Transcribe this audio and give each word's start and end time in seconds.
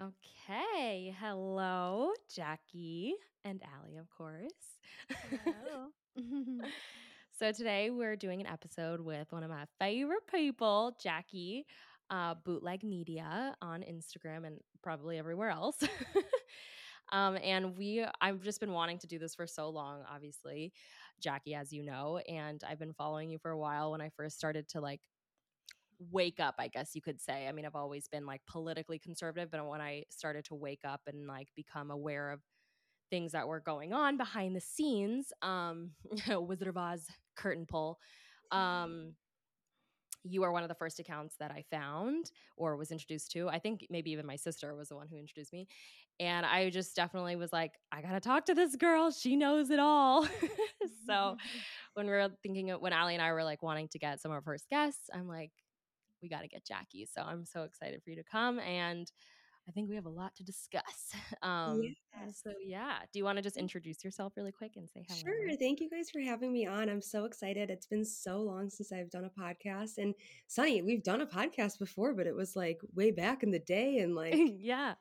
Okay. 0.00 1.14
Hello, 1.18 2.12
Jackie 2.34 3.14
and 3.44 3.60
Allie, 3.62 3.96
of 3.96 4.08
course. 4.10 4.52
Hello. 5.44 5.88
so 7.38 7.52
today 7.52 7.90
we're 7.90 8.16
doing 8.16 8.40
an 8.40 8.46
episode 8.46 9.00
with 9.00 9.30
one 9.32 9.42
of 9.42 9.50
my 9.50 9.64
favorite 9.80 10.26
people, 10.30 10.96
Jackie, 11.02 11.66
uh, 12.10 12.34
Bootleg 12.44 12.84
Media 12.84 13.56
on 13.60 13.82
Instagram 13.82 14.46
and 14.46 14.58
probably 14.82 15.18
everywhere 15.18 15.50
else. 15.50 15.76
um, 17.12 17.36
and 17.42 17.76
we, 17.76 18.04
I've 18.20 18.42
just 18.42 18.60
been 18.60 18.72
wanting 18.72 18.98
to 18.98 19.06
do 19.06 19.18
this 19.18 19.34
for 19.34 19.46
so 19.46 19.68
long, 19.70 20.02
obviously, 20.12 20.72
Jackie, 21.20 21.54
as 21.54 21.72
you 21.72 21.82
know, 21.82 22.18
and 22.28 22.62
I've 22.68 22.78
been 22.78 22.92
following 22.92 23.30
you 23.30 23.38
for 23.38 23.50
a 23.50 23.58
while 23.58 23.90
when 23.92 24.00
I 24.00 24.10
first 24.16 24.36
started 24.36 24.68
to 24.70 24.80
like 24.80 25.00
wake 26.10 26.40
up, 26.40 26.54
I 26.58 26.68
guess 26.68 26.94
you 26.94 27.02
could 27.02 27.20
say. 27.20 27.48
I 27.48 27.52
mean, 27.52 27.66
I've 27.66 27.74
always 27.74 28.08
been 28.08 28.26
like 28.26 28.42
politically 28.46 28.98
conservative, 28.98 29.50
but 29.50 29.66
when 29.66 29.80
I 29.80 30.04
started 30.10 30.44
to 30.46 30.54
wake 30.54 30.82
up 30.84 31.00
and 31.06 31.26
like 31.26 31.48
become 31.56 31.90
aware 31.90 32.30
of 32.30 32.40
things 33.10 33.32
that 33.32 33.48
were 33.48 33.60
going 33.60 33.92
on 33.92 34.16
behind 34.16 34.54
the 34.54 34.60
scenes, 34.60 35.32
um, 35.42 35.90
Wizard 36.28 36.68
of 36.68 36.76
Oz 36.76 37.06
curtain 37.36 37.66
pull, 37.66 37.98
um, 38.52 39.14
you 40.24 40.42
are 40.42 40.52
one 40.52 40.62
of 40.62 40.68
the 40.68 40.74
first 40.74 40.98
accounts 40.98 41.36
that 41.38 41.50
I 41.50 41.64
found 41.70 42.30
or 42.56 42.76
was 42.76 42.90
introduced 42.90 43.30
to. 43.32 43.48
I 43.48 43.58
think 43.58 43.86
maybe 43.88 44.10
even 44.10 44.26
my 44.26 44.36
sister 44.36 44.74
was 44.74 44.88
the 44.88 44.96
one 44.96 45.08
who 45.08 45.16
introduced 45.16 45.52
me. 45.52 45.68
And 46.20 46.44
I 46.44 46.70
just 46.70 46.96
definitely 46.96 47.36
was 47.36 47.52
like, 47.52 47.74
I 47.92 48.02
got 48.02 48.10
to 48.10 48.20
talk 48.20 48.46
to 48.46 48.54
this 48.54 48.74
girl. 48.74 49.12
She 49.12 49.36
knows 49.36 49.70
it 49.70 49.78
all. 49.78 50.26
so 51.06 51.36
when 51.94 52.06
we 52.06 52.12
were 52.12 52.28
thinking 52.42 52.72
of 52.72 52.80
when 52.80 52.92
Allie 52.92 53.14
and 53.14 53.22
I 53.22 53.32
were 53.32 53.44
like 53.44 53.62
wanting 53.62 53.88
to 53.88 53.98
get 53.98 54.20
some 54.20 54.32
of 54.32 54.34
our 54.34 54.42
first 54.42 54.68
guests, 54.68 55.08
I'm 55.14 55.28
like, 55.28 55.52
we 56.22 56.28
got 56.28 56.42
to 56.42 56.48
get 56.48 56.64
Jackie. 56.64 57.06
So 57.12 57.22
I'm 57.22 57.44
so 57.46 57.62
excited 57.62 58.02
for 58.02 58.10
you 58.10 58.16
to 58.16 58.24
come. 58.24 58.58
And 58.60 59.10
I 59.68 59.70
think 59.72 59.88
we 59.90 59.96
have 59.96 60.06
a 60.06 60.10
lot 60.10 60.34
to 60.36 60.44
discuss. 60.44 60.82
Um, 61.42 61.82
Yes. 61.82 62.40
So, 62.42 62.50
yeah. 62.64 62.98
Do 63.12 63.18
you 63.18 63.24
want 63.24 63.36
to 63.36 63.42
just 63.42 63.56
introduce 63.56 64.02
yourself 64.02 64.32
really 64.36 64.50
quick 64.50 64.72
and 64.76 64.88
say 64.88 65.04
hello? 65.08 65.20
Sure. 65.20 65.56
Thank 65.56 65.80
you 65.80 65.88
guys 65.90 66.10
for 66.10 66.20
having 66.20 66.52
me 66.52 66.66
on. 66.66 66.88
I'm 66.88 67.00
so 67.02 67.24
excited. 67.26 67.70
It's 67.70 67.86
been 67.86 68.04
so 68.04 68.38
long 68.40 68.70
since 68.70 68.90
I've 68.92 69.10
done 69.10 69.24
a 69.24 69.40
podcast. 69.40 69.98
And 69.98 70.14
Sunny, 70.48 70.82
we've 70.82 71.02
done 71.04 71.20
a 71.20 71.26
podcast 71.26 71.78
before, 71.78 72.14
but 72.14 72.26
it 72.26 72.34
was 72.34 72.56
like 72.56 72.80
way 72.94 73.10
back 73.12 73.42
in 73.42 73.50
the 73.50 73.58
day 73.60 73.98
and 73.98 74.14
like 74.16 74.34
yeah. 74.36 74.94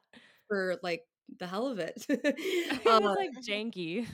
for 0.48 0.76
like 0.84 1.04
the 1.40 1.48
hell 1.48 1.68
of 1.68 1.80
it. 1.80 2.06
it 2.10 2.88
Um, 2.88 3.04
was 3.04 3.18
like 3.18 3.32
janky. 3.48 4.06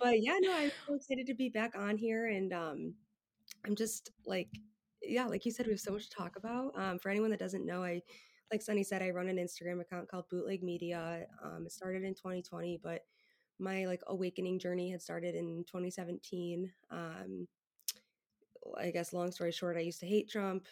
but 0.00 0.22
yeah, 0.22 0.36
no, 0.40 0.54
I'm 0.54 0.70
so 0.86 0.94
excited 0.94 1.26
to 1.28 1.34
be 1.34 1.48
back 1.48 1.72
on 1.76 1.96
here. 1.96 2.26
And 2.28 2.52
um, 2.52 2.94
I'm 3.66 3.74
just 3.74 4.10
like, 4.26 4.48
yeah, 5.06 5.26
like 5.26 5.44
you 5.44 5.52
said, 5.52 5.66
we 5.66 5.72
have 5.72 5.80
so 5.80 5.92
much 5.92 6.08
to 6.08 6.16
talk 6.16 6.36
about. 6.36 6.72
Um, 6.76 6.98
for 6.98 7.10
anyone 7.10 7.30
that 7.30 7.40
doesn't 7.40 7.66
know, 7.66 7.82
I, 7.82 8.02
like 8.52 8.62
Sunny 8.62 8.84
said, 8.84 9.02
I 9.02 9.10
run 9.10 9.28
an 9.28 9.36
Instagram 9.36 9.80
account 9.80 10.08
called 10.08 10.28
Bootleg 10.30 10.62
Media. 10.62 11.26
Um, 11.42 11.64
it 11.66 11.72
started 11.72 12.04
in 12.04 12.14
2020, 12.14 12.80
but 12.82 13.02
my 13.58 13.86
like 13.86 14.02
awakening 14.06 14.58
journey 14.58 14.90
had 14.90 15.02
started 15.02 15.34
in 15.34 15.64
2017. 15.66 16.70
Um, 16.90 17.46
I 18.78 18.90
guess 18.90 19.12
long 19.12 19.30
story 19.30 19.52
short, 19.52 19.76
I 19.76 19.80
used 19.80 20.00
to 20.00 20.06
hate 20.06 20.28
Trump, 20.28 20.66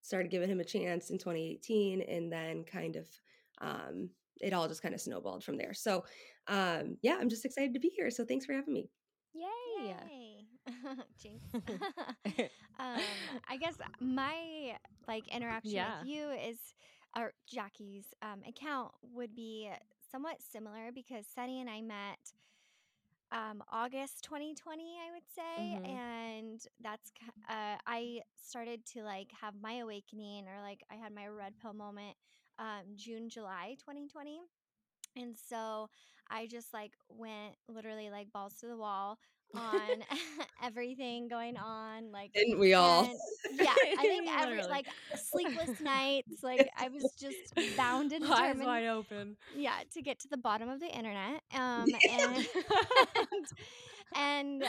started 0.00 0.30
giving 0.30 0.48
him 0.48 0.60
a 0.60 0.64
chance 0.64 1.10
in 1.10 1.18
2018, 1.18 2.02
and 2.02 2.32
then 2.32 2.64
kind 2.64 2.96
of 2.96 3.08
um, 3.60 4.10
it 4.40 4.52
all 4.52 4.68
just 4.68 4.82
kind 4.82 4.94
of 4.94 5.00
snowballed 5.00 5.44
from 5.44 5.56
there. 5.56 5.74
So 5.74 6.04
um, 6.48 6.96
yeah, 7.02 7.18
I'm 7.20 7.28
just 7.28 7.44
excited 7.44 7.74
to 7.74 7.80
be 7.80 7.88
here. 7.88 8.10
So 8.10 8.24
thanks 8.24 8.46
for 8.46 8.52
having 8.52 8.74
me. 8.74 8.88
Yay. 9.34 9.88
Yay. 9.88 10.21
Jinx. 11.22 11.44
um, 12.78 13.40
I 13.48 13.56
guess 13.58 13.74
my 14.00 14.76
like 15.08 15.26
interaction 15.28 15.82
Yeah. 15.82 15.84
with 15.84 15.96
you 16.00 16.30
is 16.30 16.58
or 17.16 17.32
Jackie's 17.46 18.06
um, 18.22 18.42
account 18.46 18.92
would 19.14 19.34
be 19.34 19.70
somewhat 20.10 20.36
similar 20.40 20.90
because 20.92 21.26
Sunny 21.26 21.60
and 21.60 21.68
I 21.70 21.80
met 21.80 22.18
um, 23.32 23.62
August 23.70 24.24
2020, 24.24 24.96
I 25.06 25.12
would 25.12 25.26
say, 25.34 25.78
Mhm. 25.82 25.98
and 25.98 26.60
that's 26.82 27.10
uh, 27.48 27.76
I 27.86 28.20
started 28.34 28.84
to 28.94 29.02
like 29.02 29.28
have 29.40 29.54
my 29.60 29.74
awakening 29.78 30.46
or 30.48 30.60
like 30.62 30.80
I 30.90 30.94
had 30.96 31.12
my 31.14 31.26
red 31.26 31.54
pill 31.60 31.72
moment 31.74 32.16
um, 32.58 32.94
June 32.94 33.28
July 33.28 33.76
2020, 33.82 34.40
and 35.16 35.34
so 35.36 35.88
I 36.30 36.46
just 36.46 36.72
like 36.72 36.92
went 37.08 37.56
literally 37.68 38.10
like 38.10 38.32
balls 38.32 38.54
to 38.60 38.66
the 38.66 38.76
wall 38.76 39.18
on 39.54 40.02
everything 40.62 41.28
going 41.28 41.56
on, 41.56 42.10
like 42.12 42.32
Didn't 42.32 42.58
we 42.58 42.74
all? 42.74 43.08
yeah, 43.52 43.74
I 43.98 44.02
think 44.02 44.28
every 44.40 44.62
like 44.62 44.86
sleepless 45.14 45.80
nights, 45.80 46.42
like 46.42 46.68
I 46.78 46.88
was 46.88 47.12
just 47.20 47.54
bound 47.76 48.12
and 48.12 48.24
Eyes 48.24 48.56
wide 48.58 48.86
open. 48.86 49.36
yeah 49.54 49.78
to 49.94 50.02
get 50.02 50.18
to 50.20 50.28
the 50.28 50.36
bottom 50.36 50.68
of 50.68 50.80
the 50.80 50.86
internet 50.88 51.42
um 51.54 51.86
and 52.10 52.46
and 54.14 54.64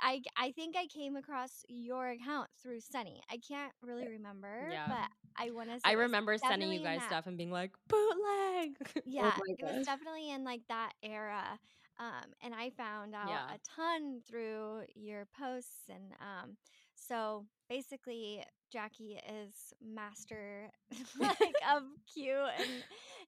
i 0.00 0.20
i 0.36 0.52
think 0.52 0.76
i 0.76 0.86
came 0.86 1.16
across 1.16 1.64
your 1.68 2.08
account 2.10 2.48
through 2.62 2.80
sunny 2.80 3.20
i 3.30 3.36
can't 3.36 3.72
really 3.82 4.06
remember 4.08 4.68
Yeah. 4.70 4.86
but 4.88 5.08
i 5.44 5.50
want 5.50 5.68
to 5.70 5.78
I 5.84 5.92
remember 5.92 6.36
sending 6.38 6.72
you 6.72 6.80
guys 6.80 7.02
stuff 7.04 7.26
and 7.26 7.36
being 7.36 7.50
like, 7.50 7.72
bootleg. 7.88 8.76
yeah 9.04 9.32
my 9.38 9.54
it 9.58 9.64
was 9.76 9.86
definitely 9.86 10.30
in 10.30 10.44
like 10.44 10.62
that 10.68 10.92
era 11.02 11.58
um 11.98 12.32
and 12.42 12.54
i 12.54 12.70
found 12.70 13.14
out 13.14 13.28
Yeah. 13.28 13.46
a 13.54 13.58
ton 13.76 14.20
through 14.28 14.82
your 14.94 15.26
posts 15.38 15.88
and 15.88 16.12
um 16.20 16.56
so 16.94 17.46
basically 17.68 18.42
jackie 18.72 19.18
is 19.28 19.72
master 19.84 20.70
like 21.20 21.38
of 21.74 21.82
q 22.14 22.32
and 22.58 22.68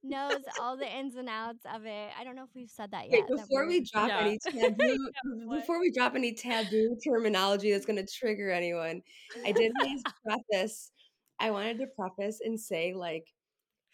knows 0.03 0.43
all 0.61 0.77
the 0.77 0.87
ins 0.87 1.17
and 1.17 1.29
outs 1.29 1.65
of 1.75 1.85
it 1.87 2.11
i 2.19 2.25
don't 2.25 2.35
know 2.37 2.45
if 2.45 2.55
we've 2.55 2.71
said 2.71 2.91
that 2.93 3.11
yet 3.11 3.21
that 3.29 3.37
before 3.37 3.67
we 3.67 3.75
we're- 3.79 3.87
drop 3.93 4.09
Yeah. 4.09 4.19
any 4.21 4.39
taboo, 4.39 5.11
what? 5.47 5.61
before 5.61 5.81
we 5.81 5.91
drop 5.91 6.15
any 6.15 6.33
taboo 6.35 6.97
terminology 7.05 7.73
that's 7.73 7.87
going 7.87 8.05
to 8.05 8.07
trigger 8.13 8.51
anyone, 8.51 9.03
I 9.45 9.53
did 9.53 9.73
to 9.81 10.03
preface. 10.25 10.91
I 11.41 11.51
wanted 11.51 11.79
to 11.79 11.87
preface 11.87 12.41
and 12.45 12.59
say, 12.61 12.95
like, 12.95 13.27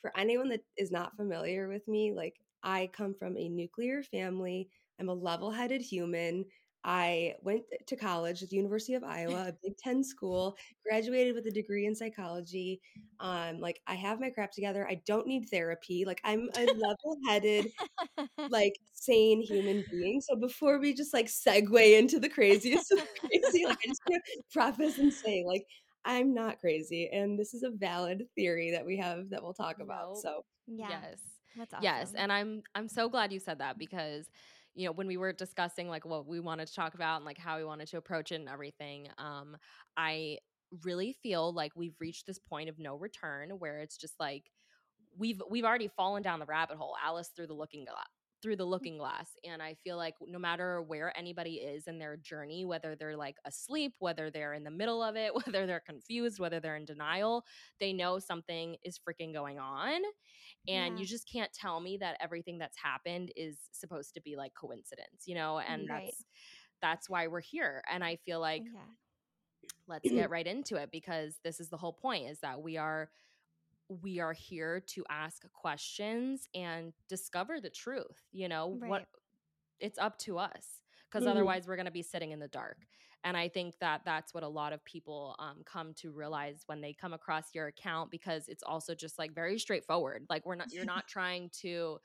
for 0.01 0.13
anyone 0.17 0.49
that 0.51 0.61
is 0.77 0.91
not 0.91 1.17
familiar 1.17 1.69
with 1.69 1.87
me, 1.89 2.13
like, 2.15 2.35
I 2.65 2.91
come 2.93 3.15
from 3.15 3.37
a 3.37 3.49
nuclear 3.49 4.03
family. 4.03 4.69
I'm 4.99 5.09
a 5.09 5.15
level-headed 5.15 5.83
human. 5.83 6.47
I 6.83 7.35
went 7.43 7.63
to 7.87 7.97
college 7.97 8.43
at 8.43 8.51
the 8.51 8.57
University 8.57 8.95
of 8.95 9.05
Iowa, 9.05 9.49
a 9.49 9.55
Big 9.63 9.77
Ten 9.79 10.03
school, 10.03 10.57
graduated 10.85 11.35
with 11.35 11.47
a 11.47 11.51
degree 11.51 11.87
in 11.87 11.95
psychology. 11.95 12.81
Um, 13.21 13.61
like, 13.61 13.81
I 13.87 13.95
have 13.95 14.21
my 14.21 14.31
crap 14.31 14.53
together. 14.53 14.87
I 14.89 15.01
don't 15.07 15.27
need 15.27 15.49
therapy. 15.51 16.05
Like, 16.07 16.21
I'm 16.25 16.49
a 16.57 16.67
level-headed 16.67 17.73
like 18.51 18.75
sane 18.95 19.43
human 19.43 19.85
being. 19.91 20.21
So 20.21 20.37
before 20.37 20.79
we 20.79 20.95
just 20.95 21.15
like 21.15 21.27
segue 21.27 21.99
into 21.99 22.19
the 22.19 22.29
craziest 22.29 22.93
of 22.93 22.99
crazy, 23.21 23.65
like 23.65 23.79
I 23.85 23.89
just 23.89 24.03
want 24.09 24.23
to 24.25 24.43
preface 24.53 24.99
and 24.99 25.13
say, 25.13 25.45
like, 25.47 25.65
I'm 26.05 26.35
not 26.35 26.61
crazy. 26.61 27.09
And 27.13 27.39
this 27.39 27.55
is 27.55 27.63
a 27.63 27.71
valid 27.71 28.25
theory 28.35 28.73
that 28.73 28.85
we 28.85 28.99
have 28.99 29.31
that 29.31 29.43
we'll 29.43 29.55
talk 29.55 29.81
about. 29.81 30.19
So 30.19 30.45
Yes. 30.67 31.19
That's 31.57 31.75
awesome. 31.75 31.85
Yes, 31.85 32.13
and 32.17 32.33
I'm 32.33 32.63
I'm 32.75 32.89
so 32.89 33.09
glad 33.09 33.33
you 33.33 33.41
said 33.41 33.59
that 33.59 33.79
because 33.79 34.27
you 34.75 34.87
know 34.87 34.93
when 34.93 35.07
we 35.07 35.17
were 35.17 35.33
discussing 35.33 35.89
like 35.89 36.05
what 36.05 36.27
we 36.27 36.41
wanted 36.41 36.67
to 36.69 36.75
talk 36.75 36.95
about 36.95 37.17
and 37.17 37.25
like 37.25 37.39
how 37.39 37.59
we 37.59 37.65
wanted 37.65 37.89
to 37.89 37.97
approach 37.97 38.33
it 38.33 38.37
and 38.37 38.49
everything, 38.49 39.09
um, 39.19 39.57
I 39.97 40.39
really 40.83 41.13
feel 41.23 41.53
like 41.53 41.73
we've 41.77 41.95
reached 42.01 42.27
this 42.27 42.39
point 42.39 42.69
of 42.69 42.79
no 42.79 42.97
return 42.97 43.51
where 43.51 43.79
it's 43.81 43.97
just 43.97 44.15
like 44.19 44.51
we've 45.17 45.41
we've 45.49 45.65
already 45.65 45.89
fallen 45.97 46.23
down 46.23 46.41
the 46.41 46.47
rabbit 46.47 46.77
hole, 46.77 46.97
Alice 47.05 47.31
through 47.35 47.47
the 47.47 47.55
looking 47.55 47.85
glass 47.85 48.14
through 48.45 48.57
the 48.57 48.67
mm. 48.67 48.71
looking 48.71 48.99
glass 48.99 49.31
and 49.45 49.63
i 49.63 49.75
feel 49.85 49.97
like 49.97 50.15
no 50.29 50.39
matter 50.39 50.83
where 50.83 51.17
anybody 51.19 51.55
is 51.55 51.89
in 51.89 51.99
their 51.99 52.19
journey 52.19 52.67
whether 52.67 52.95
they're 52.97 53.17
like 53.17 53.39
asleep 53.47 53.95
whether 54.01 54.31
they're 54.31 54.55
in 54.55 54.65
the 54.65 54.71
middle 54.71 55.03
of 55.03 55.17
it 55.17 55.35
whether 55.47 55.67
they're 55.67 55.81
confused 55.81 56.39
whether 56.41 56.61
they're 56.61 56.77
in 56.77 56.87
denial 56.87 57.45
they 57.81 57.93
know 57.93 58.21
something 58.21 58.77
is 58.85 58.99
freaking 58.99 59.33
going 59.35 59.59
on 59.59 60.03
and 60.69 60.97
Yeah. 60.97 61.01
you 61.01 61.07
just 61.07 61.31
can't 61.31 61.53
tell 61.55 61.81
me 61.81 61.99
that 61.99 62.19
everything 62.21 62.59
that's 62.59 62.79
happened 62.79 63.33
is 63.37 63.59
supposed 63.73 64.15
to 64.15 64.23
be 64.23 64.37
like 64.37 64.55
coincidence 64.55 65.25
you 65.27 65.35
know 65.35 65.61
and 65.61 65.89
Right. 65.89 66.05
that's 66.05 66.25
that's 66.83 67.11
why 67.11 67.29
we're 67.29 67.41
here 67.41 67.83
and 67.91 68.05
i 68.05 68.17
feel 68.17 68.41
like 68.41 68.65
yeah 68.65 68.81
let's 69.89 70.09
get 70.11 70.31
right 70.31 70.47
into 70.47 70.77
it 70.77 70.91
because 70.93 71.39
this 71.45 71.61
is 71.61 71.71
the 71.71 71.77
whole 71.77 71.93
point 71.93 72.29
is 72.29 72.41
that 72.41 72.63
we 72.63 72.77
are 72.77 73.11
we 73.89 74.19
are 74.21 74.33
here 74.33 74.81
to 74.81 75.05
ask 75.11 75.43
questions 75.53 76.49
and 76.55 76.93
discover 77.09 77.61
the 77.61 77.71
truth 77.71 78.23
you 78.33 78.49
know 78.49 78.69
what 78.89 79.07
it's 79.81 79.99
up 79.99 80.19
to 80.19 80.39
us 80.39 80.81
because 81.11 81.25
Mhm. 81.27 81.31
otherwise 81.31 81.67
we're 81.67 81.77
going 81.77 81.85
to 81.87 81.93
be 81.93 82.03
sitting 82.03 82.31
in 82.33 82.39
the 82.39 82.49
dark 82.49 82.79
and 83.25 83.37
i 83.37 83.47
think 83.49 83.79
that 83.81 84.01
that's 84.05 84.33
what 84.33 84.43
a 84.43 84.49
lot 84.49 84.73
of 84.73 84.83
people 84.85 85.37
um, 85.39 85.63
come 85.65 85.93
to 85.95 86.11
realize 86.13 86.63
when 86.67 86.81
they 86.81 86.93
come 86.95 87.13
across 87.13 87.55
your 87.55 87.67
account 87.67 88.11
because 88.11 88.49
it's 88.49 88.63
also 88.63 88.95
just 88.95 89.19
like 89.19 89.35
very 89.35 89.59
straightforward 89.59 90.25
like 90.31 90.47
we're 90.47 90.55
not 90.55 90.73
you're 90.73 90.85
not 90.97 91.07
trying 91.07 91.51
to 91.51 91.99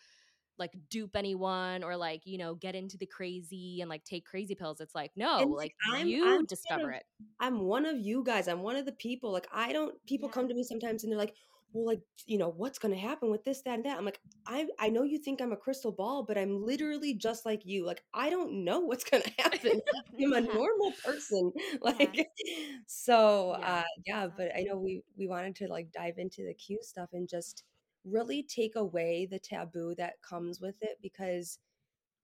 like 0.57 0.71
dupe 0.89 1.15
anyone 1.15 1.85
or 1.85 1.95
like 1.95 2.21
you 2.25 2.37
know 2.37 2.53
get 2.55 2.75
into 2.75 2.97
the 2.97 3.05
crazy 3.05 3.79
and 3.79 3.89
like 3.89 4.03
take 4.03 4.25
crazy 4.25 4.53
pills 4.53 4.81
it's 4.81 4.93
like 4.93 5.11
no 5.15 5.37
And, 5.39 5.51
like 5.51 5.73
I'm- 5.93 6.05
you 6.07 6.25
I'm 6.27 6.45
discover 6.45 6.89
of- 6.89 6.95
it 6.97 7.03
I'm 7.39 7.59
one 7.61 7.85
of 7.85 7.97
you 7.97 8.21
guys. 8.23 8.49
I'm 8.49 8.61
one 8.61 8.75
of 8.75 8.85
the 8.85 8.91
people. 8.91 9.31
Like 9.31 9.47
I 9.53 9.71
don't 9.71 9.95
people 10.05 10.27
Yeah. 10.27 10.33
come 10.33 10.47
to 10.49 10.53
me 10.53 10.63
sometimes 10.63 11.03
and 11.03 11.11
they're 11.11 11.17
like, 11.19 11.35
well, 11.71 11.85
like, 11.85 12.01
you 12.25 12.37
know, 12.37 12.49
what's 12.49 12.79
going 12.79 12.93
to 12.93 12.99
happen 12.99 13.29
with 13.29 13.43
this, 13.43 13.61
that, 13.61 13.75
and 13.75 13.85
that? 13.85 13.97
I'm 13.97 14.05
like, 14.05 14.19
I, 14.47 14.67
I 14.79 14.89
know 14.89 15.03
you 15.03 15.19
think 15.19 15.39
I'm 15.39 15.51
a 15.51 15.57
crystal 15.57 15.91
ball, 15.91 16.23
but 16.23 16.37
I'm 16.37 16.65
literally 16.65 17.13
just 17.13 17.45
like 17.45 17.65
you. 17.65 17.85
Like, 17.85 18.03
I 18.13 18.29
don't 18.29 18.63
know 18.63 18.79
what's 18.79 19.03
going 19.03 19.23
to 19.37 19.41
happen. 19.41 19.81
I'm 20.19 20.33
a 20.33 20.41
normal 20.53 20.93
person. 21.03 21.51
Like, 21.81 22.15
yeah. 22.15 22.53
so, 22.87 23.55
yeah. 23.59 23.73
uh, 23.73 23.83
yeah, 24.05 24.27
but 24.35 24.51
I 24.55 24.63
know 24.63 24.77
we, 24.77 25.03
we 25.17 25.27
wanted 25.27 25.55
to 25.57 25.67
like 25.67 25.91
dive 25.91 26.15
into 26.17 26.45
the 26.45 26.53
Q 26.53 26.79
stuff 26.81 27.09
and 27.13 27.29
just 27.29 27.63
really 28.03 28.43
take 28.43 28.75
away 28.75 29.27
the 29.29 29.39
taboo 29.39 29.93
that 29.97 30.13
comes 30.27 30.59
with 30.59 30.75
it 30.81 30.97
because 31.01 31.59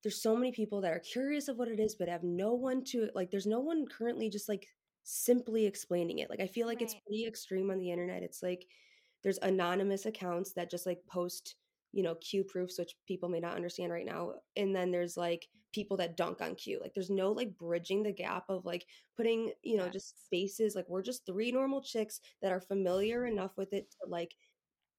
there's 0.03 0.21
so 0.21 0.35
many 0.35 0.51
people 0.51 0.81
that 0.81 0.91
are 0.91 0.99
curious 0.99 1.47
of 1.47 1.57
what 1.57 1.67
it 1.67 1.79
is, 1.79 1.95
but 1.95 2.09
have 2.09 2.23
no 2.23 2.53
one 2.53 2.83
to 2.85 3.09
like, 3.15 3.31
there's 3.31 3.45
no 3.45 3.59
one 3.59 3.85
currently 3.87 4.29
just 4.29 4.49
like 4.49 4.67
simply 5.03 5.65
explaining 5.65 6.19
it. 6.19 6.29
Like, 6.29 6.41
I 6.41 6.47
feel 6.47 6.67
like 6.67 6.77
right. 6.77 6.83
it's 6.83 6.95
pretty 7.07 7.25
extreme 7.25 7.71
on 7.71 7.79
the 7.79 7.91
internet. 7.91 8.23
It's 8.23 8.43
like, 8.43 8.65
there's 9.25 9.39
anonymous 9.41 10.05
accounts 10.05 10.53
that 10.53 10.69
just 10.69 10.85
like 10.85 10.99
post 11.07 11.55
you 11.91 12.03
know 12.03 12.13
q 12.15 12.43
proofs 12.43 12.77
which 12.77 12.95
people 13.07 13.27
may 13.27 13.39
not 13.39 13.55
understand 13.55 13.91
right 13.91 14.05
now 14.05 14.31
and 14.55 14.73
then 14.73 14.91
there's 14.91 15.17
like 15.17 15.47
people 15.73 15.97
that 15.97 16.15
dunk 16.15 16.41
on 16.41 16.53
q 16.53 16.79
like 16.79 16.93
there's 16.93 17.09
no 17.09 17.31
like 17.31 17.57
bridging 17.57 18.03
the 18.03 18.11
gap 18.11 18.45
of 18.49 18.65
like 18.65 18.85
putting 19.17 19.51
you 19.63 19.77
know 19.77 19.85
yes. 19.85 19.93
just 19.93 20.25
spaces 20.25 20.75
like 20.75 20.85
we're 20.87 21.01
just 21.01 21.25
three 21.25 21.51
normal 21.51 21.81
chicks 21.81 22.21
that 22.41 22.51
are 22.51 22.61
familiar 22.61 23.25
enough 23.33 23.57
with 23.57 23.73
it 23.73 23.89
to 23.89 24.07
like 24.07 24.35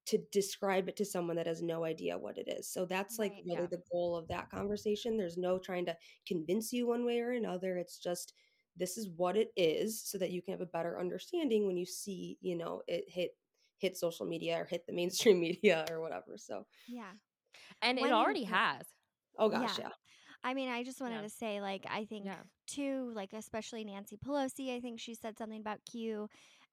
to 0.06 0.19
describe 0.31 0.88
it 0.88 0.96
to 0.96 1.05
someone 1.05 1.37
that 1.37 1.49
has 1.49 1.62
no 1.62 1.84
idea 1.84 2.19
what 2.19 2.37
it 2.37 2.49
is 2.49 2.69
so 2.69 2.84
that's 2.84 3.19
like 3.20 3.32
right, 3.32 3.43
really 3.46 3.61
yeah. 3.62 3.67
the 3.70 3.82
goal 3.93 4.17
of 4.17 4.26
that 4.26 4.50
conversation 4.50 5.17
there's 5.17 5.38
no 5.38 5.56
trying 5.56 5.87
to 5.87 5.96
convince 6.26 6.72
you 6.72 6.88
one 6.88 7.06
way 7.06 7.20
or 7.20 7.31
another 7.31 7.76
it's 7.76 7.99
just 7.99 8.34
this 8.76 8.99
is 8.99 9.08
what 9.17 9.37
it 9.37 9.52
is 9.56 10.02
so 10.02 10.19
that 10.19 10.31
you 10.32 10.43
can 10.43 10.52
have 10.52 10.61
a 10.61 10.67
better 10.67 10.99
understanding 10.99 11.67
when 11.67 11.76
you 11.76 11.87
see 11.87 12.37
you 12.40 12.56
know 12.56 12.82
it 12.88 13.05
hit 13.06 13.31
hit 13.78 13.96
social 13.96 14.26
media 14.26 14.61
or 14.61 14.64
hit 14.64 14.87
the 14.87 14.93
mainstream 14.93 15.40
media 15.49 15.84
or 15.90 16.00
whatever. 16.00 16.37
So 16.37 16.67
yeah, 16.88 17.12
and 17.82 17.99
when 18.00 18.11
it 18.11 18.14
already 18.14 18.40
you, 18.40 18.46
has. 18.46 18.87
Oh 19.38 19.49
gosh, 19.49 19.78
yeah. 19.78 19.87
yeah. 19.87 19.93
I 20.44 20.55
mean, 20.55 20.69
I 20.69 20.84
just 20.84 21.00
wanted 21.00 21.17
yeah. 21.17 21.23
to 21.23 21.28
say, 21.31 21.61
like, 21.61 21.84
I 21.90 22.05
think 22.05 22.26
yeah. 22.26 22.37
too, 22.69 23.11
like, 23.14 23.32
especially 23.32 23.84
Nancy 23.84 24.17
Pelosi. 24.17 24.76
I 24.76 24.81
think 24.81 25.00
she 25.00 25.14
said 25.14 25.37
something 25.37 25.61
about 25.61 25.81
Q, 25.90 26.28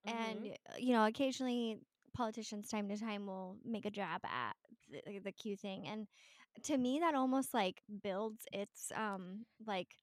mm-hmm. 0.07 0.17
and 0.17 0.45
uh, 0.47 0.75
you 0.77 0.93
know, 0.93 1.05
occasionally 1.05 1.79
politicians, 2.13 2.69
time 2.69 2.87
to 2.89 2.97
time, 2.97 3.25
will 3.25 3.57
make 3.65 3.85
a 3.85 3.91
jab 3.91 4.21
at 4.25 4.55
the, 5.05 5.19
the 5.19 5.31
Q 5.31 5.55
thing, 5.55 5.87
and 5.87 6.07
to 6.63 6.77
me, 6.77 6.99
that 6.99 7.15
almost 7.15 7.53
like 7.53 7.81
builds 8.03 8.45
its 8.51 8.91
um 8.95 9.45
like 9.65 9.95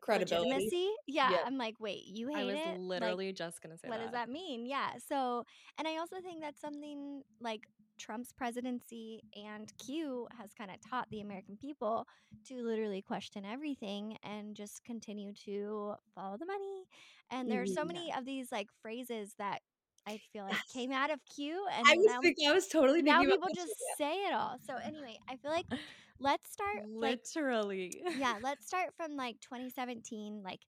credibility. 0.00 0.50
Legitimacy. 0.50 0.90
Yeah, 1.06 1.30
yeah, 1.30 1.38
I'm 1.46 1.58
like, 1.58 1.76
wait, 1.78 2.04
you 2.06 2.28
hate 2.28 2.48
it? 2.48 2.56
I 2.56 2.72
was 2.72 2.80
literally 2.80 3.26
like, 3.26 3.36
just 3.36 3.62
gonna 3.62 3.78
say 3.78 3.88
what 3.88 3.98
that. 3.98 4.04
does 4.04 4.12
that 4.12 4.28
mean? 4.28 4.66
Yeah. 4.66 4.90
So, 5.08 5.44
and 5.78 5.86
I 5.86 5.98
also 5.98 6.16
think 6.20 6.40
that's 6.40 6.60
something 6.60 7.22
like 7.40 7.62
Trump's 7.98 8.32
presidency 8.32 9.22
and 9.36 9.70
Q 9.78 10.26
has 10.38 10.52
kind 10.54 10.70
of 10.70 10.76
taught 10.80 11.08
the 11.10 11.20
American 11.20 11.56
people 11.56 12.06
to 12.48 12.62
literally 12.62 13.02
question 13.02 13.44
everything 13.44 14.16
and 14.22 14.56
just 14.56 14.82
continue 14.84 15.32
to 15.44 15.94
follow 16.14 16.36
the 16.38 16.46
money. 16.46 16.84
And 17.30 17.50
there's 17.50 17.74
so 17.74 17.82
mm-hmm, 17.82 17.88
many 17.88 18.12
of 18.16 18.24
these 18.24 18.50
like 18.50 18.68
phrases 18.82 19.34
that 19.38 19.60
I 20.10 20.20
feel 20.32 20.44
like 20.44 20.56
came 20.72 20.92
out 20.92 21.10
of 21.10 21.20
Q, 21.34 21.64
and 21.72 21.86
I 21.86 21.96
was 21.96 22.06
now, 22.06 22.20
thinking, 22.20 22.48
I 22.48 22.52
was 22.52 22.66
totally 22.66 23.02
now 23.02 23.20
people 23.20 23.48
just 23.54 23.74
say 23.96 24.12
it 24.12 24.34
all. 24.34 24.56
So 24.66 24.74
anyway, 24.76 25.16
I 25.28 25.36
feel 25.36 25.52
like 25.52 25.66
let's 26.18 26.50
start 26.50 26.88
literally. 26.88 28.02
Like, 28.04 28.18
yeah, 28.18 28.34
let's 28.42 28.66
start 28.66 28.90
from 28.96 29.16
like 29.16 29.40
2017. 29.40 30.42
Like, 30.44 30.60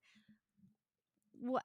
what? 1.40 1.64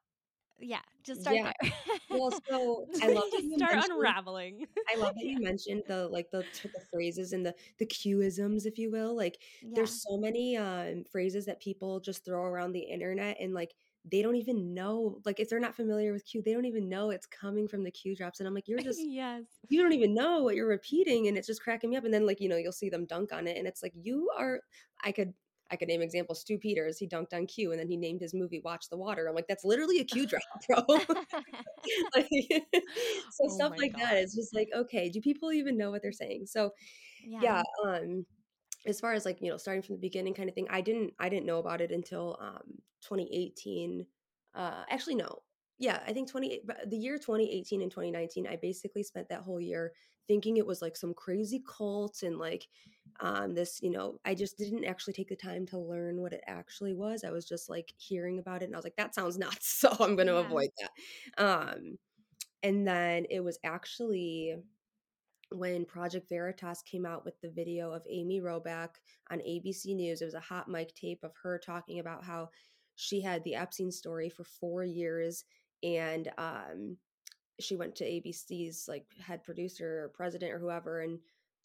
Yeah, 0.60 0.80
just 1.04 1.20
start 1.20 1.36
yeah. 1.36 1.52
there. 1.62 1.70
well, 2.10 2.32
so 2.50 2.86
I 3.00 3.12
love 3.12 3.22
that 3.30 3.58
start 3.58 3.84
unraveling. 3.90 4.66
I 4.92 4.98
love 4.98 5.14
that 5.14 5.24
you 5.24 5.40
mentioned 5.40 5.84
the 5.86 6.08
like 6.08 6.32
the 6.32 6.44
the 6.64 6.80
phrases 6.92 7.32
and 7.32 7.46
the 7.46 7.54
the 7.78 7.86
Qisms, 7.86 8.66
if 8.66 8.76
you 8.76 8.90
will. 8.90 9.16
Like, 9.16 9.38
yeah. 9.62 9.70
there's 9.74 10.02
so 10.02 10.16
many 10.16 10.56
um 10.56 11.04
phrases 11.12 11.46
that 11.46 11.60
people 11.60 12.00
just 12.00 12.24
throw 12.24 12.42
around 12.42 12.72
the 12.72 12.80
internet, 12.80 13.36
and 13.40 13.54
like 13.54 13.72
they 14.10 14.22
don't 14.22 14.36
even 14.36 14.74
know 14.74 15.18
like 15.24 15.40
if 15.40 15.48
they're 15.48 15.60
not 15.60 15.74
familiar 15.74 16.12
with 16.12 16.24
q 16.26 16.42
they 16.42 16.52
don't 16.52 16.64
even 16.64 16.88
know 16.88 17.10
it's 17.10 17.26
coming 17.26 17.66
from 17.68 17.82
the 17.82 17.90
q 17.90 18.14
drops 18.14 18.40
and 18.40 18.46
i'm 18.46 18.54
like 18.54 18.68
you're 18.68 18.78
just 18.78 19.00
yes 19.04 19.42
you 19.68 19.82
don't 19.82 19.92
even 19.92 20.14
know 20.14 20.42
what 20.42 20.54
you're 20.54 20.68
repeating 20.68 21.28
and 21.28 21.36
it's 21.36 21.46
just 21.46 21.62
cracking 21.62 21.90
me 21.90 21.96
up 21.96 22.04
and 22.04 22.12
then 22.12 22.26
like 22.26 22.40
you 22.40 22.48
know 22.48 22.56
you'll 22.56 22.72
see 22.72 22.90
them 22.90 23.06
dunk 23.06 23.32
on 23.32 23.46
it 23.46 23.56
and 23.56 23.66
it's 23.66 23.82
like 23.82 23.92
you 23.94 24.28
are 24.38 24.60
i 25.04 25.12
could 25.12 25.32
I 25.70 25.76
could 25.76 25.88
name 25.88 26.00
examples. 26.00 26.40
Stew 26.40 26.58
Peters, 26.58 26.98
he 26.98 27.06
dunked 27.06 27.34
on 27.34 27.46
Q, 27.46 27.72
and 27.72 27.80
then 27.80 27.88
he 27.88 27.96
named 27.96 28.20
his 28.20 28.32
movie 28.32 28.60
"Watch 28.64 28.88
the 28.88 28.96
Water." 28.96 29.26
I'm 29.26 29.34
like, 29.34 29.46
that's 29.46 29.64
literally 29.64 30.00
a 30.00 30.04
Q 30.04 30.26
drop, 30.26 30.42
bro. 30.68 30.82
like, 32.16 32.28
so 33.30 33.44
oh 33.44 33.48
stuff 33.48 33.72
like 33.76 33.92
God. 33.92 34.02
that. 34.02 34.16
It's 34.16 34.34
just 34.34 34.54
like, 34.54 34.68
okay, 34.74 35.08
do 35.10 35.20
people 35.20 35.52
even 35.52 35.76
know 35.76 35.90
what 35.90 36.02
they're 36.02 36.12
saying? 36.12 36.46
So, 36.46 36.70
yeah. 37.22 37.40
yeah 37.42 37.62
um, 37.84 38.24
as 38.88 38.98
far 38.98 39.12
as 39.12 39.24
like 39.24 39.40
you 39.40 39.50
know 39.50 39.56
starting 39.56 39.82
from 39.82 39.94
the 39.94 40.00
beginning 40.00 40.34
kind 40.34 40.48
of 40.48 40.54
thing 40.54 40.66
i 40.70 40.80
didn't 40.80 41.12
i 41.20 41.28
didn't 41.28 41.46
know 41.46 41.58
about 41.58 41.80
it 41.80 41.92
until 41.92 42.36
um 42.40 42.78
2018 43.02 44.04
uh 44.54 44.82
actually 44.90 45.14
no. 45.14 45.42
Yeah 45.78 46.00
i 46.06 46.12
think 46.12 46.28
20 46.28 46.62
the 46.86 46.96
year 46.96 47.18
2018 47.18 47.82
and 47.82 47.90
2019 47.90 48.46
i 48.46 48.56
basically 48.56 49.02
spent 49.02 49.28
that 49.28 49.42
whole 49.42 49.60
year 49.60 49.92
thinking 50.26 50.56
it 50.56 50.66
was 50.66 50.82
like 50.82 50.96
some 50.96 51.14
crazy 51.14 51.62
cult 51.68 52.22
and 52.22 52.38
like 52.38 52.66
um 53.20 53.54
this 53.54 53.80
you 53.82 53.90
know 53.90 54.18
i 54.24 54.34
just 54.34 54.58
didn't 54.58 54.84
actually 54.84 55.12
take 55.12 55.28
the 55.28 55.36
time 55.36 55.66
to 55.66 55.78
learn 55.78 56.20
what 56.20 56.32
it 56.32 56.42
actually 56.46 56.94
was. 56.94 57.24
I 57.24 57.30
was 57.30 57.46
just 57.46 57.68
like 57.68 57.92
hearing 57.96 58.38
about 58.38 58.62
it 58.62 58.66
and 58.66 58.74
i 58.74 58.78
was 58.78 58.84
like 58.84 58.96
that 58.96 59.14
sounds 59.14 59.38
nuts 59.44 59.68
so 59.68 59.90
i'm 60.00 60.16
going 60.16 60.28
to 60.28 60.34
yeah. 60.34 60.46
avoid 60.46 60.70
that. 60.78 60.90
Um 61.44 61.98
and 62.62 62.86
then 62.86 63.26
it 63.30 63.40
was 63.40 63.58
actually 63.62 64.56
when 65.50 65.84
Project 65.84 66.28
Veritas 66.28 66.82
came 66.82 67.06
out 67.06 67.24
with 67.24 67.40
the 67.40 67.50
video 67.50 67.90
of 67.90 68.02
Amy 68.08 68.40
Robach 68.40 68.90
on 69.30 69.38
ABC 69.38 69.94
News. 69.94 70.20
It 70.20 70.26
was 70.26 70.34
a 70.34 70.40
hot 70.40 70.68
mic 70.68 70.94
tape 70.94 71.20
of 71.22 71.32
her 71.42 71.58
talking 71.58 72.00
about 72.00 72.24
how 72.24 72.50
she 72.96 73.20
had 73.20 73.42
the 73.44 73.54
Epstein 73.54 73.90
story 73.90 74.28
for 74.28 74.44
four 74.44 74.84
years 74.84 75.44
and 75.82 76.30
um, 76.38 76.96
she 77.60 77.76
went 77.76 77.94
to 77.96 78.04
ABC's 78.04 78.86
like 78.88 79.06
head 79.24 79.42
producer 79.44 80.04
or 80.04 80.08
president 80.08 80.52
or 80.52 80.58
whoever 80.58 81.00
and 81.00 81.18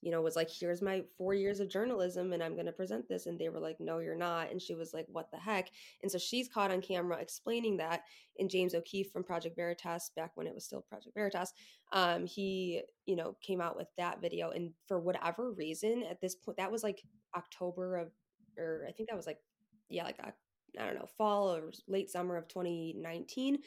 you 0.03 0.11
know, 0.11 0.21
was 0.21 0.35
like, 0.35 0.49
here's 0.49 0.81
my 0.81 1.01
four 1.17 1.33
years 1.33 1.61
of 1.61 1.69
journalism 1.69 2.33
and 2.33 2.43
I'm 2.43 2.55
going 2.55 2.65
to 2.65 2.73
present 2.73 3.07
this. 3.07 3.25
And 3.25 3.39
they 3.39 3.47
were 3.47 3.61
like, 3.61 3.77
no, 3.79 3.99
you're 3.99 4.17
not. 4.17 4.51
And 4.51 4.61
she 4.61 4.75
was 4.75 4.93
like, 4.93 5.05
what 5.07 5.31
the 5.31 5.37
heck? 5.37 5.69
And 6.01 6.11
so 6.11 6.17
she's 6.17 6.49
caught 6.49 6.71
on 6.71 6.81
camera 6.81 7.17
explaining 7.17 7.77
that. 7.77 8.01
And 8.37 8.49
James 8.49 8.75
O'Keefe 8.75 9.11
from 9.11 9.23
Project 9.23 9.55
Veritas, 9.55 10.11
back 10.13 10.31
when 10.35 10.45
it 10.45 10.53
was 10.53 10.65
still 10.65 10.81
Project 10.81 11.15
Veritas, 11.15 11.53
um, 11.93 12.25
he, 12.25 12.81
you 13.05 13.15
know, 13.15 13.37
came 13.41 13.61
out 13.61 13.77
with 13.77 13.87
that 13.97 14.19
video. 14.19 14.49
And 14.49 14.71
for 14.89 14.99
whatever 14.99 15.53
reason, 15.53 16.03
at 16.03 16.19
this 16.19 16.35
point, 16.35 16.57
that 16.57 16.71
was 16.71 16.83
like 16.83 17.01
October 17.37 17.95
of, 17.95 18.11
or 18.57 18.85
I 18.87 18.91
think 18.91 19.07
that 19.07 19.15
was 19.15 19.27
like, 19.27 19.39
yeah, 19.87 20.03
like, 20.03 20.19
I 20.21 20.85
don't 20.85 20.95
know, 20.95 21.07
fall 21.17 21.55
or 21.55 21.71
late 21.87 22.09
summer 22.09 22.35
of 22.35 22.49
2019. 22.49 23.59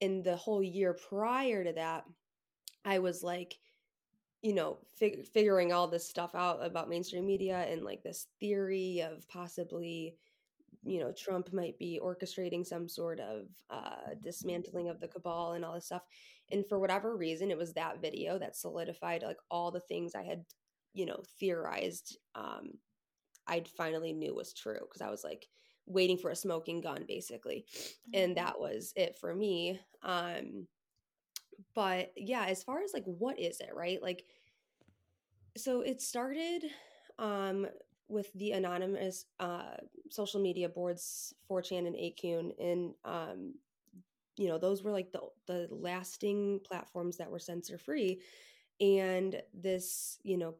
And 0.00 0.24
the 0.24 0.36
whole 0.36 0.62
year 0.62 0.96
prior 1.10 1.64
to 1.64 1.72
that, 1.74 2.04
I 2.82 2.98
was 2.98 3.22
like, 3.22 3.58
you 4.42 4.54
know 4.54 4.78
fig- 4.98 5.26
figuring 5.26 5.72
all 5.72 5.86
this 5.86 6.08
stuff 6.08 6.34
out 6.34 6.64
about 6.64 6.88
mainstream 6.88 7.26
media 7.26 7.66
and 7.68 7.82
like 7.82 8.02
this 8.02 8.26
theory 8.40 9.00
of 9.00 9.26
possibly 9.28 10.16
you 10.84 10.98
know 10.98 11.12
trump 11.12 11.52
might 11.52 11.78
be 11.78 12.00
orchestrating 12.02 12.66
some 12.66 12.88
sort 12.88 13.20
of 13.20 13.46
uh 13.70 14.14
dismantling 14.22 14.88
of 14.88 15.00
the 15.00 15.08
cabal 15.08 15.52
and 15.52 15.64
all 15.64 15.74
this 15.74 15.86
stuff. 15.86 16.02
And 16.50 16.66
for 16.68 16.78
whatever 16.78 17.16
reason 17.16 17.50
it 17.50 17.56
was 17.56 17.72
that 17.74 18.02
video 18.02 18.38
that 18.38 18.56
solidified 18.56 19.22
like 19.22 19.38
all 19.50 19.70
the 19.70 19.80
things 19.80 20.14
i 20.14 20.22
had 20.22 20.44
you 20.92 21.06
know 21.06 21.22
theorized 21.40 22.18
um 22.34 22.72
i 23.46 23.62
finally 23.76 24.12
knew 24.12 24.34
was 24.34 24.52
true 24.52 24.80
because 24.82 25.00
i 25.00 25.10
was 25.10 25.24
like 25.24 25.46
waiting 25.86 26.16
for 26.16 26.30
a 26.30 26.36
smoking 26.36 26.80
gun 26.80 27.04
basically. 27.06 27.64
And 28.14 28.36
mm-hmm. 28.36 28.44
that 28.44 28.60
was 28.60 28.92
it 28.96 29.16
for 29.18 29.34
me. 29.34 29.80
Um 30.02 30.66
but 31.74 32.12
yeah 32.16 32.46
as 32.46 32.62
far 32.62 32.82
as 32.82 32.92
like 32.94 33.04
what 33.04 33.38
is 33.38 33.60
it 33.60 33.70
right? 33.74 34.02
Like 34.02 34.24
so 35.56 35.80
it 35.82 36.00
started 36.00 36.64
um 37.18 37.66
with 38.08 38.32
the 38.34 38.52
anonymous 38.52 39.26
uh 39.40 39.76
social 40.10 40.40
media 40.40 40.68
boards 40.68 41.34
4chan 41.48 41.86
and 41.86 41.96
8kun 41.96 42.52
and 42.60 42.94
um 43.04 43.54
you 44.36 44.48
know 44.48 44.58
those 44.58 44.82
were 44.82 44.92
like 44.92 45.12
the 45.12 45.20
the 45.46 45.68
lasting 45.70 46.60
platforms 46.66 47.16
that 47.18 47.30
were 47.30 47.38
censor 47.38 47.78
free. 47.78 48.20
And 48.80 49.40
this 49.54 50.18
you 50.22 50.38
know 50.38 50.54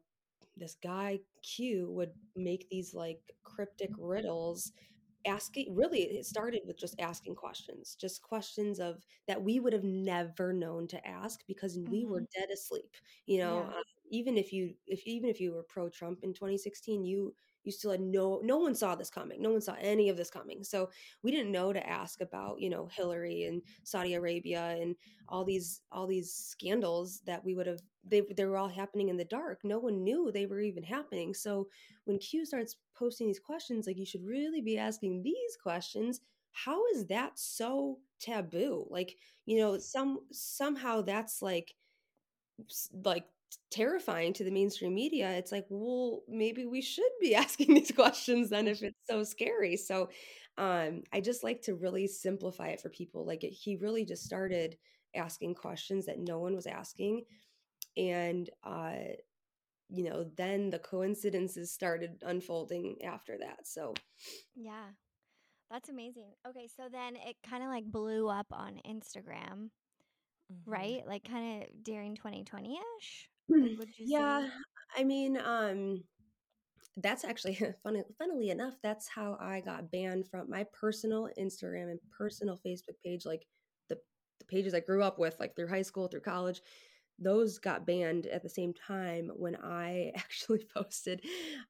this 0.57 0.75
guy 0.83 1.19
q 1.43 1.89
would 1.91 2.11
make 2.35 2.69
these 2.69 2.93
like 2.93 3.21
cryptic 3.43 3.91
riddles 3.97 4.71
asking 5.25 5.73
really 5.75 6.01
it 6.01 6.25
started 6.25 6.61
with 6.65 6.77
just 6.77 6.99
asking 6.99 7.35
questions 7.35 7.95
just 7.99 8.21
questions 8.21 8.79
of 8.79 9.01
that 9.27 9.41
we 9.41 9.59
would 9.59 9.73
have 9.73 9.83
never 9.83 10.51
known 10.51 10.87
to 10.87 11.07
ask 11.07 11.41
because 11.47 11.77
mm-hmm. 11.77 11.91
we 11.91 12.05
were 12.05 12.21
mm-hmm. 12.21 12.39
dead 12.41 12.49
asleep 12.53 12.95
you 13.25 13.39
know 13.39 13.59
yeah. 13.59 13.77
um, 13.77 13.83
even 14.13 14.37
if 14.37 14.53
you 14.53 14.75
if 14.85 15.05
even 15.07 15.29
if 15.29 15.41
you 15.41 15.53
were 15.53 15.63
pro 15.63 15.89
Trump 15.89 16.19
in 16.21 16.33
2016, 16.33 17.03
you 17.03 17.33
you 17.63 17.71
still 17.71 17.91
had 17.91 18.01
no 18.01 18.39
no 18.43 18.57
one 18.57 18.75
saw 18.75 18.95
this 18.95 19.09
coming. 19.09 19.41
No 19.41 19.51
one 19.51 19.61
saw 19.61 19.75
any 19.79 20.09
of 20.09 20.17
this 20.17 20.29
coming. 20.29 20.63
So 20.63 20.89
we 21.21 21.31
didn't 21.31 21.51
know 21.51 21.73
to 21.73 21.87
ask 21.87 22.21
about 22.21 22.59
you 22.59 22.69
know 22.69 22.87
hillary 22.91 23.43
and 23.45 23.61
saudi 23.83 24.13
arabia 24.13 24.77
and 24.79 24.95
all 25.29 25.43
these 25.43 25.81
all 25.91 26.07
these 26.07 26.33
scandals 26.33 27.21
that 27.25 27.43
we 27.43 27.55
would 27.55 27.67
have 27.67 27.79
they, 28.05 28.21
they 28.35 28.45
were 28.45 28.57
all 28.57 28.67
happening 28.67 29.09
in 29.09 29.17
the 29.17 29.25
dark. 29.25 29.59
No 29.63 29.79
one 29.79 30.03
knew 30.03 30.31
they 30.31 30.45
were 30.45 30.59
even 30.59 30.83
happening. 30.83 31.33
So 31.33 31.67
when 32.05 32.19
q 32.19 32.45
starts 32.45 32.75
posting 32.95 33.27
these 33.27 33.39
questions 33.39 33.87
like 33.87 33.97
you 33.97 34.05
should 34.05 34.25
really 34.25 34.61
be 34.61 34.77
asking 34.77 35.23
these 35.23 35.57
questions. 35.61 36.21
How 36.55 36.85
is 36.93 37.07
that 37.07 37.31
so 37.39 37.97
taboo? 38.19 38.85
Like 38.89 39.15
you 39.45 39.57
know 39.57 39.77
some 39.79 40.19
somehow 40.31 41.01
that's 41.01 41.41
like 41.41 41.73
like 43.05 43.25
terrifying 43.73 44.33
to 44.33 44.43
the 44.43 44.51
mainstream 44.51 44.93
media 44.93 45.31
it's 45.31 45.51
like 45.51 45.65
well 45.69 46.21
maybe 46.27 46.65
we 46.65 46.79
should 46.79 47.09
be 47.19 47.33
asking 47.43 47.73
these 47.73 47.91
questions 47.91 48.49
then 48.49 48.67
if 48.67 48.83
it's 48.83 48.99
so 49.09 49.23
scary. 49.23 49.75
So 49.75 50.09
um 50.59 51.01
i 51.11 51.19
just 51.19 51.43
like 51.43 51.63
to 51.63 51.73
really 51.73 52.05
simplify 52.05 52.67
it 52.67 52.79
for 52.79 52.89
people 52.89 53.25
like 53.25 53.43
it, 53.43 53.49
he 53.49 53.75
really 53.75 54.05
just 54.05 54.23
started 54.23 54.77
asking 55.15 55.55
questions 55.55 56.05
that 56.05 56.19
no 56.19 56.37
one 56.37 56.53
was 56.53 56.67
asking 56.67 57.23
and 57.97 58.51
uh 58.63 58.93
you 59.89 60.03
know 60.03 60.29
then 60.37 60.69
the 60.69 60.77
coincidences 60.77 61.71
started 61.71 62.21
unfolding 62.21 62.97
after 63.03 63.37
that 63.39 63.65
so. 63.65 63.95
Yeah. 64.55 64.89
That's 65.71 65.89
amazing. 65.89 66.33
Okay 66.47 66.67
so 66.67 66.83
then 66.91 67.15
it 67.15 67.35
kind 67.49 67.63
of 67.63 67.69
like 67.69 67.85
blew 67.85 68.29
up 68.29 68.47
on 68.51 68.79
instagram 68.87 69.71
mm-hmm. 70.51 70.71
right? 70.71 71.01
Like 71.07 71.23
kind 71.27 71.63
of 71.63 71.83
during 71.83 72.15
2020ish 73.51 73.99
you 73.99 74.05
yeah, 74.07 74.41
say? 74.41 74.51
I 74.97 75.03
mean, 75.03 75.37
um, 75.37 76.03
that's 76.97 77.23
actually 77.23 77.55
funny, 77.83 78.03
funnily 78.17 78.49
enough, 78.49 78.75
that's 78.83 79.07
how 79.07 79.37
I 79.39 79.61
got 79.61 79.91
banned 79.91 80.27
from 80.27 80.49
my 80.49 80.65
personal 80.73 81.29
Instagram 81.39 81.89
and 81.91 81.99
personal 82.15 82.59
Facebook 82.65 82.95
page, 83.03 83.25
like 83.25 83.45
the, 83.89 83.97
the 84.39 84.45
pages 84.45 84.73
I 84.73 84.79
grew 84.79 85.03
up 85.03 85.19
with, 85.19 85.39
like 85.39 85.55
through 85.55 85.67
high 85.69 85.81
school, 85.81 86.07
through 86.07 86.21
college. 86.21 86.61
Those 87.19 87.59
got 87.59 87.85
banned 87.85 88.25
at 88.25 88.41
the 88.41 88.49
same 88.49 88.73
time 88.73 89.31
when 89.35 89.55
I 89.55 90.11
actually 90.15 90.65
posted. 90.73 91.21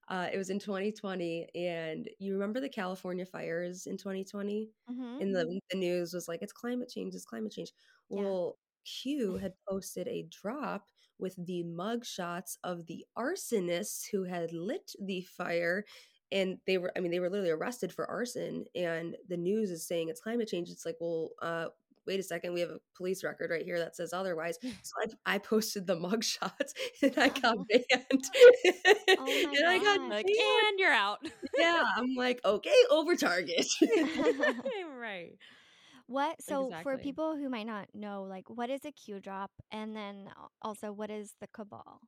Uh, 0.07 0.27
it 0.31 0.37
was 0.37 0.49
in 0.49 0.59
2020, 0.59 1.47
and 1.53 2.09
you 2.19 2.33
remember 2.33 2.59
the 2.59 2.69
California 2.69 3.25
fires 3.25 3.85
in 3.85 3.97
2020? 3.97 4.69
Mm-hmm. 4.89 5.21
In 5.21 5.31
the 5.31 5.59
the 5.69 5.77
news 5.77 6.13
was 6.13 6.27
like 6.27 6.41
it's 6.41 6.53
climate 6.53 6.89
change, 6.89 7.13
it's 7.13 7.25
climate 7.25 7.51
change. 7.51 7.71
Well, 8.09 8.57
Q 8.85 9.37
had 9.37 9.53
posted 9.69 10.07
a 10.07 10.27
drop 10.29 10.85
with 11.19 11.35
the 11.45 11.63
mugshots 11.63 12.57
of 12.63 12.85
the 12.87 13.05
arsonists 13.17 14.03
who 14.11 14.23
had 14.23 14.51
lit 14.51 14.91
the 14.99 15.21
fire 15.21 15.85
and 16.31 16.57
they 16.65 16.77
were 16.77 16.91
i 16.97 16.99
mean 16.99 17.11
they 17.11 17.19
were 17.19 17.29
literally 17.29 17.51
arrested 17.51 17.93
for 17.93 18.09
arson 18.09 18.65
and 18.75 19.15
the 19.29 19.37
news 19.37 19.69
is 19.69 19.87
saying 19.87 20.09
it's 20.09 20.21
climate 20.21 20.47
change. 20.47 20.69
It's 20.69 20.85
like 20.85 20.97
well 20.99 21.29
uh 21.41 21.67
wait 22.05 22.19
a 22.19 22.23
second 22.23 22.53
we 22.53 22.59
have 22.59 22.69
a 22.69 22.79
police 22.97 23.23
record 23.23 23.49
right 23.49 23.63
here 23.63 23.79
that 23.79 23.95
says 23.95 24.11
otherwise. 24.11 24.57
So 24.61 24.93
i, 25.25 25.35
I 25.35 25.37
posted 25.37 25.87
the 25.87 25.95
mugshots 26.07 26.73
and 27.01 27.17
i 27.17 27.29
got 27.29 27.57
banned. 27.69 28.25
Oh 29.09 29.51
and 29.57 29.67
i 29.67 29.79
got 29.81 30.01
like 30.09 30.25
and 30.25 30.79
you're 30.79 30.91
out. 30.91 31.19
Yeah 31.57 31.83
i'm 31.95 32.15
like 32.15 32.41
okay 32.43 32.75
over 32.89 33.15
target. 33.15 33.65
Right 34.99 35.33
what 36.07 36.41
so 36.41 36.65
exactly. 36.65 36.83
for 36.83 36.97
people 36.97 37.35
who 37.35 37.49
might 37.49 37.67
not 37.67 37.87
know, 37.93 38.23
like 38.23 38.49
what 38.49 38.69
is 38.69 38.81
a 38.85 38.91
Q 38.91 39.19
drop 39.19 39.51
and 39.71 39.95
then 39.95 40.27
also 40.61 40.91
what 40.91 41.09
is 41.09 41.33
the 41.39 41.47
cabal? 41.47 42.01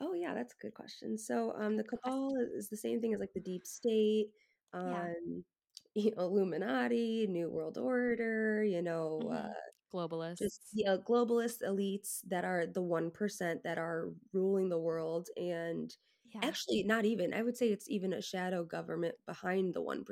Oh 0.00 0.14
yeah, 0.14 0.34
that's 0.34 0.54
a 0.54 0.62
good 0.62 0.74
question. 0.74 1.16
So 1.18 1.54
um 1.58 1.76
the 1.76 1.84
cabal 1.84 2.32
is 2.56 2.68
the 2.68 2.76
same 2.76 3.00
thing 3.00 3.14
as 3.14 3.20
like 3.20 3.32
the 3.34 3.40
deep 3.40 3.66
state, 3.66 4.28
um 4.72 5.44
yeah. 5.94 6.12
Illuminati, 6.18 7.26
New 7.28 7.50
World 7.50 7.78
Order, 7.78 8.64
you 8.64 8.82
know, 8.82 9.20
mm-hmm. 9.24 9.34
uh 9.34 9.52
globalists. 9.94 10.38
Just 10.38 10.60
yeah, 10.72 10.96
globalist 10.96 11.62
elites 11.62 12.20
that 12.28 12.44
are 12.44 12.66
the 12.66 12.82
1% 12.82 13.62
that 13.62 13.78
are 13.78 14.10
ruling 14.32 14.68
the 14.68 14.78
world 14.78 15.28
and 15.36 15.94
yeah. 16.34 16.40
actually 16.42 16.82
not 16.82 17.04
even. 17.04 17.32
I 17.32 17.42
would 17.42 17.56
say 17.56 17.68
it's 17.68 17.88
even 17.88 18.12
a 18.12 18.20
shadow 18.20 18.64
government 18.64 19.14
behind 19.26 19.72
the 19.72 19.80
1%. 19.80 20.04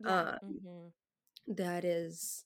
Yeah. 0.00 0.20
Um, 0.20 0.38
mm-hmm 0.42 0.88
that 1.46 1.84
is 1.84 2.44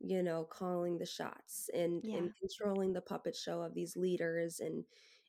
you 0.00 0.22
know 0.22 0.44
calling 0.44 0.98
the 0.98 1.06
shots 1.06 1.70
and 1.74 2.00
yeah. 2.04 2.18
and 2.18 2.32
controlling 2.38 2.92
the 2.92 3.00
puppet 3.00 3.36
show 3.36 3.62
of 3.62 3.74
these 3.74 3.96
leaders 3.96 4.60
and 4.60 4.84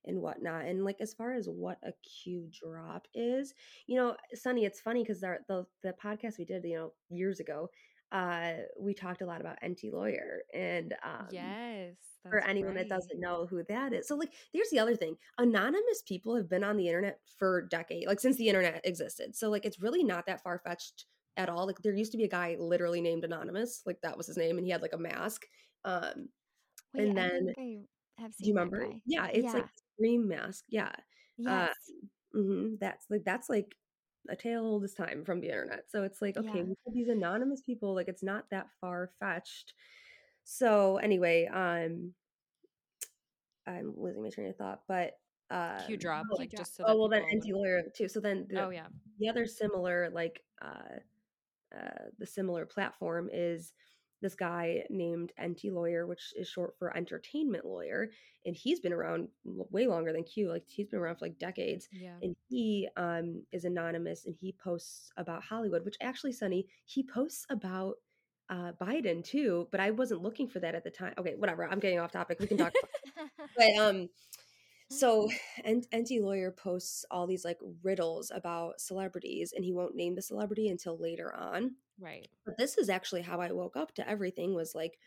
and 0.05 0.19
whatnot 0.21 0.65
and 0.65 0.83
like 0.83 0.97
as 0.99 1.13
far 1.13 1.33
as 1.33 1.47
what 1.47 1.77
a 1.83 1.91
q 2.23 2.49
drop 2.51 3.07
is 3.13 3.53
you 3.87 3.95
know 3.95 4.15
sunny 4.33 4.65
it's 4.65 4.81
funny 4.81 5.03
because 5.03 5.21
the 5.21 5.65
the 5.83 5.93
podcast 6.03 6.37
we 6.37 6.45
did 6.45 6.63
you 6.65 6.75
know 6.75 6.91
years 7.09 7.39
ago 7.39 7.69
uh 8.11 8.53
we 8.79 8.93
talked 8.93 9.21
a 9.21 9.25
lot 9.25 9.41
about 9.41 9.57
Enty 9.63 9.91
Lawyer 9.91 10.41
and 10.53 10.93
um 11.03 11.27
yes 11.31 11.95
for 12.21 12.39
anyone 12.39 12.75
right. 12.75 12.87
that 12.87 12.95
doesn't 12.95 13.19
know 13.19 13.47
who 13.49 13.63
that 13.69 13.93
is 13.93 14.07
so 14.07 14.15
like 14.15 14.31
there's 14.53 14.69
the 14.69 14.79
other 14.79 14.95
thing 14.95 15.15
anonymous 15.37 16.03
people 16.05 16.35
have 16.35 16.49
been 16.49 16.63
on 16.63 16.77
the 16.77 16.87
internet 16.87 17.19
for 17.37 17.63
decades 17.69 18.05
like 18.07 18.19
since 18.19 18.37
the 18.37 18.47
internet 18.47 18.81
existed 18.83 19.35
so 19.35 19.49
like 19.49 19.65
it's 19.65 19.81
really 19.81 20.03
not 20.03 20.25
that 20.25 20.43
far-fetched 20.43 21.05
at 21.37 21.49
all. 21.49 21.65
Like 21.65 21.77
there 21.79 21.93
used 21.93 22.11
to 22.11 22.17
be 22.17 22.23
a 22.23 22.29
guy 22.29 22.55
literally 22.59 23.01
named 23.01 23.23
Anonymous, 23.23 23.81
like 23.85 24.01
that 24.01 24.17
was 24.17 24.27
his 24.27 24.37
name, 24.37 24.57
and 24.57 24.65
he 24.65 24.71
had 24.71 24.81
like 24.81 24.93
a 24.93 24.97
mask. 24.97 25.43
Um, 25.85 26.29
Wait, 26.93 27.07
and 27.07 27.17
then 27.17 27.53
I 27.57 27.79
have 28.21 28.33
seen 28.33 28.45
do 28.45 28.49
you 28.49 28.55
remember? 28.55 28.89
Yeah, 29.05 29.27
it's 29.27 29.45
yeah. 29.45 29.53
like 29.53 29.65
Scream 29.95 30.27
mask. 30.27 30.65
Yeah, 30.69 30.91
yes. 31.37 31.51
Uh, 31.51 32.37
mm-hmm, 32.37 32.75
that's 32.79 33.05
like 33.09 33.23
that's 33.25 33.49
like 33.49 33.75
a 34.29 34.35
tale 34.35 34.65
old 34.65 34.83
as 34.83 34.93
time 34.93 35.25
from 35.25 35.41
the 35.41 35.47
internet. 35.47 35.85
So 35.89 36.03
it's 36.03 36.21
like 36.21 36.37
okay, 36.37 36.59
yeah. 36.59 36.93
these 36.93 37.09
anonymous 37.09 37.61
people, 37.61 37.93
like 37.93 38.07
it's 38.07 38.23
not 38.23 38.45
that 38.51 38.67
far 38.79 39.11
fetched. 39.19 39.73
So 40.45 40.97
anyway, 40.97 41.49
um, 41.53 42.13
I'm 43.67 43.93
losing 43.97 44.23
my 44.23 44.29
train 44.29 44.49
of 44.49 44.55
thought, 44.57 44.81
but 44.87 45.13
uh 45.49 45.79
Q 45.85 45.97
drop, 45.97 46.25
like 46.37 46.51
just 46.51 46.75
so 46.75 46.83
oh 46.87 46.97
well, 46.97 47.09
then 47.09 47.23
Enty 47.23 47.53
Lawyer 47.53 47.83
too. 47.95 48.07
So 48.07 48.19
then 48.19 48.47
the, 48.49 48.65
oh 48.65 48.69
yeah, 48.69 48.87
the 49.19 49.29
other 49.29 49.45
similar 49.45 50.09
like 50.13 50.41
uh 50.61 50.99
uh, 51.77 52.09
the 52.19 52.25
similar 52.25 52.65
platform 52.65 53.29
is 53.31 53.73
this 54.23 54.33
guy 54.33 54.83
named 54.89 55.33
Enty 55.39 55.71
Lawyer, 55.71 56.07
which 56.07 56.33
is 56.35 56.47
short 56.47 56.75
for 56.79 56.95
entertainment 56.95 57.65
lawyer, 57.65 58.09
and 58.45 58.55
he's 58.55 58.79
been 58.79 58.93
around 58.93 59.27
way 59.43 59.85
longer 59.85 60.13
than 60.13 60.23
Q. 60.23 60.49
Like 60.49 60.63
he's 60.65 60.87
been 60.87 60.99
around 60.99 61.17
for 61.17 61.25
like 61.25 61.37
decades. 61.37 61.89
Yeah. 61.91 62.15
And 62.21 62.35
he 62.49 62.87
um, 62.97 63.43
is 63.51 63.65
anonymous, 63.65 64.25
and 64.25 64.33
he 64.39 64.55
posts 64.63 65.11
about 65.17 65.43
Hollywood. 65.43 65.85
Which 65.85 65.97
actually, 66.01 66.31
Sunny, 66.31 66.67
he 66.85 67.03
posts 67.03 67.45
about 67.49 67.95
uh, 68.49 68.71
Biden 68.81 69.23
too. 69.23 69.67
But 69.71 69.81
I 69.81 69.91
wasn't 69.91 70.23
looking 70.23 70.47
for 70.47 70.59
that 70.59 70.73
at 70.73 70.83
the 70.85 70.89
time. 70.89 71.13
Okay, 71.17 71.35
whatever. 71.37 71.69
I'm 71.69 71.79
getting 71.79 71.99
off 71.99 72.11
topic. 72.11 72.39
We 72.39 72.47
can 72.47 72.57
talk. 72.57 72.73
but 73.57 73.77
um, 73.77 74.09
so 74.89 75.29
and 75.65 75.85
Enty 75.93 76.21
Lawyer 76.21 76.51
posts 76.51 77.05
all 77.11 77.27
these 77.27 77.45
like 77.45 77.59
riddles 77.83 78.31
about 78.33 78.79
celebrities 78.79 79.53
and 79.55 79.63
he 79.63 79.73
won't 79.73 79.95
name 79.95 80.15
the 80.15 80.21
celebrity 80.21 80.69
until 80.69 80.97
later 80.99 81.33
on. 81.35 81.75
Right. 81.99 82.27
But 82.45 82.57
this 82.57 82.77
is 82.77 82.89
actually 82.89 83.21
how 83.21 83.39
I 83.39 83.51
woke 83.51 83.77
up 83.77 83.93
to 83.95 84.09
everything 84.09 84.53
was 84.53 84.73
like 84.75 84.97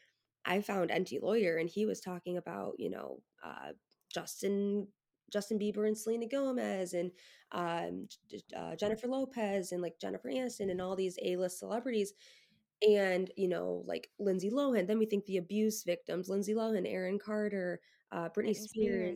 I 0.44 0.60
found 0.60 0.90
Enty 0.90 1.20
Lawyer 1.20 1.56
and 1.56 1.68
he 1.68 1.86
was 1.86 2.00
talking 2.00 2.36
about, 2.36 2.74
you 2.78 2.90
know, 2.90 3.20
uh, 3.44 3.72
Justin 4.12 4.88
Justin 5.32 5.58
Bieber 5.58 5.88
and 5.88 5.98
Selena 5.98 6.26
Gomez 6.28 6.94
and 6.94 7.10
um, 7.50 8.06
uh, 8.56 8.76
Jennifer 8.76 9.08
Lopez 9.08 9.72
and 9.72 9.82
like 9.82 9.98
Jennifer 10.00 10.28
Aniston 10.28 10.70
and 10.70 10.80
all 10.80 10.94
these 10.94 11.18
A-list 11.20 11.58
celebrities 11.58 12.12
and 12.86 13.30
you 13.36 13.48
know 13.48 13.82
like 13.86 14.08
Lindsay 14.18 14.50
Lohan 14.50 14.86
then 14.86 14.98
we 14.98 15.06
think 15.06 15.24
the 15.24 15.38
abuse 15.38 15.82
victims 15.82 16.28
Lindsay 16.28 16.54
Lohan 16.54 16.86
Aaron 16.86 17.18
Carter 17.18 17.80
uh, 18.12 18.28
Britney, 18.28 18.50
Britney 18.50 18.56
Spears, 18.56 18.68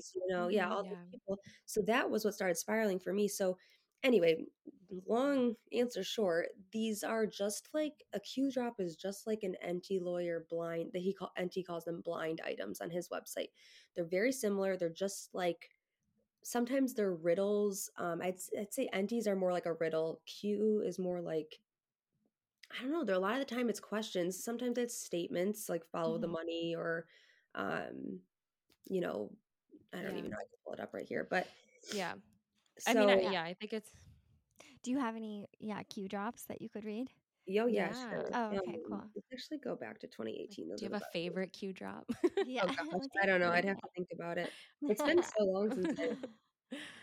Spears, 0.06 0.12
you 0.14 0.35
know, 0.35 0.49
yeah, 0.49 0.64
mm-hmm, 0.64 0.73
all 0.73 0.85
yeah. 0.85 0.90
these 0.90 1.11
people. 1.12 1.38
So 1.66 1.82
that 1.87 2.11
was 2.11 2.25
what 2.25 2.35
started 2.35 2.56
spiraling 2.56 2.99
for 2.99 3.12
me. 3.12 3.28
So 3.28 3.56
anyway, 4.02 4.44
long 5.06 5.54
answer 5.73 6.02
short, 6.02 6.49
these 6.73 7.02
are 7.02 7.26
just 7.26 7.68
like 7.73 8.04
a 8.12 8.20
Q 8.20 8.50
drop 8.50 8.75
is 8.78 8.97
just 8.97 9.26
like 9.26 9.42
an 9.42 9.56
Enty 9.66 10.00
Lawyer 10.00 10.47
blind 10.50 10.90
that 10.92 11.02
he 11.02 11.12
call 11.12 11.32
Enty 11.38 11.64
calls 11.64 11.85
them 11.85 12.02
blind 12.04 12.40
items 12.44 12.80
on 12.80 12.90
his 12.90 13.09
website. 13.09 13.50
They're 13.94 14.04
very 14.04 14.32
similar. 14.32 14.76
They're 14.76 14.88
just 14.88 15.30
like 15.32 15.70
sometimes 16.42 16.94
they're 16.94 17.14
riddles. 17.14 17.90
Um, 17.99 18.20
I'd 18.23 18.38
I'd 18.59 18.73
say 18.73 18.88
NTs 18.94 19.26
are 19.26 19.37
more 19.37 19.52
like 19.52 19.66
a 19.66 19.75
riddle. 19.75 20.20
Q 20.26 20.82
is 20.85 20.99
more 20.99 21.20
like 21.20 21.61
I 22.73 22.82
don't 22.82 22.92
know. 22.92 23.04
There 23.04 23.16
a 23.16 23.18
lot 23.18 23.40
of 23.40 23.47
the 23.47 23.54
time 23.54 23.68
it's 23.68 23.80
questions. 23.80 24.42
Sometimes 24.42 24.78
it's 24.78 24.99
statements 24.99 25.68
like 25.68 25.85
follow 25.87 26.14
mm-hmm. 26.14 26.23
the 26.23 26.28
money 26.28 26.75
or 26.76 27.06
um 27.54 28.20
you 28.90 29.00
know, 29.00 29.30
I 29.94 30.02
don't 30.02 30.12
yeah. 30.12 30.18
even 30.18 30.30
know. 30.30 30.37
I 30.37 30.44
can 30.44 30.59
pull 30.64 30.75
it 30.75 30.80
up 30.80 30.92
right 30.94 31.06
here, 31.06 31.26
but 31.30 31.47
yeah. 31.94 32.14
So, 32.78 32.90
I 32.90 32.94
mean, 32.94 33.11
I, 33.11 33.20
yeah, 33.32 33.42
I 33.42 33.54
think 33.54 33.73
it's. 33.73 33.90
Do 34.82 34.90
you 34.90 34.99
have 34.99 35.16
any, 35.16 35.44
yeah, 35.59 35.82
cue 35.85 36.09
drops 36.09 36.44
that 36.44 36.62
you 36.62 36.68
could 36.68 36.85
read? 36.85 37.09
Yo, 37.47 37.66
yeah, 37.66 37.88
Yeah. 37.88 38.11
sure. 38.11 38.25
Oh, 38.35 38.44
okay, 38.52 38.78
Um, 38.78 38.82
cool. 38.88 39.02
Let's 39.14 39.26
actually 39.32 39.59
go 39.59 39.75
back 39.76 39.99
to 40.00 40.06
2018. 40.06 40.68
Those 40.68 40.80
Do 40.80 40.87
you 40.87 40.92
have 40.92 41.02
a 41.02 41.04
favorite 41.12 41.52
cue 41.52 41.73
drop? 41.73 42.11
Yeah. 42.47 42.62
Oh 42.64 42.68
gosh, 42.68 43.09
I 43.23 43.26
don't 43.26 43.40
know. 43.40 43.50
I'd 43.50 43.64
have 43.64 43.76
to 43.76 43.88
think 43.94 44.09
about 44.14 44.38
it. 44.38 44.50
It's 44.88 45.02
been 45.02 45.23
so 45.38 45.44
long 45.44 45.70
since 45.73 45.99
I 45.99 46.09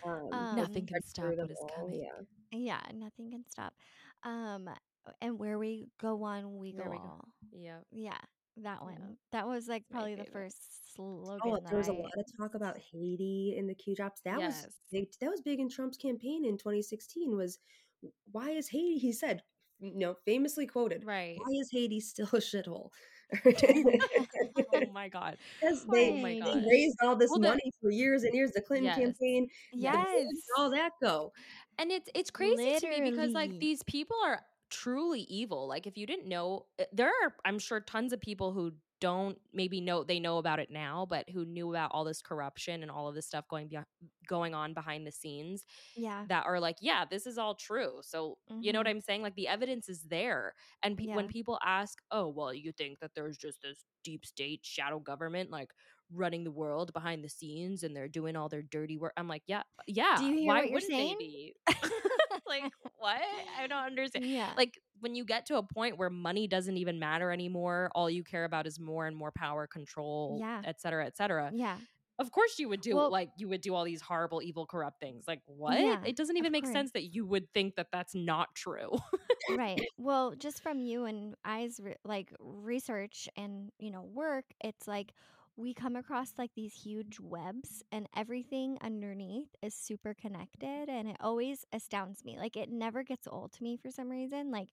um, 0.09 0.29
Um, 0.31 0.55
Nothing 0.55 0.85
can 0.87 1.01
stop 1.03 1.25
what 1.35 1.51
is 1.51 1.57
coming. 1.75 2.01
Yeah. 2.03 2.23
Yeah, 2.51 2.79
nothing 2.93 3.31
can 3.31 3.43
stop. 3.49 3.73
Um, 4.23 4.69
and 5.21 5.37
where 5.37 5.57
we 5.59 5.87
go 6.01 6.15
one, 6.15 6.57
we 6.57 6.73
Where 6.73 6.85
go 6.85 6.91
we 6.91 6.97
go. 6.97 7.03
all. 7.03 7.25
Yep. 7.51 7.85
Yeah, 7.91 8.17
that 8.63 8.81
one. 8.83 8.95
Yeah. 8.99 9.15
That 9.33 9.47
was 9.47 9.67
like 9.67 9.83
probably 9.89 10.15
the 10.15 10.25
first 10.25 10.95
slogan 10.95 11.39
Oh, 11.43 11.59
there 11.69 11.77
was 11.77 11.87
a 11.89 11.93
I. 11.93 11.95
lot 11.95 12.11
of 12.17 12.25
talk 12.39 12.55
about 12.55 12.77
Haiti 12.77 13.55
in 13.57 13.67
the 13.67 13.75
Q 13.75 13.95
drops. 13.95 14.21
That 14.25 14.39
was 14.39 14.67
big. 14.91 15.07
That 15.21 15.29
was 15.29 15.41
big 15.41 15.59
in 15.59 15.69
Trump's 15.69 15.97
campaign 15.97 16.45
in 16.45 16.57
2016. 16.57 17.35
Was 17.35 17.59
why 18.31 18.49
is 18.51 18.69
Haiti? 18.69 18.97
He 18.97 19.11
said, 19.11 19.43
you 19.79 19.93
know, 19.99 20.15
famously 20.25 20.65
quoted, 20.67 21.05
Right. 21.05 21.37
"Why 21.37 21.53
is 21.59 21.69
Haiti 21.71 21.99
still 21.99 22.27
a 22.33 22.37
shithole?" 22.37 22.89
oh 23.45 24.81
my 24.93 25.09
god. 25.09 25.37
Because 25.61 25.85
Oh 25.85 26.13
my 26.13 26.39
Right. 26.39 26.43
they 26.43 26.65
raised 26.69 26.97
all 27.03 27.15
this 27.15 27.29
Well, 27.29 27.39
the- 27.41 27.49
money 27.49 27.71
for 27.81 27.91
years 27.91 28.23
and 28.23 28.33
years. 28.33 28.51
The 28.53 28.61
Clinton 28.61 28.85
Yes. 28.85 28.97
campaign, 28.97 29.47
the 29.73 29.79
Yes. 29.79 30.27
All 30.57 30.69
that 30.71 30.91
go. 31.01 31.31
And 31.77 31.91
it's 31.91 32.09
it's 32.15 32.31
crazy 32.31 32.79
to 32.79 32.89
me 32.89 33.11
because 33.11 33.31
like 33.33 33.59
these 33.59 33.83
people 33.83 34.17
are 34.25 34.41
truly 34.69 35.21
evil. 35.21 35.67
Like 35.67 35.87
if 35.87 35.97
you 35.97 36.05
didn't 36.05 36.27
know, 36.27 36.67
uh, 36.79 36.85
there 36.91 37.09
are 37.23 37.35
I'm 37.45 37.59
sure 37.59 37.79
tons 37.81 38.13
of 38.13 38.21
people 38.21 38.53
who 38.53 38.73
don't 38.99 39.39
maybe 39.53 39.79
know 39.81 40.03
they 40.03 40.19
know 40.19 40.37
about 40.39 40.59
it 40.59 40.71
now, 40.71 41.05
but 41.07 41.29
who 41.29 41.45
knew 41.45 41.69
about 41.71 41.91
all 41.93 42.03
this 42.03 42.21
corruption 42.21 42.81
and 42.81 42.91
all 42.91 43.07
of 43.07 43.15
this 43.15 43.27
stuff 43.27 43.47
going 43.47 43.67
beyond, 43.67 43.85
going 44.27 44.55
on 44.55 44.73
behind 44.73 45.05
the 45.05 45.11
scenes 45.11 45.65
Yeah. 45.95 46.27
that 46.27 46.45
are 46.45 46.59
like, 46.59 46.77
yeah, 46.81 47.05
this 47.05 47.25
is 47.27 47.37
all 47.37 47.55
true. 47.55 47.99
So 48.03 48.37
you 48.59 48.73
know 48.73 48.79
what 48.79 48.87
Mhm. 48.87 48.89
I'm 48.89 49.01
saying? 49.01 49.21
Like 49.21 49.35
the 49.35 49.47
evidence 49.47 49.87
is 49.89 50.03
there. 50.03 50.53
And 50.83 50.97
pe- 50.97 51.07
when 51.11 51.27
people 51.27 51.59
ask, 51.63 51.99
oh, 52.11 52.27
well, 52.29 52.53
you 52.53 52.71
think 52.73 52.99
that 52.99 53.11
there's 53.15 53.37
just 53.37 53.61
this 53.61 53.85
deep 54.03 54.25
state 54.25 54.65
shadow 54.65 54.99
government 54.99 55.51
like 55.51 55.71
running 56.13 56.43
the 56.43 56.51
world 56.51 56.93
behind 56.93 57.23
the 57.23 57.29
scenes 57.29 57.83
and 57.83 57.95
they're 57.95 58.07
doing 58.07 58.35
all 58.35 58.49
their 58.49 58.61
dirty 58.61 58.97
work. 58.97 59.13
I'm 59.17 59.27
like, 59.27 59.43
yeah, 59.47 59.63
yeah. 59.87 60.15
Do 60.17 60.25
you 60.25 60.33
hear 60.37 60.47
why 60.47 60.55
what 60.59 60.65
you're 60.65 60.73
wouldn't 60.75 60.91
saying? 60.91 61.15
they 61.19 61.25
be? 61.25 61.55
like 62.47 62.63
what? 62.97 63.19
I 63.59 63.67
don't 63.67 63.83
understand. 63.85 64.25
Yeah. 64.25 64.51
Like 64.55 64.79
when 64.99 65.15
you 65.15 65.25
get 65.25 65.45
to 65.47 65.57
a 65.57 65.63
point 65.63 65.97
where 65.97 66.09
money 66.09 66.47
doesn't 66.47 66.77
even 66.77 66.99
matter 66.99 67.31
anymore, 67.31 67.89
all 67.93 68.09
you 68.09 68.23
care 68.23 68.45
about 68.45 68.67
is 68.67 68.79
more 68.79 69.05
and 69.05 69.15
more 69.17 69.31
power, 69.31 69.67
control, 69.67 70.37
Yeah. 70.39 70.61
et 70.65 70.79
cetera, 70.81 71.05
et 71.05 71.17
cetera. 71.17 71.51
yeah. 71.53 71.77
Of 72.19 72.31
course 72.31 72.57
you 72.57 72.67
would 72.69 72.81
do 72.81 72.95
Well- 72.95 73.11
like 73.11 73.29
you 73.37 73.47
would 73.49 73.61
do 73.61 73.75
all 73.75 73.83
these 73.83 74.01
horrible, 74.01 74.41
evil, 74.41 74.65
corrupt 74.65 74.99
things. 74.99 75.25
Like 75.27 75.41
what? 75.45 75.79
Yeah, 75.79 76.01
it 76.03 76.15
doesn't 76.15 76.35
even 76.35 76.51
make 76.51 76.63
course. 76.63 76.73
sense 76.73 76.91
that 76.93 77.13
you 77.13 77.27
would 77.27 77.53
think 77.53 77.75
that 77.75 77.89
that's 77.91 78.15
not 78.15 78.55
true. 78.55 78.89
right 79.55 79.79
well 79.97 80.33
just 80.35 80.61
from 80.63 80.79
you 80.79 81.05
and 81.05 81.35
i's 81.45 81.79
re- 81.81 81.95
like 82.03 82.33
research 82.39 83.29
and 83.37 83.71
you 83.79 83.91
know 83.91 84.01
work 84.01 84.43
it's 84.61 84.87
like 84.87 85.13
we 85.57 85.73
come 85.73 85.95
across 85.95 86.33
like 86.37 86.51
these 86.55 86.73
huge 86.73 87.19
webs 87.19 87.83
and 87.91 88.07
everything 88.15 88.77
underneath 88.81 89.47
is 89.63 89.73
super 89.73 90.13
connected 90.13 90.87
and 90.87 91.07
it 91.07 91.17
always 91.19 91.65
astounds 91.73 92.23
me 92.23 92.37
like 92.37 92.55
it 92.55 92.69
never 92.71 93.03
gets 93.03 93.27
old 93.27 93.51
to 93.51 93.63
me 93.63 93.75
for 93.75 93.89
some 93.89 94.07
reason 94.09 94.51
like 94.51 94.69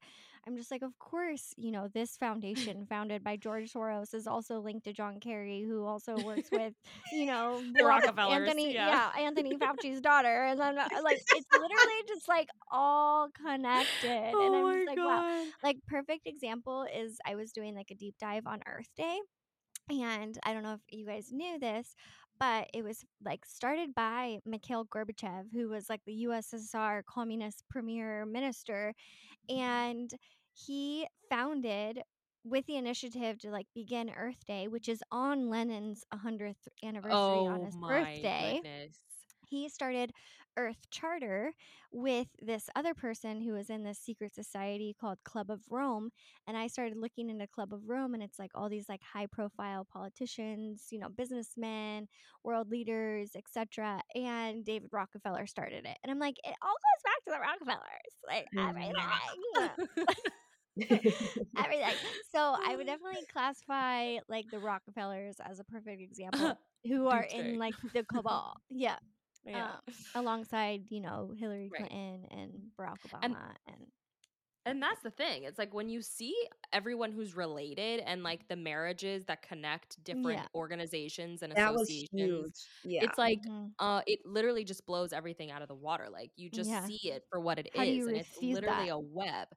i'm 0.47 0.57
just 0.57 0.71
like 0.71 0.83
of 0.83 0.97
course 0.99 1.55
you 1.57 1.71
know 1.71 1.88
this 1.88 2.17
foundation 2.19 2.85
founded 2.88 3.25
by 3.25 3.35
george 3.37 3.73
soros 3.73 4.14
is 4.14 4.26
also 4.26 4.61
linked 4.61 4.85
to 4.85 4.93
john 4.93 5.19
kerry 5.19 5.62
who 5.67 5.87
also 5.87 6.17
works 6.23 6.50
with 6.53 6.75
you 7.12 7.25
know 7.25 7.62
The 7.75 7.85
Rock- 7.85 8.05
Rockefellers, 8.05 8.49
anthony 8.49 8.75
yeah. 8.75 9.11
anthony 9.19 9.57
fauci's 9.57 10.00
daughter 10.03 10.45
and 10.45 10.61
then 10.61 10.79
uh, 10.79 10.87
like 11.03 11.17
it's 11.17 11.47
literally 11.53 12.03
just 12.07 12.29
like 12.29 12.49
all 12.71 13.29
connected 13.43 14.11
and 14.11 14.35
Oh 14.37 14.69
i'm 14.69 14.75
just 14.76 14.87
like 14.88 14.99
wow 14.99 15.45
like 15.62 15.79
perfect 15.88 16.26
example 16.26 16.87
is 16.95 17.19
i 17.26 17.35
was 17.35 17.53
doing 17.53 17.75
like 17.75 17.91
a 17.91 17.95
deep 17.95 18.17
dive 18.21 18.47
on 18.47 18.61
earth 18.67 18.88
day 18.97 19.19
and 19.91 20.38
i 20.45 20.53
don't 20.53 20.62
know 20.62 20.75
if 20.75 20.81
you 20.99 21.07
guys 21.07 21.29
knew 21.33 21.59
this 21.59 21.95
but 22.38 22.69
it 22.75 22.83
was 22.83 23.05
like 23.25 23.45
started 23.45 23.95
by 23.95 24.38
mikhail 24.47 24.85
gorbachev 24.87 25.45
who 25.53 25.69
was 25.69 25.88
like 25.88 26.00
the 26.07 26.25
ussr 26.29 27.03
communist 27.07 27.64
premier 27.71 28.25
minister 28.26 28.95
and 29.49 30.12
he 30.55 31.07
founded 31.31 32.00
with 32.45 32.67
the 32.67 32.76
initiative 32.76 33.38
to 33.38 33.50
like 33.50 33.67
begin 33.75 34.11
earth 34.17 34.45
day 34.47 34.69
which 34.69 34.88
is 34.88 35.03
on 35.11 35.49
lenin's 35.50 36.05
100th 36.14 36.57
anniversary 36.85 37.47
on 37.47 37.61
Oh 37.61 37.64
his 37.64 37.76
my 37.76 37.88
birthday 37.88 38.61
goodness. 38.62 38.99
he 39.49 39.69
started 39.69 40.12
Earth 40.56 40.90
Charter 40.90 41.52
with 41.92 42.29
this 42.40 42.68
other 42.74 42.94
person 42.94 43.40
who 43.40 43.52
was 43.52 43.70
in 43.70 43.83
this 43.83 43.98
secret 43.98 44.35
society 44.35 44.94
called 44.98 45.18
Club 45.24 45.50
of 45.50 45.61
Rome. 45.70 46.11
And 46.46 46.57
I 46.57 46.66
started 46.66 46.96
looking 46.96 47.31
into 47.31 47.46
Club 47.46 47.72
of 47.72 47.88
Rome, 47.88 48.14
and 48.14 48.22
it's 48.22 48.38
like 48.38 48.50
all 48.55 48.68
these 48.68 48.88
like 48.88 49.02
high 49.02 49.26
profile 49.26 49.87
politicians, 49.92 50.87
you 50.90 50.98
know, 50.98 51.09
businessmen, 51.09 52.09
world 52.42 52.70
leaders, 52.70 53.31
etc. 53.37 54.00
And 54.14 54.64
David 54.64 54.90
Rockefeller 54.92 55.46
started 55.46 55.85
it. 55.85 55.98
And 56.02 56.11
I'm 56.11 56.18
like, 56.18 56.37
it 56.44 56.55
all 56.62 56.74
goes 56.74 57.02
back 57.05 57.24
to 57.24 57.31
the 57.31 57.40
Rockefellers. 57.40 58.14
Like 58.26 58.46
mm-hmm. 58.55 58.68
everything. 58.68 60.24
everything. 61.57 61.94
So 62.33 62.57
I 62.66 62.74
would 62.76 62.87
definitely 62.87 63.24
classify 63.33 64.16
like 64.29 64.46
the 64.50 64.59
Rockefellers 64.59 65.37
as 65.44 65.61
a 65.61 65.64
perfect 65.64 66.00
example 66.00 66.59
who 66.85 67.07
are 67.09 67.22
in 67.22 67.59
like 67.59 67.74
the 67.92 68.05
cabal. 68.05 68.55
Yeah. 68.70 68.96
Yeah. 69.46 69.72
Um, 69.87 69.94
alongside, 70.14 70.90
you 70.90 71.00
know, 71.00 71.33
Hillary 71.37 71.68
Right. 71.72 71.88
Clinton 71.88 72.26
and 72.30 72.70
Barack 72.78 72.98
Obama 73.09 73.22
And- 73.22 73.37
and, 73.66 73.87
And 74.66 74.83
that's 74.83 75.02
the 75.02 75.11
thing. 75.11 75.44
It's 75.44 75.59
like 75.59 75.74
when 75.74 75.90
you 75.90 76.00
see 76.00 76.35
everyone 76.72 77.12
who's 77.12 77.37
related 77.37 78.00
and 78.00 78.22
like 78.22 78.48
the 78.48 78.57
marriages 78.57 79.26
that 79.26 79.42
connect 79.42 80.02
different 80.04 80.38
Yeah. 80.40 80.46
organizations 80.54 81.42
and 81.42 81.52
that 81.52 81.72
was 81.72 81.83
associations. 81.83 82.11
huge. 82.83 82.92
Yeah. 82.94 83.04
It's 83.04 83.18
like 83.18 83.42
Mhm. 83.42 83.72
uh 83.78 84.00
it 84.07 84.24
literally 84.24 84.64
just 84.64 84.87
blows 84.87 85.12
everything 85.12 85.50
out 85.50 85.61
of 85.61 85.68
the 85.68 85.74
water. 85.74 86.09
Like 86.09 86.33
you 86.37 86.48
just 86.48 86.70
Yeah. 86.70 86.87
see 86.87 87.11
it 87.11 87.26
for 87.30 87.40
what 87.40 87.59
it 87.59 87.66
is, 87.74 87.76
How 87.76 87.83
you 87.83 88.09
and 88.09 88.16
it's 88.16 88.40
literally 88.40 88.87
that? 88.87 88.94
a 88.94 88.98
web. 88.98 89.48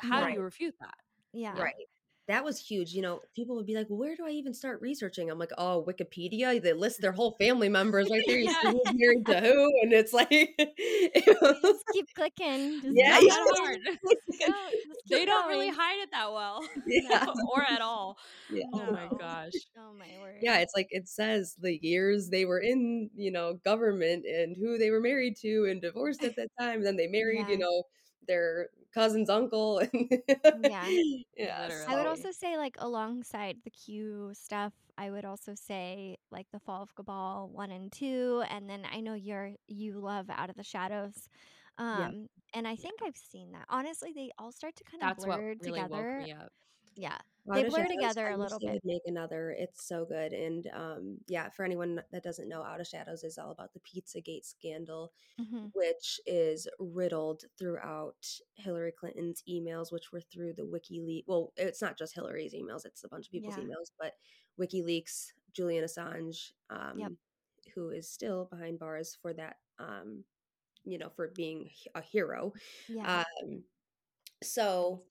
How 0.00 0.22
Right. 0.22 0.30
do 0.30 0.38
you 0.38 0.42
refute 0.42 0.74
that? 0.80 0.98
yeah. 1.32 1.56
Right. 1.56 1.86
That 2.28 2.44
was 2.44 2.60
huge. 2.60 2.92
You 2.92 3.00
know, 3.02 3.22
people 3.34 3.56
would 3.56 3.66
be 3.66 3.74
like, 3.74 3.86
where 3.88 4.14
do 4.14 4.26
I 4.26 4.30
even 4.30 4.52
start 4.52 4.82
researching? 4.82 5.30
I'm 5.30 5.38
like, 5.38 5.52
oh, 5.56 5.84
Wikipedia. 5.88 6.60
They 6.62 6.74
list 6.74 7.00
their 7.00 7.12
whole 7.12 7.32
family 7.40 7.70
members 7.70 8.10
right 8.10 8.22
there. 8.26 8.38
You 8.38 8.50
see 8.62 8.68
who's 8.68 8.92
married 8.94 9.26
to 9.28 9.40
who. 9.40 9.72
And 9.82 9.92
it's 9.94 10.12
like, 10.12 10.30
You 10.30 11.56
just 11.62 11.84
keep 11.92 12.06
clicking. 12.14 12.82
Just 12.82 12.94
Yeah, 12.96 13.18
you 13.18 13.28
that 13.28 13.54
hard. 13.58 13.78
they 15.10 15.24
don't 15.24 15.48
really 15.48 15.70
hide 15.70 16.00
it 16.00 16.10
that 16.12 16.30
well. 16.32 16.60
yeah. 16.86 17.26
or 17.50 17.62
at 17.62 17.80
all. 17.80 18.18
Yeah. 18.50 18.64
Oh 18.74 18.92
my 18.92 19.08
gosh. 19.18 19.66
Oh 19.78 19.92
my 19.98 20.06
word. 20.20 20.36
Yeah, 20.42 20.58
it's 20.58 20.74
like 20.76 20.88
it 20.90 21.08
says 21.08 21.56
the 21.58 21.78
years 21.82 22.28
they 22.28 22.44
were 22.44 22.60
in, 22.60 23.10
you 23.16 23.30
know, 23.30 23.54
government 23.64 24.26
and 24.26 24.56
who 24.56 24.76
they 24.78 24.90
were 24.90 25.00
married 25.00 25.36
to 25.38 25.66
and 25.70 25.80
divorced 25.80 26.22
at 26.24 26.36
that 26.36 26.48
time. 26.60 26.76
And 26.76 26.86
Then 26.86 26.96
they 26.96 27.06
married, 27.06 27.46
you 27.48 27.56
Yeah. 27.58 27.64
know, 27.66 27.82
their 28.26 28.68
cousin's 28.98 29.30
uncle. 29.30 29.82
Yeah. 30.62 30.86
yeah. 31.36 31.62
Literally. 31.62 31.86
I 31.88 31.94
would 31.96 32.06
also 32.06 32.30
say, 32.30 32.56
like, 32.56 32.76
alongside 32.78 33.56
the 33.64 33.70
Q 33.70 34.32
stuff, 34.34 34.72
I 34.96 35.10
would 35.10 35.24
also 35.24 35.54
say, 35.54 36.16
like, 36.30 36.46
the 36.52 36.58
Fall 36.58 36.82
of 36.82 36.94
Cabal 36.94 37.48
one 37.52 37.70
and 37.70 37.92
two, 37.92 38.42
and 38.50 38.68
then 38.68 38.82
I 38.92 39.00
know 39.00 39.14
you're 39.14 39.52
you 39.66 39.98
love 40.00 40.26
Out 40.30 40.50
of 40.50 40.56
the 40.56 40.64
Shadows, 40.64 41.28
um, 41.78 42.28
and 42.54 42.66
I 42.66 42.74
think 42.76 43.00
I've 43.04 43.16
seen 43.16 43.52
that. 43.52 43.66
Honestly, 43.68 44.12
they 44.14 44.30
all 44.38 44.52
start 44.52 44.74
to 44.76 44.84
kind 44.84 45.02
of 45.02 45.08
That's 45.08 45.26
what 45.26 45.38
blur 45.38 45.54
really 45.62 45.80
together. 45.80 46.24
Woke 46.98 47.10
me 47.10 47.26
up. 47.28 47.46
Yeah, 47.46 47.52
They 47.52 47.64
blur 47.64 47.86
together 47.86 48.28
a 48.28 48.36
little 48.36 48.60
bit. 48.60 48.82
make 48.84 49.02
another. 49.06 49.50
It's 49.58 49.86
so 49.86 50.04
good, 50.04 50.32
and 50.32 50.66
um, 50.74 51.18
yeah, 51.28 51.48
for 51.50 51.64
anyone 51.64 52.02
that 52.12 52.22
doesn't 52.22 52.48
know, 52.48 52.62
Out 52.62 52.80
of 52.80 52.86
Shadows 52.86 53.24
is 53.24 53.38
all 53.38 53.50
about 53.52 53.72
the 53.74 53.80
Pizzagate 53.80 54.44
scandal, 54.44 55.12
hmm 55.38 55.68
which 55.72 56.20
is 56.26 56.68
riddled 56.78 57.44
throughout 57.58 58.26
Hillary 58.56 58.92
Clinton's 58.92 59.42
emails, 59.48 59.92
which 59.92 60.12
were 60.12 60.20
through 60.20 60.54
the 60.54 60.62
WikiLeaks. 60.64 61.24
Well, 61.26 61.52
it's 61.56 61.82
not 61.82 61.98
just 61.98 62.14
Hillary's 62.14 62.54
emails; 62.54 62.84
it's 62.86 63.04
a 63.04 63.08
bunch 63.08 63.26
of 63.26 63.32
people's 63.32 63.56
Yeah. 63.56 63.58
emails, 63.58 63.90
but 63.98 64.14
WikiLeaks, 64.60 65.32
Julian 65.52 65.84
Assange, 65.84 66.52
um, 66.70 67.18
who 67.74 67.90
is 67.90 68.10
still 68.10 68.46
behind 68.46 68.78
bars 68.78 69.16
for 69.20 69.32
that, 69.34 69.56
um, 69.78 70.24
you 70.84 70.98
know, 70.98 71.10
for 71.10 71.28
being 71.28 71.70
a 71.94 72.02
hero. 72.02 72.52
yeah, 72.88 73.06
Um, 73.06 73.64
so 74.42 75.04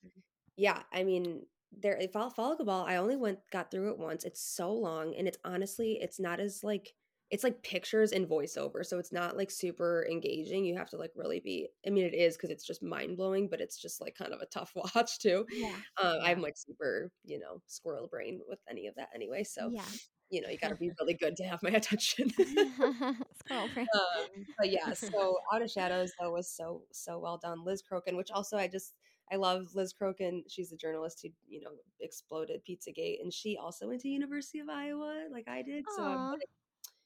yeah, 0.58 0.84
I 0.94 1.04
mean, 1.04 1.46
there 1.72 1.98
if 1.98 2.12
Fall 2.14 2.30
Fall 2.30 2.58
ball, 2.64 2.86
I 2.88 2.98
only 2.98 3.16
went 3.16 3.40
got 3.52 3.72
through 3.72 3.92
it 3.92 3.98
once. 4.00 4.24
It's 4.24 4.42
so 4.42 4.72
long, 4.74 5.14
and 5.16 5.28
it's 5.28 5.38
honestly, 5.44 5.98
it's 6.02 6.20
not 6.20 6.40
as 6.40 6.64
like 6.64 6.94
it's 7.30 7.44
like 7.44 7.62
pictures 7.62 8.14
and 8.14 8.26
voiceover, 8.28 8.86
so 8.86 9.00
it's 9.00 9.12
not 9.12 9.36
like 9.36 9.52
super 9.52 10.08
engaging. 10.10 10.64
You 10.64 10.78
have 10.78 10.90
to 10.92 10.98
like 10.98 11.12
really 11.16 11.42
be. 11.42 11.68
I 11.86 11.90
mean, 11.90 12.06
it 12.06 12.14
is 12.14 12.38
because 12.38 12.50
it's 12.52 12.66
just 12.66 12.82
mind 12.82 13.18
blowing, 13.18 13.50
but 13.50 13.60
it's 13.60 13.78
just 13.78 14.00
like 14.00 14.16
kind 14.16 14.34
of 14.34 14.42
a 14.42 14.46
tough 14.46 14.72
watch 14.96 15.20
too. 15.20 15.46
yeah, 15.52 15.76
Um, 16.02 16.20
I'm 16.24 16.42
like 16.42 16.56
super, 16.58 17.12
you 17.26 17.40
know, 17.40 17.62
squirrel 17.68 18.08
brain 18.08 18.40
with 18.48 18.60
any 18.70 18.88
of 18.88 18.96
that 18.96 19.10
anyway. 19.14 19.44
So 19.44 19.70
yeah. 19.74 19.84
you 20.30 20.42
know, 20.42 20.50
you 20.50 20.58
got 20.58 20.70
to 20.70 20.76
be 20.80 20.92
really 21.00 21.16
good 21.16 21.36
to 21.38 21.44
have 21.44 21.62
my 21.64 21.70
attention. 21.74 22.30
Squirrel 22.30 23.68
brain. 23.74 23.88
um, 23.94 24.46
but 24.58 24.72
yeah, 24.72 24.94
so 24.94 25.38
Out 25.54 25.62
of 25.62 25.70
Shadows 25.70 26.14
though 26.20 26.32
was 26.32 26.50
so 26.50 26.84
so 26.94 27.20
well 27.20 27.38
done. 27.38 27.66
Liz 27.66 27.84
Crokin, 27.84 28.16
which 28.16 28.32
also 28.32 28.58
I 28.58 28.68
just 28.70 28.94
I 29.32 29.36
love 29.36 29.68
Liz 29.76 29.94
Crokin. 29.94 30.44
She's 30.48 30.72
a 30.72 30.78
journalist 30.78 31.20
who, 31.24 31.30
you 31.48 31.62
know, 31.62 31.72
exploded 32.00 32.62
Pizzagate, 32.68 33.22
and 33.22 33.34
she 33.34 33.58
also 33.58 33.88
went 33.88 34.02
to 34.02 34.08
University 34.10 34.60
of 34.60 34.70
Iowa, 34.70 35.26
like 35.32 35.48
I 35.48 35.62
did. 35.62 35.86
So 35.90 36.04
I'm 36.04 36.32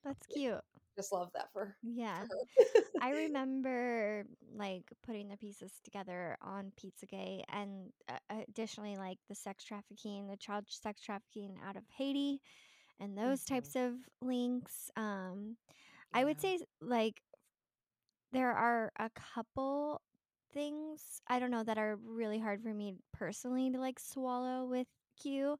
that's 0.03 0.25
cute. 0.27 0.61
just 0.97 1.11
love 1.11 1.29
that 1.33 1.51
for, 1.53 1.75
Yeah. 1.83 2.23
for. 2.27 2.37
I 3.01 3.11
remember 3.11 4.25
like 4.55 4.83
putting 5.05 5.27
the 5.29 5.37
pieces 5.37 5.73
together 5.83 6.37
on 6.41 6.71
Pizzagate 6.79 7.43
and 7.49 7.91
uh, 8.09 8.43
additionally 8.49 8.97
like 8.97 9.17
the 9.29 9.35
sex 9.35 9.63
trafficking, 9.63 10.27
the 10.27 10.37
child 10.37 10.65
sex 10.69 11.01
trafficking 11.01 11.57
out 11.67 11.75
of 11.75 11.83
Haiti 11.97 12.41
and 12.99 13.17
those 13.17 13.41
Mhm. 13.41 13.47
types 13.47 13.75
of 13.75 13.93
links. 14.21 14.91
Um 14.95 15.57
I 16.13 16.23
would 16.25 16.39
say 16.41 16.59
like 16.81 17.21
there 18.31 18.51
are 18.51 18.91
a 18.99 19.09
couple 19.09 20.01
things 20.53 21.21
I 21.27 21.39
don't 21.39 21.51
know 21.51 21.63
that 21.63 21.77
are 21.77 21.95
really 21.97 22.39
hard 22.39 22.61
for 22.63 22.73
me 22.73 22.95
personally 23.13 23.71
to 23.71 23.79
like 23.79 23.99
swallow 23.99 24.65
with 24.67 24.87
Q. 25.17 25.57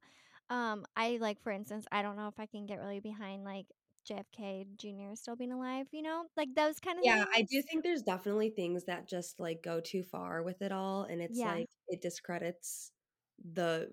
Um 0.50 0.86
I 0.96 1.18
like 1.20 1.40
for 1.42 1.50
instance, 1.52 1.86
I 1.92 2.02
don't 2.02 2.16
know 2.16 2.28
if 2.28 2.38
I 2.38 2.46
can 2.46 2.66
get 2.66 2.78
really 2.80 3.00
behind 3.00 3.44
like 3.44 3.66
JFK 4.04 4.66
Jr. 4.76 5.14
still 5.16 5.36
being 5.36 5.52
alive, 5.52 5.88
you 5.92 6.02
know? 6.02 6.28
Like 6.36 6.54
those 6.54 6.80
kind 6.80 6.98
of 7.00 7.04
Yeah, 7.04 7.24
things. 7.26 7.26
I 7.34 7.42
do 7.42 7.62
think 7.62 7.82
there's 7.82 8.02
definitely 8.02 8.50
things 8.50 8.84
that 8.84 9.08
just 9.08 9.40
like 9.40 9.62
go 9.62 9.80
too 9.80 10.02
far 10.04 10.42
with 10.42 10.62
it 10.62 10.70
all, 10.72 11.02
and 11.04 11.20
it's 11.20 11.42
Yeah. 11.42 11.44
like 11.44 11.68
it 11.88 12.00
discredits 12.00 12.92
the 13.38 13.90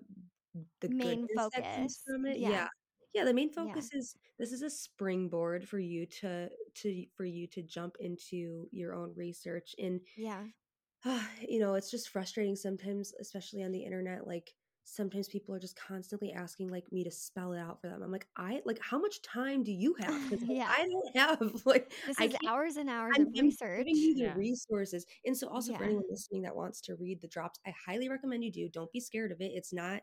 the 0.80 0.88
Main 0.88 1.26
goodness 1.28 1.48
that 1.54 1.64
comes 1.74 1.96
focus. 1.96 2.04
from 2.06 2.26
it. 2.26 2.40
Yeah. 2.40 2.46
Yeah. 2.46 2.68
Yeah, 3.14 3.24
the 3.24 3.34
main 3.34 3.50
Yeah. 3.56 3.84
focus 3.84 3.92
is 3.92 4.14
this 4.38 4.52
is 4.52 4.62
a 4.62 4.70
springboard 4.70 5.66
for 5.68 5.78
you 5.80 6.06
to 6.06 6.50
to 6.76 7.06
for 7.16 7.24
you 7.24 7.46
to 7.48 7.62
jump 7.62 7.96
into 8.00 8.68
your 8.72 8.94
own 8.94 9.12
research 9.16 9.74
and 9.78 10.00
Yeah. 10.16 10.48
you 11.48 11.58
know, 11.58 11.74
it's 11.74 11.90
just 11.90 12.08
frustrating 12.10 12.56
sometimes, 12.56 13.12
especially 13.20 13.62
on 13.62 13.72
the 13.72 13.84
internet. 13.84 14.26
Like 14.26 14.52
sometimes 14.84 15.28
people 15.28 15.54
are 15.54 15.58
just 15.60 15.76
constantly 15.76 16.32
asking 16.32 16.68
like 16.70 16.90
me 16.92 17.04
to 17.04 17.10
spell 17.10 17.52
it 17.52 17.58
out 17.60 17.80
for 17.80 17.88
them. 17.88 18.02
I'm 18.02 18.12
like, 18.12 18.28
I 18.36 18.60
like 18.64 18.78
how 18.82 18.98
much 18.98 19.22
time 19.22 19.62
do 19.62 19.72
you 19.72 19.94
have? 20.00 20.14
Like, 20.30 20.40
Yeah. 20.40 20.74
I 20.78 20.86
don't 20.86 21.16
have 21.16 21.62
like 21.66 21.92
This 22.06 22.20
I 22.20 22.28
is 22.28 22.36
hours 22.46 22.76
and 22.76 22.88
hours 22.90 23.18
I'm, 23.18 23.26
of 23.26 23.28
I'm 23.40 23.46
research. 23.46 23.86
giving 23.86 24.00
you 24.02 24.14
the 24.16 24.28
Yeah. 24.28 24.36
resources. 24.36 25.06
And 25.24 25.36
so 25.36 25.48
also 25.48 25.74
for 25.74 25.84
anyone 25.84 26.04
listening 26.10 26.42
that 26.42 26.56
wants 26.56 26.80
to 26.82 26.96
read 26.96 27.20
the 27.20 27.28
drops, 27.28 27.58
I 27.66 27.74
highly 27.86 28.08
recommend 28.08 28.44
you 28.44 28.52
do. 28.52 28.68
Don't 28.68 28.92
be 28.92 29.00
scared 29.00 29.32
of 29.32 29.40
it. 29.40 29.52
It's 29.54 29.72
not 29.72 30.02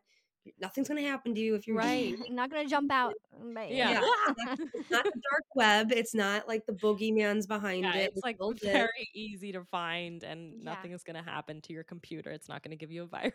nothing's 0.60 0.88
gonna 0.88 1.02
happen 1.02 1.34
to 1.36 1.40
you 1.42 1.56
if 1.56 1.68
you're 1.68 1.78
Right. 1.78 2.12
reading. 2.12 2.26
I'm 2.30 2.36
not 2.36 2.50
gonna 2.52 2.68
jump 2.68 2.92
out. 2.92 3.14
But 3.54 3.72
Yeah. 3.72 3.92
Yeah, 3.92 4.02
it's 4.74 4.90
not, 4.92 5.04
the 5.04 5.12
dark 5.32 5.44
web. 5.56 5.92
It's 5.92 6.14
not 6.16 6.48
like 6.48 6.66
the 6.66 6.74
boogeyman's 6.74 7.46
behind 7.48 7.84
Yeah, 7.84 7.96
it. 7.96 8.12
it's 8.16 8.24
like 8.24 8.38
legit. 8.40 8.72
very 8.74 9.10
easy 9.14 9.52
to 9.52 9.64
find 9.66 10.24
and 10.24 10.56
Yeah. 10.58 10.64
nothing 10.74 10.92
is 10.92 11.04
going 11.04 11.16
to 11.24 11.30
happen 11.30 11.62
to 11.62 11.74
your 11.74 11.84
computer. 11.84 12.32
It's 12.32 12.50
not 12.50 12.64
going 12.64 12.72
to 12.72 12.78
give 12.78 12.92
you 12.92 13.04
a 13.04 13.06
virus. 13.08 13.34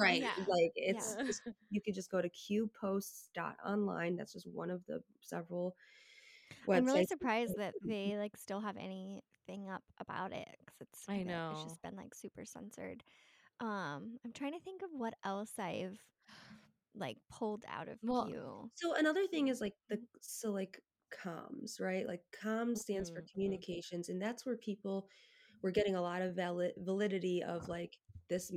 Right. 0.00 0.22
Yeah. 0.22 0.32
Like 0.48 0.72
it's 0.74 1.14
Yeah. 1.18 1.24
just, 1.26 1.42
you 1.70 1.80
could 1.80 1.94
just 1.94 2.10
go 2.10 2.20
to 2.20 2.28
qposts.online. 2.28 4.16
That's 4.16 4.32
just 4.32 4.46
one 4.46 4.70
of 4.70 4.84
the 4.86 5.02
several 5.20 5.76
websites. 6.66 6.76
I'm 6.76 6.84
really 6.86 7.06
surprised 7.06 7.54
that 7.58 7.74
they 7.84 8.16
like 8.16 8.36
still 8.36 8.60
have 8.60 8.76
anything 8.76 9.68
up 9.72 9.82
about 9.98 10.32
it 10.32 10.48
because 10.60 10.80
it's 10.80 11.04
I 11.08 11.18
kinda- 11.18 11.50
it's 11.52 11.60
know. 11.60 11.64
just 11.68 11.82
been 11.82 11.96
like 11.96 12.14
super 12.14 12.44
censored. 12.44 13.02
Um, 13.60 14.18
I'm 14.24 14.32
trying 14.34 14.52
to 14.52 14.60
think 14.60 14.82
of 14.82 14.90
what 14.92 15.14
else 15.24 15.52
I've 15.58 15.98
like 16.96 17.18
pulled 17.30 17.64
out 17.68 17.88
of 17.88 17.98
Well, 18.02 18.24
Q. 18.24 18.70
So 18.74 18.94
another 18.94 19.26
thing 19.26 19.48
is 19.48 19.60
like 19.60 19.74
the 19.88 20.00
so 20.20 20.50
like 20.52 20.80
comms, 21.12 21.80
right? 21.80 22.06
Like 22.06 22.22
comms 22.42 22.78
stands 22.78 23.10
for 23.10 23.22
Mhm, 23.22 23.26
mhm. 23.26 23.32
communications, 23.32 24.08
and 24.08 24.20
that's 24.20 24.44
where 24.46 24.56
people 24.56 25.08
were 25.62 25.70
getting 25.72 25.96
a 25.96 26.02
lot 26.02 26.22
of 26.22 26.34
valid 26.36 26.74
validity 26.78 27.42
of 27.42 27.68
like 27.68 27.98
this. 28.28 28.52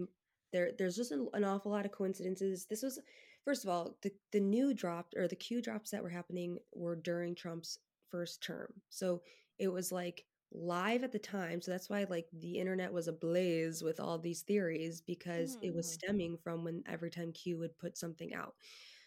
There, 0.51 0.71
there's 0.77 0.95
just 0.95 1.11
an, 1.11 1.29
an 1.33 1.43
awful 1.43 1.71
lot 1.71 1.85
of 1.85 1.91
coincidences. 1.91 2.65
This 2.65 2.81
was, 2.83 2.99
first 3.45 3.63
of 3.63 3.69
all, 3.69 3.97
the 4.01 4.11
the 4.31 4.39
new 4.39 4.73
dropped 4.73 5.15
or 5.17 5.27
the 5.27 5.35
Q 5.35 5.61
drops 5.61 5.91
that 5.91 6.03
were 6.03 6.09
happening 6.09 6.59
were 6.73 6.95
during 6.95 7.35
Trump's 7.35 7.79
first 8.09 8.41
term, 8.43 8.73
so 8.89 9.21
it 9.59 9.67
was 9.69 9.91
like 9.91 10.25
live 10.51 11.03
at 11.03 11.11
the 11.11 11.19
time. 11.19 11.61
So 11.61 11.71
that's 11.71 11.89
why 11.89 12.05
like 12.09 12.27
the 12.33 12.57
internet 12.59 12.91
was 12.93 13.07
ablaze 13.07 13.83
with 13.83 13.99
all 13.99 14.17
these 14.19 14.41
theories 14.43 15.01
because 15.01 15.57
it 15.61 15.73
was 15.75 15.87
Mhm. 15.87 15.93
stemming 15.93 16.37
from 16.37 16.63
when 16.63 16.83
every 16.87 17.11
time 17.11 17.31
Q 17.33 17.57
would 17.59 17.77
put 17.77 17.97
something 17.97 18.33
out. 18.33 18.55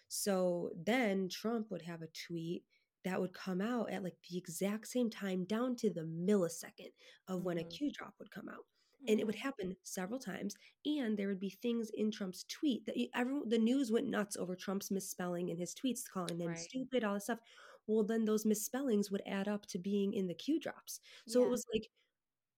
So 0.08 0.70
then 0.76 1.28
Trump 1.28 1.70
would 1.70 1.82
have 1.82 2.02
a 2.02 2.08
tweet 2.08 2.64
that 3.04 3.20
would 3.20 3.32
come 3.32 3.60
out 3.60 3.90
at 3.90 4.04
like 4.04 4.16
the 4.30 4.38
exact 4.38 4.86
same 4.88 5.10
time, 5.10 5.44
down 5.44 5.76
to 5.76 5.90
the 5.92 6.02
millisecond 6.02 6.92
of 7.28 7.44
when 7.44 7.58
a 7.58 7.64
Mhm. 7.64 7.64
Q 7.64 7.90
drop 7.90 8.14
would 8.18 8.30
come 8.30 8.48
out. 8.48 8.66
And 9.08 9.18
it 9.18 9.26
would 9.26 9.34
Mhm. 9.34 9.42
happen 9.42 9.76
several 9.82 10.20
times, 10.20 10.54
and 10.86 11.18
there 11.18 11.26
would 11.28 11.40
be 11.40 11.50
things 11.50 11.90
in 11.90 12.12
Trump's 12.12 12.44
tweet 12.44 12.86
that 12.86 12.96
everyone, 13.14 13.48
the 13.48 13.58
news 13.58 13.90
went 13.90 14.06
nuts 14.06 14.36
over 14.36 14.54
Trump's 14.54 14.92
misspelling 14.92 15.48
in 15.48 15.58
his 15.58 15.74
tweets, 15.74 16.08
calling 16.08 16.40
him 16.40 16.54
Right. 16.54 16.70
stupid, 16.70 17.02
all 17.02 17.14
this 17.14 17.24
stuff. 17.24 17.40
Well, 17.86 18.04
then 18.04 18.24
those 18.24 18.46
misspellings 18.46 19.10
would 19.10 19.22
add 19.26 19.48
up 19.48 19.66
to 19.66 19.78
being 19.78 20.12
in 20.14 20.26
the 20.28 20.34
Q 20.34 20.60
drops. 20.60 21.00
So 21.26 21.44
it 21.44 21.50
was 21.50 21.64
like 21.74 21.90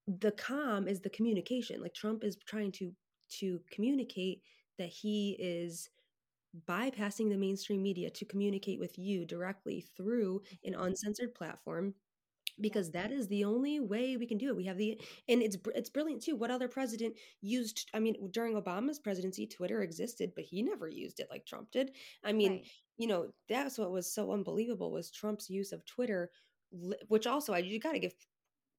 the 0.07 0.33
com 0.33 0.89
is 0.89 1.03
the 1.03 1.11
communication. 1.11 1.81
Like 1.83 1.95
Trump 1.95 2.25
is 2.25 2.37
trying 2.47 2.73
to 2.75 2.95
to 3.31 3.61
communicate 3.71 4.43
that 4.79 4.89
he 4.91 5.37
is 5.41 5.91
bypassing 6.67 7.31
the 7.31 7.39
mainstream 7.39 7.83
media 7.83 8.11
to 8.11 8.25
communicate 8.27 8.81
with 8.81 8.99
you 8.99 9.27
directly 9.27 9.81
through 9.83 10.43
an 10.65 10.75
Mhm. 10.77 10.77
uncensored 10.77 11.35
platform 11.35 11.95
because 12.61 12.93
that 12.93 13.13
is 13.13 13.29
the 13.29 13.45
only 13.45 13.81
way 13.81 14.17
we 14.17 14.27
can 14.27 14.39
do 14.39 14.49
it. 14.49 14.57
We 14.57 14.65
have 14.67 14.79
the 14.79 15.01
and 15.29 15.43
it's 15.43 15.57
it's 15.75 15.91
brilliant 15.91 16.23
too. 16.23 16.37
What 16.37 16.51
other 16.53 16.69
president 16.69 17.19
used 17.41 17.91
I 17.95 18.01
mean 18.01 18.31
during 18.31 18.55
Obama's 18.55 19.01
presidency 19.01 19.47
Twitter 19.47 19.83
existed, 19.83 20.35
but 20.37 20.45
he 20.45 20.63
never 20.63 20.89
used 20.89 21.21
it 21.21 21.29
like 21.31 21.47
Trump 21.47 21.71
did. 21.73 21.97
I 22.25 22.33
mean, 22.33 22.53
Right. 22.53 22.71
You 22.97 23.09
know, 23.09 23.29
that's 23.49 23.77
what 23.79 23.91
was 23.91 24.13
so 24.13 24.33
unbelievable 24.33 24.91
was 24.93 25.11
Trump's 25.11 25.51
use 25.51 25.73
of 25.73 25.85
Twitter 25.85 26.31
which 27.09 27.27
also 27.27 27.53
I 27.53 27.59
you 27.59 27.79
got 27.79 27.93
to 27.93 27.99
give 28.01 28.15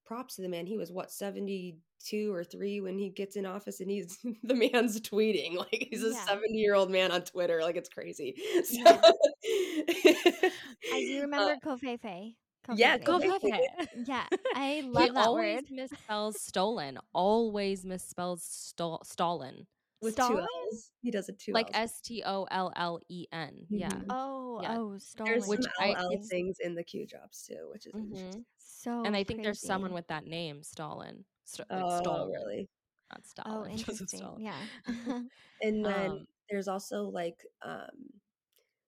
props 0.06 0.36
to 0.36 0.41
the 0.41 0.49
man. 0.49 0.65
He 0.65 0.78
was 0.78 0.91
what 0.91 1.12
72 1.12 2.34
or 2.34 2.43
3 2.43 2.82
when 2.82 2.97
he 2.97 3.10
gets 3.10 3.36
in 3.38 3.45
office 3.45 3.80
and 3.80 3.89
he's 3.89 4.17
the 4.43 4.54
man's 4.54 4.99
tweeting. 5.01 5.56
Like 5.56 5.88
he's 5.89 6.04
a 6.04 6.10
Yeah. 6.12 6.25
70-year-old 6.28 6.91
man 6.91 7.12
on 7.12 7.21
Twitter. 7.21 7.62
Like 7.62 7.75
it's 7.78 7.89
crazy. 7.89 8.36
So 8.65 8.78
Yeah. 8.80 9.01
I 10.93 11.01
do 11.01 11.17
Uh, 11.19 11.21
remember 11.21 11.56
Covfefe. 11.63 12.36
yeah, 12.75 12.97
Covfefe. 12.97 13.04
Go 13.06 13.39
Go 13.39 13.58
Yeah, 14.06 14.25
I 14.56 14.71
he 14.75 14.82
love 14.84 15.13
that 15.13 15.28
always 15.28 15.62
word. 15.71 15.89
misspells 15.89 16.36
stolen. 16.36 16.97
Always 17.13 17.86
misspells 17.86 18.41
stol- 18.41 19.06
Stalin. 19.06 19.67
With 20.05 20.13
Stalin? 20.13 20.37
two 20.37 20.47
L's. 20.71 20.91
He 21.01 21.11
does 21.11 21.27
it 21.29 21.37
two 21.39 21.51
Like 21.51 21.69
S 21.73 21.99
T 22.01 22.23
O 22.25 22.45
L 22.49 22.71
L 22.75 22.99
E 23.09 23.25
N. 23.31 23.65
Yeah. 23.69 23.89
Mhm. 23.89 24.05
Oh, 24.09 24.61
Yeah. 24.61 24.77
oh, 24.77 24.89
There's 24.91 25.05
stolen. 25.07 25.41
some 25.41 25.49
Which 25.49 25.65
I- 25.79 25.91
LL 26.01 26.21
things 26.29 26.57
in 26.59 26.75
the 26.75 26.83
Q 26.83 27.05
drops 27.05 27.45
too, 27.45 27.67
which 27.71 27.85
is 27.87 27.93
Mhm. 27.93 28.03
interesting. 28.15 28.45
so 28.57 29.03
And 29.03 29.15
I 29.15 29.23
think 29.23 29.43
there's 29.43 29.59
someone 29.61 29.93
with 29.93 30.07
that 30.07 30.25
name, 30.25 30.63
Stalin. 30.63 31.25
St- 31.43 31.69
like 31.69 31.83
Oh, 31.83 32.01
Stolen, 32.01 32.31
really? 32.31 32.69
not 33.11 33.21
Oh, 33.21 33.27
Stalin. 33.27 33.71
just 33.77 33.89
interesting. 33.89 34.19
Stalin. 34.19 34.41
Yeah. 34.41 34.67
And 35.61 35.85
then 35.85 36.11
Um, 36.11 36.27
there's 36.49 36.67
also 36.67 37.03
like 37.03 37.45
um 37.61 38.21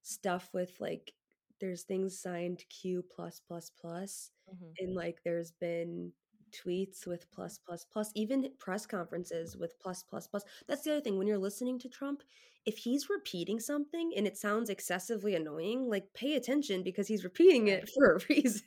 stuff 0.03 0.53
with 0.53 0.80
like 0.80 1.13
there's 1.60 1.84
things 1.84 2.19
signed 2.19 2.63
Q 2.69 3.03
plus 3.03 3.39
plus 3.47 3.69
plus 3.71 4.32
mhm. 4.49 4.73
and 4.80 4.93
like 4.93 5.21
there's 5.23 5.51
been 5.53 6.13
tweets 6.52 7.06
with 7.08 7.30
plus 7.32 7.58
plus 7.66 7.86
plus 7.92 8.12
even 8.16 8.50
press 8.60 8.86
conferences 8.86 9.58
with 9.58 9.80
plus 9.80 10.04
plus 10.04 10.28
plus 10.28 10.44
that's 10.68 10.84
the 10.84 10.92
other 10.92 11.02
thing 11.02 11.18
when 11.18 11.28
you're 11.28 11.38
listening 11.38 11.80
to 11.80 11.90
trump 11.90 12.24
if 12.66 12.78
he's 12.78 13.10
repeating 13.10 13.60
something 13.62 14.12
and 14.18 14.28
it 14.28 14.38
sounds 14.38 14.70
excessively 14.70 15.36
annoying 15.36 15.88
like 15.90 16.06
pay 16.14 16.36
attention 16.36 16.84
because 16.84 17.08
he's 17.08 17.24
repeating 17.24 17.68
it 17.70 17.90
for 17.96 18.16
a 18.16 18.20
reason 18.30 18.64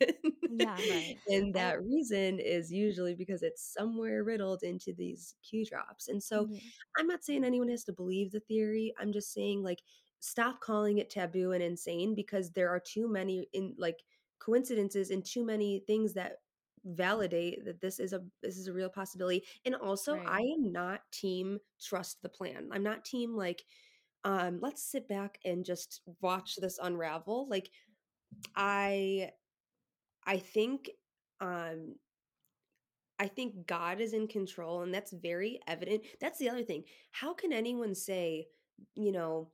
Yeah. 0.51 0.73
Right. 0.75 1.17
and 1.29 1.55
that 1.55 1.83
reason 1.83 2.41
is 2.41 2.73
usually 2.73 3.15
because 3.15 3.43
it's 3.43 3.63
somewhere 3.75 4.25
riddled 4.25 4.63
into 4.63 4.93
these 4.95 5.35
q 5.49 5.65
drops 5.67 6.09
and 6.09 6.23
so 6.23 6.47
Yeah. 6.51 6.59
I'm 6.99 7.07
not 7.07 7.25
saying 7.25 7.45
anyone 7.45 7.69
has 7.69 7.85
to 7.85 7.93
believe 7.93 8.33
the 8.33 8.41
theory. 8.41 8.95
I'm 8.99 9.13
just 9.13 9.33
saying 9.33 9.63
like 9.63 9.81
stop 10.21 10.61
calling 10.61 10.99
it 10.99 11.09
taboo 11.11 11.53
and 11.53 11.63
insane 11.63 12.15
because 12.15 12.51
there 12.51 12.69
are 12.71 12.81
too 12.81 13.07
many 13.11 13.49
in 13.53 13.75
like 13.79 14.01
coincidences 14.39 15.11
and 15.11 15.25
too 15.25 15.45
many 15.45 15.81
things 15.87 16.15
that 16.15 16.39
validate 16.85 17.65
that 17.65 17.81
this 17.81 17.99
is 18.01 18.13
a 18.13 18.23
this 18.43 18.57
is 18.57 18.67
a 18.69 18.73
real 18.73 18.89
possibility. 18.89 19.45
And 19.65 19.75
also 19.75 20.17
Right. 20.17 20.27
I 20.27 20.41
am 20.41 20.73
not 20.73 21.03
team 21.13 21.59
trust 21.83 22.23
the 22.23 22.29
plan. 22.29 22.69
I'm 22.73 22.83
not 22.83 23.05
team 23.05 23.37
like 23.37 23.63
um 24.25 24.59
let's 24.61 24.83
sit 24.83 25.09
back 25.09 25.39
and 25.45 25.65
just 25.65 26.03
watch 26.21 26.57
this 26.57 26.79
unravel. 26.79 27.49
Like 27.49 27.71
I 28.57 29.31
I 30.27 30.39
think 30.39 30.91
um 31.41 31.97
I 33.19 33.29
think 33.29 33.67
God 33.67 34.01
is 34.01 34.15
in 34.15 34.29
control, 34.29 34.83
and 34.83 34.95
that's 34.95 35.13
very 35.13 35.61
evident. 35.67 36.05
That's 36.21 36.39
the 36.39 36.49
other 36.49 36.63
thing. 36.63 36.85
How 37.13 37.35
can 37.35 37.53
anyone 37.53 37.95
say, 37.95 38.47
you 38.95 39.13
know, 39.13 39.51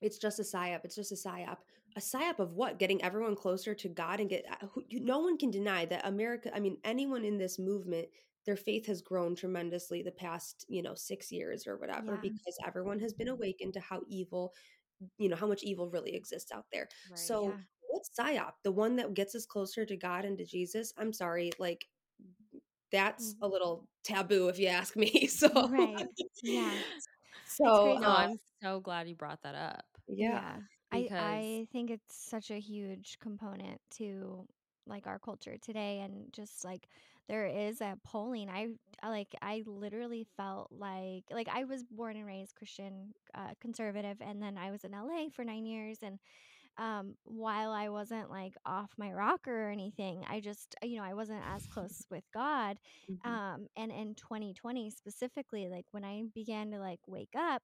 it's 0.00 0.18
just 0.18 0.38
a 0.38 0.42
psyop? 0.42 0.80
It's 0.84 0.94
just 0.96 1.12
a 1.12 1.28
psyop. 1.28 1.58
A 1.96 2.00
psyop 2.00 2.38
of 2.40 2.54
what? 2.54 2.78
Getting 2.78 3.02
everyone 3.02 3.36
closer 3.36 3.74
to 3.74 3.88
God 3.88 4.18
and 4.20 4.28
get. 4.28 4.44
uh, 4.50 4.66
who- 4.68 4.84
No 4.90 5.20
one 5.20 5.38
can 5.38 5.50
deny 5.50 5.84
that 5.86 6.06
America. 6.06 6.50
I 6.54 6.60
mean, 6.60 6.78
anyone 6.84 7.24
in 7.24 7.38
this 7.38 7.58
movement 7.58 8.08
their 8.46 8.56
faith 8.56 8.84
has 8.86 9.00
grown 9.00 9.34
tremendously 9.34 10.02
the 10.02 10.12
past 10.12 10.66
you 10.68 10.82
know 10.82 10.94
six 10.94 11.32
years 11.32 11.66
or 11.66 11.78
whatever 11.78 12.12
Yeah. 12.14 12.20
because 12.20 12.58
everyone 12.66 12.98
has 13.00 13.14
been 13.14 13.28
awakened 13.28 13.72
to 13.72 13.80
how 13.80 14.02
evil 14.06 14.52
you 15.16 15.30
know 15.30 15.36
how 15.36 15.46
much 15.46 15.62
evil 15.62 15.88
really 15.88 16.14
exists 16.14 16.52
out 16.52 16.66
there 16.70 16.86
Right. 17.08 17.18
so 17.18 17.48
Yeah. 17.48 17.56
what's 17.88 18.10
psyop 18.10 18.52
the 18.62 18.70
one 18.70 18.96
that 18.96 19.14
gets 19.14 19.34
us 19.34 19.46
closer 19.46 19.86
to 19.86 19.96
god 19.96 20.26
and 20.26 20.36
to 20.36 20.44
jesus 20.44 20.92
i'm 20.98 21.14
sorry 21.14 21.52
like 21.58 21.86
that's 22.92 23.34
a 23.40 23.48
little 23.48 23.88
taboo 24.04 24.48
if 24.48 24.58
you 24.58 24.66
ask 24.66 24.94
me 24.94 25.26
so 25.26 25.48
Mm-hmm. 25.48 25.72
Right. 25.74 26.06
Yeah. 26.42 26.70
so 27.46 27.96
no, 27.98 28.06
uh, 28.08 28.14
I'm 28.28 28.38
so 28.62 28.80
glad 28.80 29.08
you 29.08 29.14
brought 29.14 29.42
that 29.44 29.54
up. 29.54 29.84
yeah 30.06 30.56
I 30.94 31.10
I 31.18 31.66
think 31.72 31.90
it's 31.90 32.14
such 32.14 32.50
a 32.50 32.58
huge 32.60 33.18
component 33.20 33.80
to 33.92 34.46
like 34.86 35.06
our 35.06 35.18
culture 35.18 35.56
today 35.58 36.00
and 36.00 36.32
just 36.32 36.64
like 36.64 36.88
there 37.28 37.46
is 37.46 37.80
a 37.80 37.98
polling 38.04 38.50
I, 38.50 38.68
like 39.02 39.34
I 39.40 39.62
literally 39.66 40.26
felt 40.36 40.70
like 40.70 41.24
like 41.30 41.48
I 41.48 41.64
was 41.64 41.84
born 41.84 42.16
and 42.16 42.26
raised 42.26 42.54
Christian 42.54 43.14
uh, 43.34 43.54
conservative 43.60 44.18
and 44.20 44.42
then 44.42 44.58
I 44.58 44.70
was 44.70 44.84
in 44.84 44.92
LA 44.94 45.30
for 45.30 45.44
9 45.44 45.64
years 45.66 45.98
and 46.02 46.18
um 46.78 47.16
while 47.24 47.72
I 47.72 47.88
wasn't 47.90 48.30
like 48.30 48.54
off 48.66 48.92
my 48.98 49.12
rocker 49.12 49.68
or 49.68 49.70
anything 49.70 50.24
I 50.28 50.40
just 50.40 50.74
you 50.82 50.98
know 50.98 51.04
I 51.04 51.14
wasn't 51.14 51.44
as 51.46 51.66
close 51.66 52.04
with 52.10 52.24
God 52.32 52.78
Mhm. 53.08 53.38
um 53.42 53.66
and 53.76 53.92
in 53.92 54.14
2020 54.16 54.90
specifically 54.90 55.68
like 55.68 55.86
when 55.92 56.04
i 56.04 56.24
began 56.34 56.70
to 56.72 56.78
like 56.78 57.00
wake 57.06 57.34
up 57.36 57.62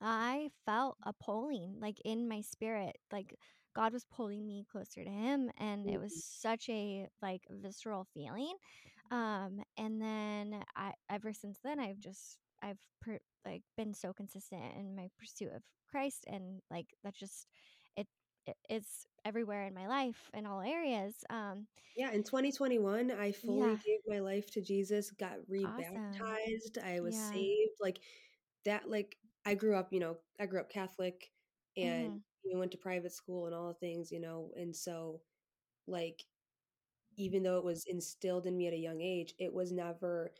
i 0.00 0.48
felt 0.66 0.96
a 1.04 1.12
pulling 1.12 1.76
like 1.80 1.98
in 2.04 2.28
my 2.28 2.40
spirit 2.40 2.96
like 3.12 3.34
god 3.74 3.92
was 3.92 4.04
pulling 4.04 4.46
me 4.46 4.64
closer 4.70 5.04
to 5.04 5.10
him 5.10 5.50
and 5.58 5.88
it 5.88 5.98
was 6.00 6.14
such 6.14 6.68
a 6.68 7.06
like 7.22 7.42
visceral 7.50 8.06
feeling 8.14 8.54
um 9.10 9.60
and 9.78 10.00
then 10.00 10.62
i 10.76 10.92
ever 11.10 11.32
since 11.32 11.58
then 11.64 11.78
i've 11.80 11.98
just 12.00 12.38
i've 12.62 12.78
per, 13.00 13.18
like 13.44 13.62
been 13.76 13.94
so 13.94 14.12
consistent 14.12 14.62
in 14.78 14.94
my 14.96 15.08
pursuit 15.18 15.52
of 15.54 15.62
christ 15.90 16.24
and 16.28 16.60
like 16.70 16.86
that's 17.04 17.18
just 17.18 17.46
it, 17.96 18.06
it 18.46 18.56
it's 18.68 19.06
everywhere 19.24 19.64
in 19.66 19.74
my 19.74 19.86
life 19.88 20.30
in 20.34 20.46
all 20.46 20.60
areas 20.60 21.14
um 21.30 21.66
Yeah, 21.96 22.12
in 22.12 22.22
2021, 22.22 23.10
I 23.10 23.32
fully 23.32 23.70
Yeah. 23.70 23.80
gave 23.84 24.00
my 24.06 24.20
life 24.20 24.50
to 24.52 24.60
Jesus, 24.62 25.10
got 25.10 25.38
rebaptized, 25.48 26.78
I 26.84 27.00
was 27.00 27.16
Yeah. 27.16 27.18
saved. 27.18 27.72
Like 27.80 28.00
that, 28.64 28.88
like 28.88 29.16
I 29.44 29.54
grew 29.54 29.76
up, 29.76 29.92
you 29.92 30.00
know, 30.00 30.18
I 30.38 30.46
grew 30.46 30.60
up 30.60 30.70
Catholic 30.70 31.32
and 31.76 32.10
Mhm. 32.10 32.22
you 32.44 32.52
know, 32.54 32.58
went 32.58 32.72
to 32.72 32.78
private 32.78 33.12
school 33.12 33.46
and 33.46 33.54
all 33.54 33.68
the 33.68 33.74
things, 33.74 34.10
you 34.12 34.20
know, 34.20 34.52
and 34.56 34.74
so 34.74 35.22
like 35.86 36.24
even 37.16 37.42
though 37.42 37.58
it 37.58 37.64
was 37.64 37.84
instilled 37.86 38.46
in 38.46 38.56
me 38.56 38.66
at 38.68 38.72
a 38.74 38.78
young 38.78 39.00
age, 39.00 39.34
it 39.38 39.52
was 39.52 39.72
never 39.72 40.34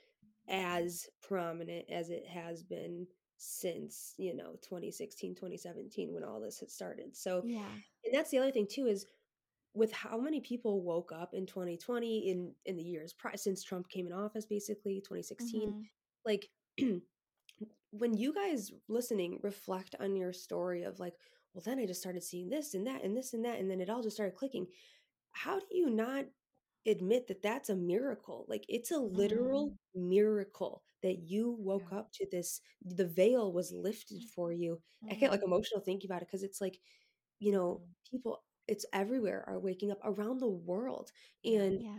as 0.48 1.08
prominent 1.22 1.90
as 1.90 2.10
it 2.10 2.26
has 2.26 2.62
been 2.64 3.08
since, 3.36 4.14
you 4.18 4.34
know, 4.34 4.56
2016, 4.62 5.34
2017 5.34 6.12
when 6.14 6.24
all 6.24 6.40
this 6.40 6.60
had 6.60 6.70
started. 6.70 7.16
So 7.16 7.38
yeah 7.42 7.80
and 8.04 8.14
that's 8.14 8.30
the 8.30 8.38
other 8.38 8.52
thing 8.52 8.68
too 8.68 8.86
is 8.86 9.06
with 9.74 9.92
how 9.92 10.18
many 10.18 10.40
people 10.40 10.82
woke 10.82 11.12
up 11.12 11.34
in 11.34 11.46
2020 11.46 12.28
in 12.30 12.54
in 12.64 12.76
the 12.76 12.82
years 12.82 13.12
prior 13.12 13.36
since 13.36 13.62
Trump 13.62 13.88
came 13.88 14.06
in 14.06 14.12
office 14.12 14.46
basically 14.46 15.00
2016 15.00 15.72
Mhm. 15.72 15.90
like 16.24 16.50
when 17.90 18.16
you 18.16 18.32
guys 18.32 18.70
listening 18.88 19.38
reflect 19.42 19.94
on 20.00 20.16
your 20.16 20.32
story 20.32 20.82
of 20.82 21.00
like 21.00 21.14
well 21.54 21.62
then 21.64 21.78
I 21.78 21.86
just 21.86 22.00
started 22.00 22.22
seeing 22.22 22.48
this 22.48 22.74
and 22.74 22.86
that 22.86 23.04
and 23.04 23.16
this 23.16 23.34
and 23.34 23.44
that 23.44 23.58
and 23.58 23.70
then 23.70 23.80
it 23.80 23.90
all 23.90 24.02
just 24.02 24.16
started 24.16 24.36
clicking 24.36 24.66
how 25.32 25.58
do 25.58 25.66
you 25.70 25.90
not 25.90 26.26
admit 26.86 27.28
that 27.28 27.42
that's 27.42 27.68
a 27.68 27.76
miracle 27.76 28.46
like 28.48 28.64
it's 28.68 28.90
a 28.90 28.98
literal 28.98 29.70
mm. 29.70 30.08
miracle 30.08 30.82
that 31.02 31.18
you 31.18 31.56
woke 31.58 31.88
Yeah. 31.90 31.98
up 31.98 32.12
to 32.12 32.26
this 32.30 32.60
the 32.82 33.06
veil 33.06 33.52
was 33.52 33.72
lifted 33.72 34.22
mm. 34.22 34.30
for 34.34 34.52
you 34.52 34.80
I 35.04 35.14
get 35.14 35.24
mm-hmm. 35.24 35.32
like 35.32 35.42
emotional 35.42 35.80
thinking 35.80 36.10
about 36.10 36.22
it 36.22 36.28
because 36.28 36.42
it's 36.42 36.60
like, 36.60 36.78
you 37.38 37.52
know, 37.52 37.80
mm. 37.82 38.10
people 38.10 38.42
it's 38.68 38.84
everywhere 38.92 39.44
are 39.48 39.58
waking 39.58 39.90
up 39.90 39.98
around 40.04 40.38
the 40.38 40.48
world. 40.48 41.10
And 41.44 41.80
yeah 41.80 41.90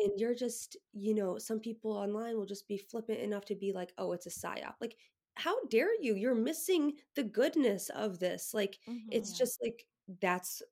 and 0.00 0.12
you're 0.16 0.34
just, 0.34 0.76
you 0.92 1.14
know, 1.14 1.36
some 1.36 1.60
people 1.60 1.92
online 1.92 2.36
will 2.36 2.46
just 2.46 2.66
be 2.66 2.78
flippant 2.78 3.20
enough 3.20 3.44
to 3.46 3.54
be 3.54 3.72
like, 3.72 3.92
oh, 3.98 4.12
it's 4.12 4.26
a 4.26 4.30
psyop. 4.30 4.74
Like, 4.80 4.96
how 5.36 5.64
dare 5.66 5.94
you? 6.02 6.14
You're 6.16 6.34
missing 6.34 6.94
the 7.16 7.22
goodness 7.24 7.88
of 7.90 8.18
this. 8.20 8.54
Like, 8.54 8.78
it's 9.08 9.32
Mhm. 9.32 9.36
just 9.36 9.58
like 9.62 9.86
that's 10.20 10.62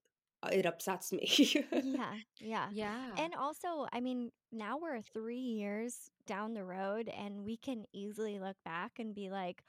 uh, 0.42 0.51
it 0.53 0.66
upsets 0.66 1.12
me. 1.12 1.29
yeah 1.73 2.16
yeah 2.40 2.71
Yeah. 2.71 3.18
and 3.18 3.35
also 3.35 3.87
i 3.92 4.01
mean 4.01 4.31
now 4.53 4.79
we're 4.79 5.01
three 5.03 5.37
years 5.38 6.11
down 6.27 6.55
the 6.55 6.64
road 6.64 7.09
and 7.09 7.44
we 7.44 7.57
can 7.57 7.85
easily 7.92 8.38
look 8.38 8.57
back 8.64 8.92
and 8.99 9.14
be 9.14 9.31
like 9.31 9.62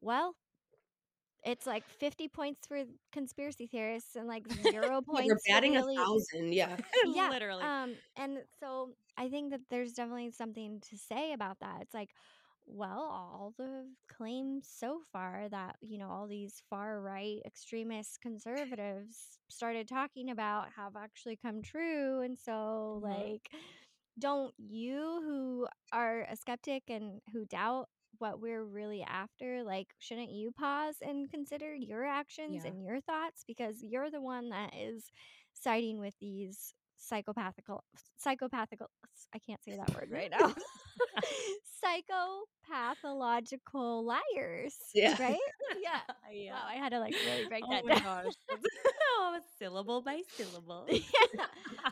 well 0.00 0.34
it's 1.44 1.66
like 1.66 1.88
50 1.88 2.28
points 2.28 2.66
for 2.66 2.82
conspiracy 3.12 3.66
theorists 3.66 4.16
and 4.16 4.26
like 4.28 4.46
zero 4.50 5.00
Yeah, 5.10 5.10
points 5.10 5.48
We're 5.48 5.54
batting 5.54 5.76
the 5.76 5.82
a 5.82 5.84
thousand. 5.96 6.52
Yeah. 6.54 6.76
yeah 7.02 7.30
literally. 7.30 7.72
um 7.82 7.96
and 8.16 8.38
so 8.58 8.90
i 9.16 9.28
think 9.28 9.50
that 9.50 9.60
there's 9.70 9.92
definitely 9.92 10.30
something 10.30 10.80
to 10.80 10.96
say 10.96 11.32
about 11.32 11.58
that 11.60 11.80
it's 11.82 11.94
like 11.94 12.10
well 12.72 13.00
all 13.10 13.54
the 13.58 13.84
claims 14.16 14.68
so 14.70 15.00
far 15.12 15.48
that 15.50 15.76
you 15.80 15.98
know 15.98 16.08
all 16.08 16.26
these 16.26 16.62
far 16.70 17.00
right 17.00 17.40
extremist 17.46 18.20
conservatives 18.22 19.38
started 19.50 19.88
talking 19.88 20.30
about 20.30 20.68
have 20.76 20.96
actually 20.96 21.36
come 21.36 21.62
true 21.62 22.20
and 22.22 22.38
so 22.38 23.00
Mhm. 23.00 23.02
like 23.02 23.50
don't 24.18 24.54
you 24.58 25.20
who 25.24 25.66
are 25.92 26.26
a 26.30 26.36
skeptic 26.36 26.84
and 26.88 27.20
who 27.32 27.44
doubt 27.46 27.88
what 28.18 28.40
we're 28.40 28.64
really 28.64 29.02
after 29.02 29.62
like 29.64 29.88
shouldn't 29.98 30.30
you 30.30 30.52
pause 30.52 30.96
and 31.02 31.30
consider 31.30 31.74
your 31.74 32.04
actions 32.04 32.64
Yeah. 32.64 32.70
and 32.70 32.82
your 32.84 33.00
thoughts 33.00 33.44
because 33.46 33.82
you're 33.82 34.10
the 34.10 34.20
one 34.20 34.50
that 34.50 34.72
is 34.76 35.10
siding 35.54 35.98
with 35.98 36.14
these 36.20 36.74
psychopathical 36.98 37.80
psychopathical 38.24 38.86
i 39.34 39.38
can't 39.38 39.62
say 39.64 39.76
that 39.76 39.94
word 39.94 40.10
right 40.10 40.30
now 40.30 40.54
psychopathological 42.70 44.04
liars 44.04 44.76
Yeah. 44.94 45.16
right 45.20 45.36
yeah 45.82 46.00
yeah. 46.32 46.52
wow 46.52 46.62
i 46.68 46.74
had 46.74 46.90
to 46.90 46.98
like 46.98 47.14
really 47.24 47.44
break 47.48 47.64
oh 47.64 47.70
that 47.70 47.84
my 47.84 47.94
down 47.94 48.02
gosh. 48.24 48.32
oh, 49.18 49.38
syllable 49.58 50.02
by 50.02 50.20
syllable. 50.36 50.86
yeah 50.88 51.46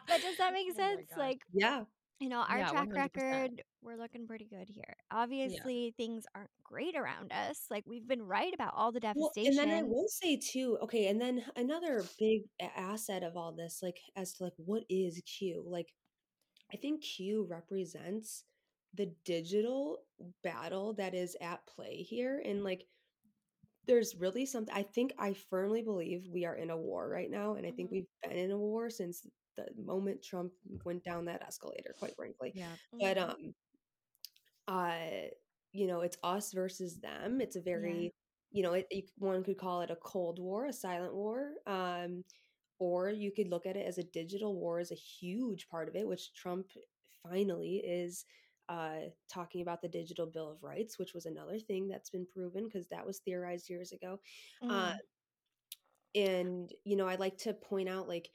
but 0.09 0.21
does 0.23 0.37
that 0.37 0.53
make 0.53 0.67
Oh 0.71 0.75
sense 0.77 1.07
gosh. 1.11 1.19
like 1.19 1.39
Yeah. 1.53 1.85
you 2.21 2.29
know, 2.29 2.45
our 2.49 2.59
Yeah, 2.59 2.71
track 2.71 2.89
100%. 2.89 2.95
record, 2.95 3.63
we're 3.83 3.97
looking 3.97 4.27
pretty 4.27 4.45
good 4.47 4.69
here. 4.69 4.95
Obviously, 5.11 5.95
things 5.97 6.25
aren't 6.35 6.51
great 6.65 6.97
around 6.97 7.33
us. 7.33 7.67
Like 7.71 7.85
we've 7.87 8.07
been 8.09 8.23
right 8.23 8.53
about 8.53 8.75
all 8.77 8.91
the 8.93 9.01
Well, 9.15 9.31
devastation. 9.35 9.59
and 9.61 9.71
then 9.71 9.71
I 9.79 9.83
will 9.83 10.09
say 10.09 10.37
too, 10.37 10.79
okay, 10.83 11.07
and 11.09 11.21
then 11.21 11.45
another 11.57 12.05
big 12.19 12.43
asset 12.77 13.23
of 13.23 13.37
all 13.37 13.53
this, 13.53 13.81
like 13.83 13.99
as 14.17 14.33
to 14.35 14.45
like 14.45 14.55
what 14.57 14.83
is 14.89 15.21
Q? 15.27 15.63
Like, 15.67 15.93
I 16.73 16.77
think 16.77 17.03
Q 17.03 17.47
represents 17.49 18.45
the 18.95 19.07
digital 19.25 20.01
battle 20.43 20.95
that 20.95 21.15
is 21.15 21.37
at 21.41 21.67
play 21.67 22.03
here, 22.03 22.43
and 22.45 22.65
like, 22.65 22.87
there's 23.87 24.17
really 24.17 24.45
something. 24.47 24.75
I 24.75 24.83
think 24.83 25.13
I 25.19 25.33
firmly 25.33 25.83
believe 25.83 26.27
we 26.29 26.45
are 26.45 26.55
in 26.57 26.71
a 26.71 26.77
war 26.77 27.09
right 27.09 27.31
now, 27.31 27.55
and 27.55 27.67
I 27.67 27.71
think 27.71 27.91
Mhm. 27.91 27.93
we've 27.93 28.07
been 28.23 28.33
in 28.37 28.51
a 28.51 28.59
war 28.59 28.91
since 28.91 29.27
the 29.57 29.67
moment 29.77 30.23
Trump 30.23 30.53
went 30.85 31.05
down 31.05 31.25
that 31.27 31.43
escalator. 31.43 31.95
Quite 31.99 32.15
frankly, 32.17 32.55
yeah. 32.55 32.77
but 33.01 33.17
Mhm. 33.17 33.19
um 33.19 33.55
uh 34.69 34.97
you 35.73 35.87
know 35.87 36.01
it's 36.01 36.19
us 36.23 36.53
versus 36.53 36.99
them 37.01 37.41
it's 37.41 37.57
a 37.57 37.61
very 37.61 38.13
you 38.51 38.63
know 38.63 38.73
it, 38.75 38.87
you, 38.91 39.03
one 39.19 39.43
could 39.45 39.59
call 39.59 39.81
it 39.81 39.91
a 39.91 39.97
cold 39.97 40.39
war 40.39 40.67
a 40.67 40.73
silent 40.73 41.15
war 41.15 41.53
um 41.67 42.23
or 42.79 43.11
you 43.11 43.33
could 43.33 43.49
look 43.49 43.67
at 43.67 43.77
it 43.77 43.87
as 43.87 43.99
a 43.99 44.03
digital 44.05 44.55
war 44.57 44.79
as 44.79 44.91
a 44.93 44.95
huge 44.97 45.69
part 45.69 45.89
of 45.89 45.97
it 45.97 46.07
which 46.07 46.33
trump 46.35 46.67
finally 47.23 47.77
is 47.85 48.25
uh 48.69 49.01
talking 49.29 49.63
about 49.63 49.81
the 49.83 49.89
digital 49.89 50.27
bill 50.27 50.51
of 50.51 50.63
rights 50.63 50.99
which 50.99 51.15
was 51.15 51.27
another 51.27 51.59
thing 51.59 51.89
that's 51.89 52.11
been 52.11 52.27
proven 52.27 52.65
because 52.65 52.89
that 52.89 53.07
was 53.07 53.19
theorized 53.21 53.69
years 53.71 53.93
ago 53.93 54.21
uh 54.69 54.93
Mhm. 54.93 55.01
and 56.15 56.73
you 56.85 56.97
know 56.97 57.07
i 57.07 57.17
like 57.17 57.37
to 57.37 57.53
point 57.55 57.89
out 57.89 58.09
like 58.09 58.31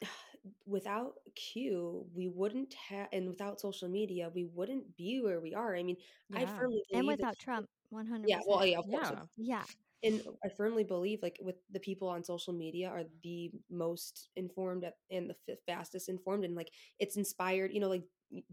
without 0.66 1.14
q 1.36 2.08
we 2.14 2.28
wouldn't 2.28 2.74
have 2.74 3.08
and 3.12 3.28
without 3.28 3.60
social 3.60 3.88
media 3.88 4.28
we 4.30 4.44
wouldn't 4.44 4.96
be 4.96 5.20
where 5.20 5.40
we 5.40 5.54
are 5.54 5.76
i 5.76 5.82
mean 5.82 5.96
i 6.34 6.44
Yeah. 6.44 6.46
firmly 6.46 6.82
believe 6.90 7.06
and 7.06 7.06
without 7.06 7.38
Trump, 7.38 7.70
100%. 7.90 8.24
yeah 8.24 8.40
well 8.46 8.66
yeah 8.66 8.78
of 8.78 8.88
course 8.90 9.12
Yeah. 9.12 9.26
Yeah. 9.36 9.66
And 10.04 10.22
i 10.44 10.48
firmly 10.48 10.84
believe 10.84 11.20
like 11.22 11.38
with 11.42 11.56
the 11.72 11.80
people 11.80 12.08
on 12.08 12.22
social 12.22 12.52
media 12.52 12.88
are 12.88 13.04
the 13.22 13.50
most 13.70 14.28
informed 14.36 14.84
and 15.10 15.32
the 15.48 15.56
fastest 15.66 16.08
informed 16.08 16.44
and 16.44 16.54
like 16.54 16.70
it's 17.00 17.16
inspired 17.16 17.72
you 17.72 17.80
know 17.80 17.88
like 17.88 18.04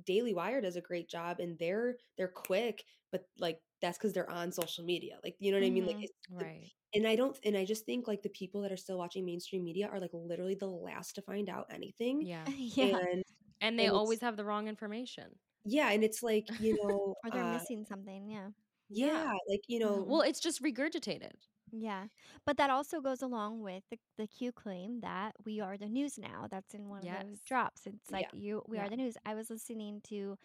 daily 0.06 0.34
wire 0.34 0.62
does 0.62 0.76
a 0.76 0.82
great 0.82 1.10
job 1.10 1.40
and 1.40 1.58
they're 1.60 1.96
they're 2.18 2.28
quick 2.28 2.84
but 3.12 3.26
like 3.40 3.60
that's 3.82 3.98
because 3.98 4.14
they're 4.14 4.30
on 4.30 4.52
social 4.52 4.84
media 4.84 5.18
like 5.24 5.36
you 5.40 5.52
know 5.52 5.58
what 5.60 5.66
i 5.66 5.70
mean 5.70 5.86
like 5.86 5.98
Mhm. 5.98 6.04
it's 6.04 6.14
the- 6.30 6.46
Right. 6.46 6.72
and 6.94 7.08
i 7.08 7.16
don't 7.16 7.38
and 7.44 7.56
i 7.58 7.66
just 7.66 7.86
think 7.86 8.08
like 8.08 8.22
the 8.22 8.30
people 8.30 8.62
that 8.62 8.72
are 8.72 8.78
still 8.78 8.98
watching 8.98 9.26
mainstream 9.26 9.64
media 9.64 9.88
are 9.92 10.00
like 10.00 10.12
literally 10.14 10.56
the 10.56 10.68
last 10.68 11.16
to 11.16 11.22
find 11.22 11.50
out 11.50 11.66
anything 11.72 12.22
Yeah. 12.22 12.46
yeah. 12.58 12.98
and 13.12 13.24
And 13.62 13.78
they 13.80 13.86
it's- 13.86 13.98
always 13.98 14.22
have 14.22 14.38
the 14.38 14.46
wrong 14.46 14.68
information. 14.68 15.28
yeah, 15.64 15.92
and 15.92 16.04
it's 16.04 16.24
like, 16.24 16.48
you 16.60 16.74
know, 16.82 17.14
or 17.24 17.30
they're 17.32 17.44
uh, 17.44 17.54
missing 17.54 17.86
something. 17.86 18.28
Yeah. 18.30 18.50
Yeah, 18.92 19.34
like, 19.50 19.62
you 19.68 19.80
mm-hmm. 19.80 20.04
know, 20.04 20.04
Well, 20.08 20.22
it's 20.22 20.40
just 20.40 20.62
regurgitated. 20.64 21.34
Yeah. 21.72 22.08
But 22.46 22.58
that 22.58 22.70
also 22.70 23.00
goes 23.02 23.22
along 23.22 23.62
with 23.62 23.84
the, 23.90 23.98
the 24.18 24.28
Q 24.28 24.52
claim 24.52 25.00
that 25.02 25.34
we 25.46 25.62
are 25.62 25.78
the 25.78 25.88
news 25.88 26.18
now. 26.18 26.48
That's 26.50 26.74
in 26.74 26.90
one 26.90 27.04
of 27.06 27.14
those 27.14 27.40
drops. 27.42 27.88
It's 27.88 28.12
like 28.12 28.28
Yeah. 28.34 28.40
you 28.40 28.64
we 28.68 28.78
Yeah. 28.78 28.86
are 28.86 28.90
the 28.90 28.98
news. 28.98 29.16
I 29.26 29.36
was 29.36 29.50
listening 29.50 30.02
to 30.10 30.38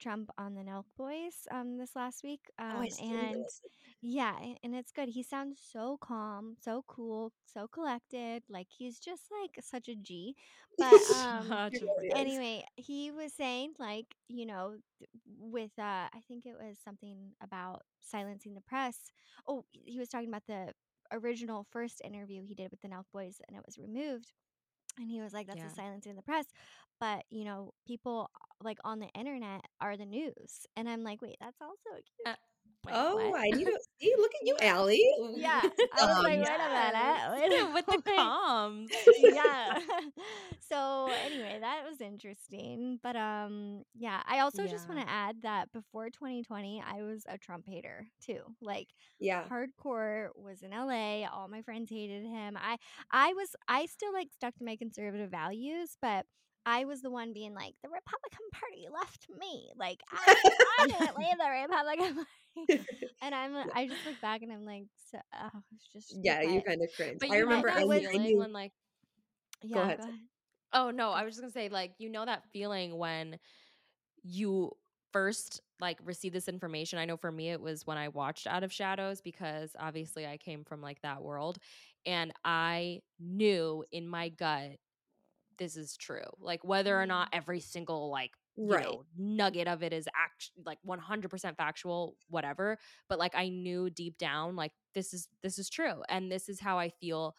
Trump 0.00 0.30
on 0.38 0.54
the 0.54 0.62
Nelk 0.62 0.84
Boys 0.96 1.46
um 1.50 1.78
this 1.78 1.94
last 1.96 2.22
week. 2.22 2.40
Um 2.58 2.72
oh, 2.76 2.80
need 2.82 2.92
to 2.92 3.04
and 3.04 3.44
yeah, 4.02 4.34
and 4.62 4.74
it's 4.74 4.92
good. 4.92 5.08
He 5.08 5.22
sounds 5.22 5.60
so 5.72 5.98
calm, 6.00 6.56
so 6.60 6.84
cool, 6.86 7.32
so 7.46 7.66
collected. 7.68 8.42
Like 8.48 8.66
he's 8.70 8.98
just 8.98 9.22
like 9.30 9.62
such 9.64 9.88
a 9.88 9.94
G. 9.94 10.34
But 10.78 10.92
um 11.16 11.50
a 11.50 11.70
really 11.72 12.08
is. 12.08 12.12
anyway, 12.14 12.64
he 12.76 13.10
was 13.10 13.32
saying 13.32 13.74
like, 13.78 14.06
you 14.28 14.46
know, 14.46 14.76
with 15.38 15.72
uh 15.78 16.08
I 16.12 16.20
think 16.28 16.46
it 16.46 16.56
was 16.60 16.78
something 16.84 17.32
about 17.42 17.82
silencing 18.00 18.54
the 18.54 18.60
press. 18.62 18.96
Oh, 19.48 19.64
he 19.72 19.98
was 19.98 20.08
talking 20.08 20.28
about 20.28 20.46
the 20.46 20.72
original 21.12 21.66
first 21.70 22.00
interview 22.04 22.42
he 22.44 22.54
did 22.54 22.70
with 22.70 22.80
the 22.80 22.88
Nelk 22.88 23.04
Boys 23.12 23.40
and 23.46 23.56
it 23.56 23.62
was 23.64 23.78
removed. 23.78 24.32
And 24.98 25.10
he 25.10 25.20
was 25.20 25.32
like, 25.32 25.46
that's 25.46 25.58
Yeah. 25.58 25.70
a 25.70 25.74
silencing 25.74 26.14
the 26.16 26.22
press. 26.22 26.46
But, 27.00 27.24
you 27.30 27.44
know, 27.44 27.74
people 27.86 28.30
like 28.62 28.78
on 28.84 29.00
the 29.00 29.08
internet 29.08 29.62
are 29.80 29.96
the 29.96 30.06
news. 30.06 30.66
And 30.76 30.88
I'm 30.88 31.02
like, 31.02 31.20
wait, 31.20 31.36
that's 31.40 31.60
also 31.60 31.90
a 31.90 32.02
cute. 32.02 32.26
Uh, 32.26 32.34
Wait, 32.84 32.94
Oh, 32.94 33.30
what? 33.30 33.40
I 33.40 33.48
need 33.50 33.64
to 33.66 33.78
see. 34.00 34.14
Look 34.18 34.32
at 34.40 34.46
you, 34.46 34.56
Allie. 34.60 35.02
yeah. 35.36 35.60
I 35.62 36.06
was 36.06 36.16
Um, 36.18 36.22
like, 36.24 36.38
wait 36.38 36.46
yes. 36.46 37.30
a 37.42 37.50
minute. 37.50 37.74
With 37.74 37.86
the 37.86 38.02
wait. 38.06 38.18
comms. 38.18 38.88
yeah. 39.18 39.78
so 40.60 41.08
anyway, 41.24 41.58
that 41.60 41.82
was 41.88 42.00
interesting. 42.00 42.98
But 43.02 43.16
um 43.16 43.82
yeah, 43.94 44.22
I 44.26 44.40
also 44.40 44.66
just 44.66 44.88
want 44.88 45.00
to 45.00 45.10
add 45.10 45.42
that 45.42 45.72
before 45.72 46.10
2020, 46.10 46.82
I 46.86 47.02
was 47.02 47.24
a 47.28 47.38
Trump 47.38 47.66
hater 47.66 48.06
too. 48.24 48.40
Like 48.60 48.88
yeah. 49.18 49.44
hardcore 49.50 50.28
was 50.36 50.62
in 50.62 50.70
LA, 50.70 51.26
all 51.26 51.48
my 51.48 51.62
friends 51.62 51.90
hated 51.90 52.24
him. 52.24 52.56
I 52.60 52.76
I 53.10 53.32
was 53.34 53.54
I 53.68 53.86
still 53.86 54.12
like 54.12 54.28
stuck 54.32 54.54
to 54.56 54.64
my 54.64 54.76
conservative 54.76 55.30
values, 55.30 55.96
but 56.00 56.26
I 56.66 56.86
was 56.86 57.02
the 57.02 57.10
one 57.10 57.34
being 57.34 57.52
like 57.54 57.74
the 57.82 57.90
Republican 57.90 58.46
Party 58.52 58.86
left 58.92 59.26
me. 59.38 59.70
Like 59.76 60.00
I 60.10 60.34
I 60.80 60.86
didn't 60.86 61.18
leave 61.18 61.36
the 61.38 61.50
Republican 61.62 62.14
Party. 62.16 62.28
and 63.22 63.34
I'm 63.34 63.54
uh, 63.54 63.64
I 63.74 63.86
just 63.88 64.04
look 64.04 64.20
back 64.20 64.42
and 64.42 64.52
I'm 64.52 64.64
like 64.64 64.84
so, 65.10 65.18
oh, 65.34 65.60
it's 65.74 65.86
just 65.92 66.18
Yeah, 66.22 66.42
you 66.42 66.62
kind 66.62 66.80
of 66.82 66.88
cringe. 66.96 67.18
But 67.20 67.30
I 67.30 67.38
remember 67.38 67.70
I, 67.70 67.80
that 67.80 67.88
was- 67.88 68.06
I 68.06 68.12
feeling 68.12 68.22
knew. 68.22 68.38
when 68.38 68.52
like 68.52 68.72
yeah, 69.62 69.82
ahead. 69.82 69.98
go 69.98 70.04
ahead. 70.04 70.18
Oh 70.72 70.90
no, 70.90 71.10
I 71.10 71.24
was 71.24 71.34
just 71.34 71.40
gonna 71.40 71.52
say 71.52 71.68
like 71.68 71.92
you 71.98 72.10
know 72.10 72.24
that 72.24 72.44
feeling 72.52 72.96
when 72.98 73.38
you 74.22 74.72
first 75.12 75.60
like 75.80 75.98
receive 76.04 76.32
this 76.32 76.48
information. 76.48 76.98
I 76.98 77.04
know 77.04 77.16
for 77.16 77.30
me 77.30 77.50
it 77.50 77.60
was 77.60 77.86
when 77.86 77.98
I 77.98 78.08
watched 78.08 78.46
Out 78.46 78.64
of 78.64 78.72
Shadows 78.72 79.20
because 79.20 79.74
obviously 79.78 80.26
I 80.26 80.36
came 80.36 80.64
from 80.64 80.80
like 80.80 81.00
that 81.02 81.22
world 81.22 81.58
and 82.04 82.32
I 82.44 83.02
knew 83.20 83.84
in 83.92 84.08
my 84.08 84.28
gut 84.30 84.78
this 85.58 85.76
is 85.76 85.96
true. 85.96 86.24
Like 86.40 86.64
whether 86.64 87.00
or 87.00 87.06
not 87.06 87.28
mm-hmm. 87.28 87.38
every 87.38 87.60
single 87.60 88.10
like 88.10 88.32
Right. 88.56 88.86
know 88.86 89.04
nugget 89.16 89.68
of 89.68 89.82
it 89.82 89.92
is 89.92 90.08
act 90.16 90.50
like 90.64 90.78
100% 90.82 91.56
factual 91.56 92.16
whatever 92.28 92.78
but 93.08 93.18
like 93.18 93.34
i 93.34 93.48
knew 93.48 93.90
deep 93.90 94.18
down 94.18 94.56
like 94.56 94.72
this 94.94 95.12
is 95.12 95.28
this 95.42 95.58
is 95.58 95.68
true 95.68 96.02
and 96.08 96.30
this 96.30 96.48
is 96.48 96.60
how 96.60 96.78
i 96.78 96.88
feel 96.88 97.36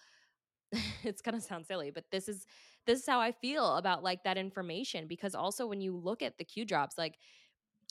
it's 1.03 1.21
gonna 1.21 1.41
sound 1.41 1.65
silly 1.65 1.91
but 1.91 2.05
this 2.11 2.27
is 2.27 2.45
this 2.85 2.99
is 2.99 3.05
how 3.07 3.19
i 3.19 3.31
feel 3.31 3.77
about 3.77 4.03
like 4.03 4.23
that 4.23 4.37
information 4.37 5.07
because 5.07 5.35
also 5.35 5.67
when 5.67 5.81
you 5.81 5.95
look 5.95 6.21
at 6.21 6.37
the 6.37 6.43
q 6.43 6.65
drops 6.65 6.97
like 6.97 7.17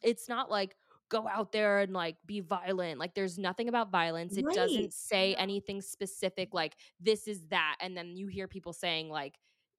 it's 0.03 0.29
not 0.29 0.51
like 0.51 0.77
go 1.09 1.29
out 1.29 1.53
there 1.53 1.81
and 1.81 1.93
like 1.93 2.17
be 2.27 2.41
violent 2.41 2.99
like 2.99 3.15
there's 3.15 3.39
nothing 3.39 3.69
about 3.69 3.91
violence 3.91 4.37
it 4.37 4.47
Right. 4.47 4.55
doesn't 4.55 4.93
say 4.93 5.35
anything 5.37 5.81
specific 5.81 6.55
like 6.55 6.77
this 7.01 7.29
is 7.29 7.47
that 7.49 7.77
and 7.81 7.97
then 7.97 8.17
you 8.17 8.27
hear 8.27 8.49
people 8.49 8.73
saying 8.73 9.09
like 9.09 9.39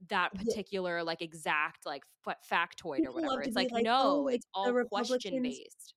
that 0.10 0.32
Yeah. 0.34 0.42
particular 0.44 1.04
like 1.04 1.22
exact 1.22 1.86
like 1.86 2.04
f- 2.28 2.38
factoid 2.50 2.98
People 2.98 3.14
or 3.20 3.22
whatever 3.22 3.42
it's 3.42 3.56
like, 3.56 3.72
like, 3.72 3.84
no 3.84 4.28
"Oh, 4.28 4.28
it's 4.28 4.46
all 4.54 4.74
question 4.90 5.42
based 5.42 5.94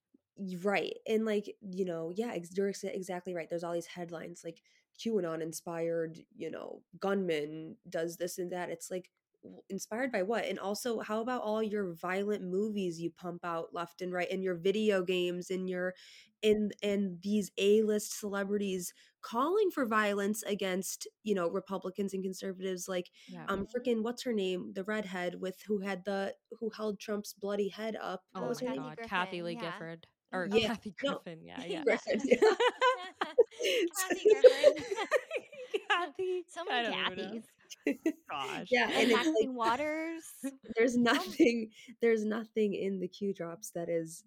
Right. 0.63 0.97
And 1.07 1.25
like, 1.25 1.57
you 1.61 1.85
know, 1.85 2.13
yeah, 2.15 2.33
ex- 2.33 2.51
you're 2.57 2.69
ex- 2.69 2.85
exactly 2.85 3.35
right. 3.35 3.49
There's 3.49 3.65
all 3.65 3.73
these 3.73 3.87
headlines 3.87 4.43
like 4.45 4.63
QAnon 4.99 5.41
inspired, 5.43 6.19
you 6.37 6.51
know, 6.51 6.83
gunman 7.01 7.77
does 7.89 8.17
this 8.17 8.39
and 8.39 8.53
that. 8.53 8.71
It's 8.71 8.91
like 8.91 9.11
inspired 9.69 10.13
by 10.13 10.23
what? 10.23 10.45
And 10.47 10.59
also, 10.59 11.01
how 11.01 11.21
about 11.21 11.43
all 11.43 11.63
your 11.63 11.93
violent 11.95 12.43
movies 12.43 13.01
you 13.01 13.11
pump 13.11 13.45
out 13.45 13.69
left 13.73 14.01
and 14.03 14.13
right 14.13 14.29
and 14.31 14.43
your 14.43 14.55
video 14.57 15.03
games 15.03 15.51
and 15.51 15.69
your 15.69 15.95
and 16.43 16.73
and 16.83 17.21
these 17.23 17.51
A-list 17.59 18.19
celebrities 18.19 18.93
calling 19.23 19.71
for 19.71 19.87
violence 19.87 20.43
against, 20.45 21.09
you 21.25 21.35
know, 21.35 21.49
Republicans 21.49 22.15
and 22.15 22.23
conservatives 22.23 22.89
like 22.89 23.11
yeah 23.27 23.45
um 23.49 23.67
freaking 23.67 24.03
what's 24.03 24.23
her 24.25 24.33
name? 24.33 24.73
The 24.75 24.85
redhead 24.85 25.41
with 25.41 25.57
who 25.67 25.81
had 25.81 26.05
the 26.05 26.35
who 26.61 26.71
held 26.71 26.99
Trump's 27.01 27.33
bloody 27.33 27.69
head 27.69 27.97
up. 28.01 28.23
oh 28.35 28.41
What 28.41 28.49
my 28.49 28.61
her 28.61 28.67
Kathy 28.67 28.81
name? 28.81 28.83
god 28.83 28.97
Griffin, 28.97 29.09
kathy 29.09 29.43
lee 29.43 29.55
yeah. 29.55 29.61
gifford 29.61 30.07
or 30.33 30.49
Yeah, 30.51 30.69
kathy 30.69 30.95
no. 31.03 31.21
griffin 31.25 31.41
yeah 31.43 31.63
yeah 31.65 31.83
Griffin. 31.85 32.21
Kathy 33.97 34.27
Griffin. 34.31 34.85
kathy 35.91 36.45
So 36.49 36.65
many 36.65 36.89
don't 36.89 37.13
even 37.13 37.17
know. 37.17 37.41
Kathys. 37.87 37.97
gosh 38.31 38.69
Yeah, 38.71 38.89
And 38.89 39.11
and 39.11 39.13
it's 39.13 39.27
like 39.27 39.55
Waters. 39.57 40.25
there's 40.77 40.97
nothing 40.97 41.71
there's 42.01 42.25
nothing 42.25 42.75
in 42.75 43.01
the 43.01 43.09
Q 43.09 43.35
drops 43.35 43.71
that 43.71 43.89
is 43.89 44.25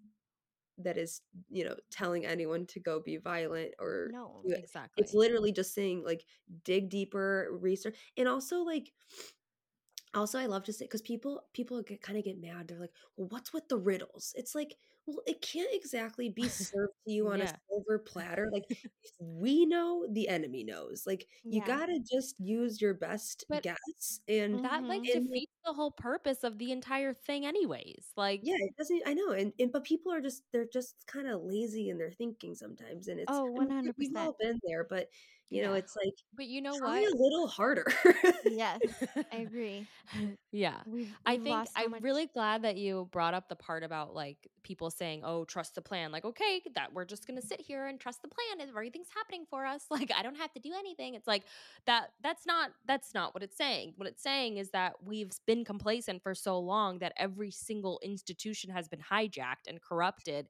that 0.78 0.96
is, 0.96 1.20
you 1.50 1.64
know, 1.64 1.76
telling 1.90 2.24
anyone 2.26 2.66
to 2.66 2.80
go 2.80 3.00
be 3.00 3.16
violent 3.18 3.72
or 3.78 4.08
No. 4.12 4.40
it. 4.44 4.58
exactly 4.58 5.02
It's 5.02 5.14
literally 5.14 5.52
just 5.52 5.74
saying 5.74 6.02
like 6.04 6.24
dig 6.64 6.88
deeper, 6.88 7.48
research 7.60 7.96
and 8.16 8.26
also 8.28 8.60
like 8.62 8.92
also 10.14 10.38
I 10.38 10.46
love 10.46 10.64
to 10.64 10.72
say 10.72 10.84
because 10.86 11.02
people 11.02 11.42
people 11.52 11.82
get 11.82 12.02
kind 12.02 12.18
of 12.18 12.24
get 12.24 12.40
mad. 12.40 12.68
They're 12.68 12.78
like, 12.80 12.92
well, 13.16 13.28
what's 13.30 13.52
with 13.52 13.68
the 13.68 13.76
riddles? 13.78 14.34
It's 14.36 14.54
like, 14.54 14.74
well, 15.06 15.20
it 15.26 15.40
can't 15.42 15.68
exactly 15.72 16.28
be 16.28 16.48
served 16.48 16.92
to 17.06 17.12
you 17.12 17.28
on 17.28 17.40
a 17.40 17.52
silver 17.68 17.98
platter. 18.06 18.48
Like 18.52 18.64
we 19.18 19.66
know, 19.66 20.06
the 20.12 20.28
enemy 20.28 20.64
knows. 20.64 21.04
Like 21.06 21.26
you 21.44 21.60
Yeah. 21.60 21.66
gotta 21.66 21.98
just 22.00 22.36
use 22.38 22.80
your 22.80 22.94
best 22.94 23.44
But 23.48 23.62
guess 23.64 24.20
and 24.28 24.64
that 24.64 24.84
like- 24.84 25.02
defeats 25.02 25.52
the 25.64 25.72
whole 25.72 25.90
purpose 25.90 26.44
of 26.44 26.58
the 26.58 26.72
entire 26.72 27.12
thing 27.14 27.46
anyways 27.46 28.06
like 28.16 28.40
yeah 28.42 28.56
it 28.58 28.76
doesn't 28.76 29.02
i 29.06 29.14
know 29.14 29.30
and, 29.30 29.52
and 29.58 29.70
but 29.72 29.84
people 29.84 30.12
are 30.12 30.20
just 30.20 30.42
they're 30.52 30.66
just 30.72 30.96
kind 31.06 31.28
of 31.28 31.42
lazy 31.42 31.88
in 31.90 31.98
their 31.98 32.10
thinking 32.10 32.54
sometimes 32.54 33.08
and 33.08 33.20
it's 33.20 33.26
Oh, 33.32 33.46
I 33.60 33.64
mean, 33.66 33.84
we- 33.84 33.92
we've 34.08 34.16
all 34.16 34.36
been 34.40 34.60
there 34.64 34.84
but 34.88 35.08
you 35.50 35.60
know 35.62 35.74
it's 35.74 35.94
like 36.02 36.14
but 36.34 36.46
you 36.46 36.62
know 36.62 36.78
try 36.78 37.02
what 37.02 37.12
a 37.12 37.16
little 37.16 37.46
harder 37.46 37.84
Yes, 38.46 38.78
I 39.32 39.36
agree. 39.38 39.86
Mm. 40.16 40.36
yeah 40.50 40.76
We've, 40.86 41.14
I 41.26 41.32
we've 41.34 41.42
think 41.42 41.54
lost 41.54 41.72
so 41.76 41.84
I'm 41.84 41.90
much- 41.90 42.02
really 42.02 42.26
glad 42.26 42.62
that 42.62 42.76
you 42.78 43.06
brought 43.12 43.34
up 43.34 43.50
the 43.50 43.56
part 43.56 43.82
about 43.82 44.14
like 44.14 44.38
people 44.62 44.90
saying, 44.90 45.22
"Oh, 45.24 45.44
trust 45.44 45.74
the 45.74 45.82
plan." 45.82 46.12
Like, 46.12 46.24
okay, 46.24 46.62
that 46.76 46.92
we're 46.94 47.04
just 47.04 47.26
gonna 47.26 47.42
sit 47.42 47.60
here 47.60 47.86
and 47.86 47.98
trust 48.00 48.22
the 48.22 48.28
plan, 48.28 48.60
and 48.60 48.70
everything's 48.70 49.08
happening 49.14 49.44
for 49.50 49.66
us. 49.66 49.84
Like, 49.90 50.10
I 50.16 50.22
don't 50.22 50.36
have 50.36 50.52
to 50.54 50.60
do 50.60 50.72
anything. 50.78 51.14
It's 51.14 51.26
like 51.26 51.42
that. 51.86 52.12
That's 52.22 52.46
not. 52.46 52.70
That's 52.86 53.12
not 53.12 53.34
what 53.34 53.42
it's 53.42 53.56
saying. 53.56 53.92
What 53.96 54.08
it's 54.08 54.22
saying 54.22 54.56
is 54.56 54.70
that 54.70 54.94
we've 55.04 55.32
been 55.46 55.51
complacent 55.60 56.22
for 56.22 56.34
so 56.34 56.58
long 56.58 56.98
that 56.98 57.12
every 57.16 57.50
single 57.50 58.00
institution 58.02 58.70
has 58.70 58.88
been 58.88 59.00
hijacked 59.00 59.66
and 59.68 59.80
corrupted 59.80 60.48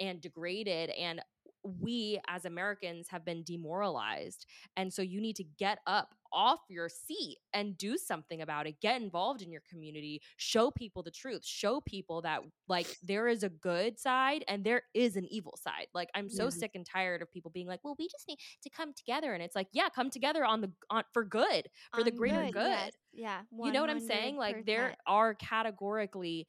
and 0.00 0.20
degraded, 0.20 0.90
and 0.90 1.20
we 1.62 2.20
as 2.28 2.44
Americans 2.44 3.08
have 3.08 3.24
been 3.24 3.42
demoralized. 3.44 4.46
And 4.76 4.92
so 4.92 5.02
you 5.02 5.20
need 5.20 5.36
to 5.36 5.44
get 5.44 5.78
up 5.86 6.14
off 6.32 6.60
your 6.68 6.88
seat 6.88 7.38
and 7.54 7.76
do 7.78 7.96
something 7.96 8.42
about 8.42 8.66
it. 8.66 8.80
Get 8.80 9.00
involved 9.00 9.40
in 9.42 9.50
your 9.50 9.62
community. 9.68 10.20
Show 10.36 10.70
people 10.70 11.02
the 11.02 11.10
truth. 11.10 11.44
Show 11.44 11.80
people 11.80 12.20
that 12.22 12.40
like 12.68 12.96
there 13.02 13.28
is 13.28 13.42
a 13.42 13.48
good 13.48 13.98
side 13.98 14.44
and 14.46 14.62
there 14.64 14.82
is 14.94 15.16
an 15.16 15.24
evil 15.32 15.56
side. 15.56 15.86
Like 15.94 16.10
I'm 16.14 16.28
so 16.28 16.44
Yeah. 16.44 16.50
sick 16.50 16.72
and 16.74 16.84
tired 16.84 17.22
of 17.22 17.30
people 17.32 17.50
being 17.50 17.66
like, 17.66 17.80
"Well, 17.82 17.96
we 17.98 18.08
just 18.08 18.28
need 18.28 18.38
to 18.62 18.70
come 18.70 18.92
together." 18.92 19.32
And 19.32 19.42
it's 19.42 19.56
like, 19.56 19.68
"Yeah, 19.72 19.88
come 19.88 20.10
together 20.10 20.44
on 20.44 20.60
the 20.60 20.72
on 20.90 21.04
for 21.12 21.24
good, 21.24 21.68
for 21.94 22.04
the 22.04 22.10
On 22.10 22.16
greater 22.16 22.44
good, 22.44 22.52
good." 22.52 22.66
yes, 22.66 22.92
Yeah. 23.12 23.42
You 23.62 23.72
know 23.72 23.80
what 23.80 23.90
I'm 23.90 24.00
saying? 24.00 24.36
Like 24.36 24.64
there 24.66 24.94
are 25.06 25.34
categorically 25.34 26.46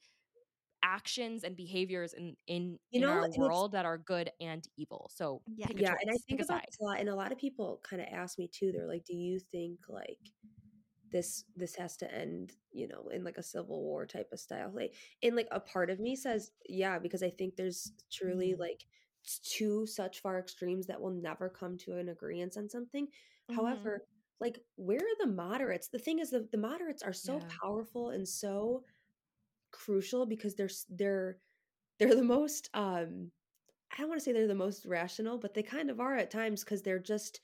actions 0.82 1.44
and 1.44 1.56
behaviors 1.56 2.12
in 2.14 2.36
in, 2.46 2.78
You 2.90 3.00
in 3.00 3.06
know, 3.06 3.10
our 3.10 3.28
world 3.28 3.72
that 3.72 3.84
are 3.86 3.98
good 3.98 4.30
and 4.40 4.66
evil. 4.76 5.10
So 5.14 5.42
Yeah. 5.46 5.68
yeah 5.74 5.94
and 6.00 6.10
i 6.10 6.18
think 6.28 6.40
about 6.40 6.60
a 6.80 6.84
lot 6.84 7.00
and 7.00 7.08
a 7.08 7.14
lot 7.14 7.32
of 7.32 7.38
people 7.38 7.80
kind 7.82 8.00
of 8.02 8.08
ask 8.10 8.38
me 8.38 8.48
too 8.48 8.72
they're 8.72 8.86
like 8.86 9.04
do 9.04 9.14
you 9.14 9.38
think 9.38 9.80
like 9.88 10.32
this 11.12 11.44
this 11.56 11.76
has 11.76 11.96
to 11.98 12.12
end 12.14 12.54
you 12.72 12.88
know 12.88 13.08
in 13.08 13.24
like 13.24 13.38
a 13.38 13.42
civil 13.42 13.82
war 13.82 14.06
type 14.06 14.30
of 14.32 14.40
style 14.40 14.72
like 14.74 14.94
and 15.22 15.36
like 15.36 15.48
a 15.52 15.60
part 15.60 15.90
of 15.90 16.00
me 16.00 16.16
says 16.16 16.52
yeah 16.68 16.98
because 16.98 17.22
i 17.22 17.30
think 17.30 17.56
there's 17.56 17.92
truly 18.12 18.54
Mhm. 18.54 18.56
like 18.56 18.86
two 19.44 19.86
such 19.86 20.20
far 20.20 20.38
extremes 20.38 20.86
that 20.86 21.00
will 21.00 21.10
never 21.12 21.48
come 21.50 21.76
to 21.78 21.96
an 21.98 22.08
agreement 22.10 22.56
on 22.56 22.68
something 22.68 23.08
Mhm. 23.48 23.90
however 23.90 24.06
like 24.40 24.58
where 24.76 24.98
are 24.98 25.26
the 25.26 25.32
moderates 25.32 25.88
the 25.88 25.98
thing 25.98 26.18
is 26.20 26.30
the, 26.30 26.48
the 26.52 26.58
moderates 26.58 27.02
are 27.02 27.12
so 27.12 27.40
Yeah. 27.40 27.58
powerful 27.62 28.10
and 28.10 28.28
so 28.28 28.84
crucial 29.72 30.26
because 30.26 30.54
they're 30.54 30.70
they're 30.90 31.38
they're 31.98 32.16
the 32.16 32.24
most 32.24 32.70
um 32.74 33.32
I 33.92 33.98
don't 33.98 34.08
want 34.08 34.20
to 34.20 34.24
say 34.24 34.32
they're 34.32 34.46
the 34.46 34.54
most 34.54 34.86
rational, 34.86 35.38
but 35.38 35.54
they 35.54 35.62
kind 35.62 35.90
of 35.90 36.00
are 36.00 36.16
at 36.16 36.30
times 36.30 36.64
because 36.64 36.82
they're 36.82 36.98
just 37.00 37.40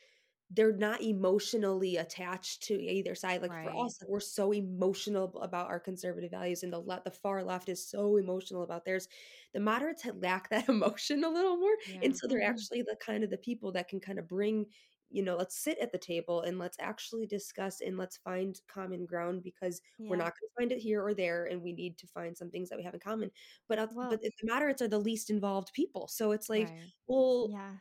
they're 0.50 0.72
not 0.76 1.02
emotionally 1.02 1.96
attached 1.96 2.62
to 2.64 2.74
either 2.74 3.14
side. 3.16 3.42
Like 3.42 3.54
for 3.62 3.72
us, 3.84 3.98
we're 4.06 4.20
so 4.20 4.52
emotional 4.52 5.36
about 5.42 5.68
our 5.68 5.80
conservative 5.80 6.30
values, 6.30 6.62
and 6.62 6.72
the 6.72 6.78
le- 6.80 7.02
the 7.04 7.10
far 7.10 7.42
left 7.44 7.68
is 7.68 7.88
so 7.88 8.16
emotional 8.16 8.62
about 8.62 8.84
theirs. 8.84 9.08
The 9.54 9.60
moderates 9.60 10.02
had 10.02 10.22
lack 10.22 10.50
that 10.50 10.68
emotion 10.70 11.24
a 11.24 11.30
little 11.30 11.56
more, 11.58 11.76
Yeah. 11.84 12.02
and 12.02 12.16
so 12.16 12.26
they're 12.28 12.42
Mhm. 12.42 12.48
actually 12.48 12.82
the 12.82 12.96
kind 13.04 13.24
of 13.24 13.30
the 13.30 13.38
people 13.38 13.72
that 13.72 13.88
can 13.88 14.00
kind 14.00 14.18
of 14.20 14.28
bring 14.28 14.66
you 15.10 15.22
know 15.22 15.36
let's 15.36 15.56
sit 15.56 15.78
at 15.78 15.92
the 15.92 15.98
table 15.98 16.42
and 16.42 16.58
let's 16.58 16.76
actually 16.80 17.26
discuss 17.26 17.80
and 17.80 17.96
let's 17.98 18.16
find 18.18 18.60
common 18.68 19.06
ground 19.06 19.42
because 19.42 19.80
we're 20.08 20.16
not 20.16 20.32
going 20.38 20.48
to 20.48 20.54
find 20.58 20.72
it 20.72 20.78
here 20.78 21.04
or 21.04 21.14
there 21.14 21.46
and 21.46 21.60
we 21.62 21.72
need 21.72 21.98
to 21.98 22.06
find 22.08 22.36
some 22.36 22.50
things 22.50 22.68
that 22.68 22.78
we 22.78 22.84
have 22.84 22.94
in 22.94 23.00
common. 23.00 23.30
But 23.68 23.90
Well- 23.94 24.10
but 24.10 24.20
the 24.22 24.30
moderates 24.44 24.82
are 24.82 24.88
the 24.88 24.98
least 24.98 25.30
involved 25.30 25.72
people 25.74 26.08
so 26.08 26.32
it's 26.32 26.48
like 26.48 26.68
Right. 26.68 26.92
well 27.06 27.48
Yeah. 27.50 27.76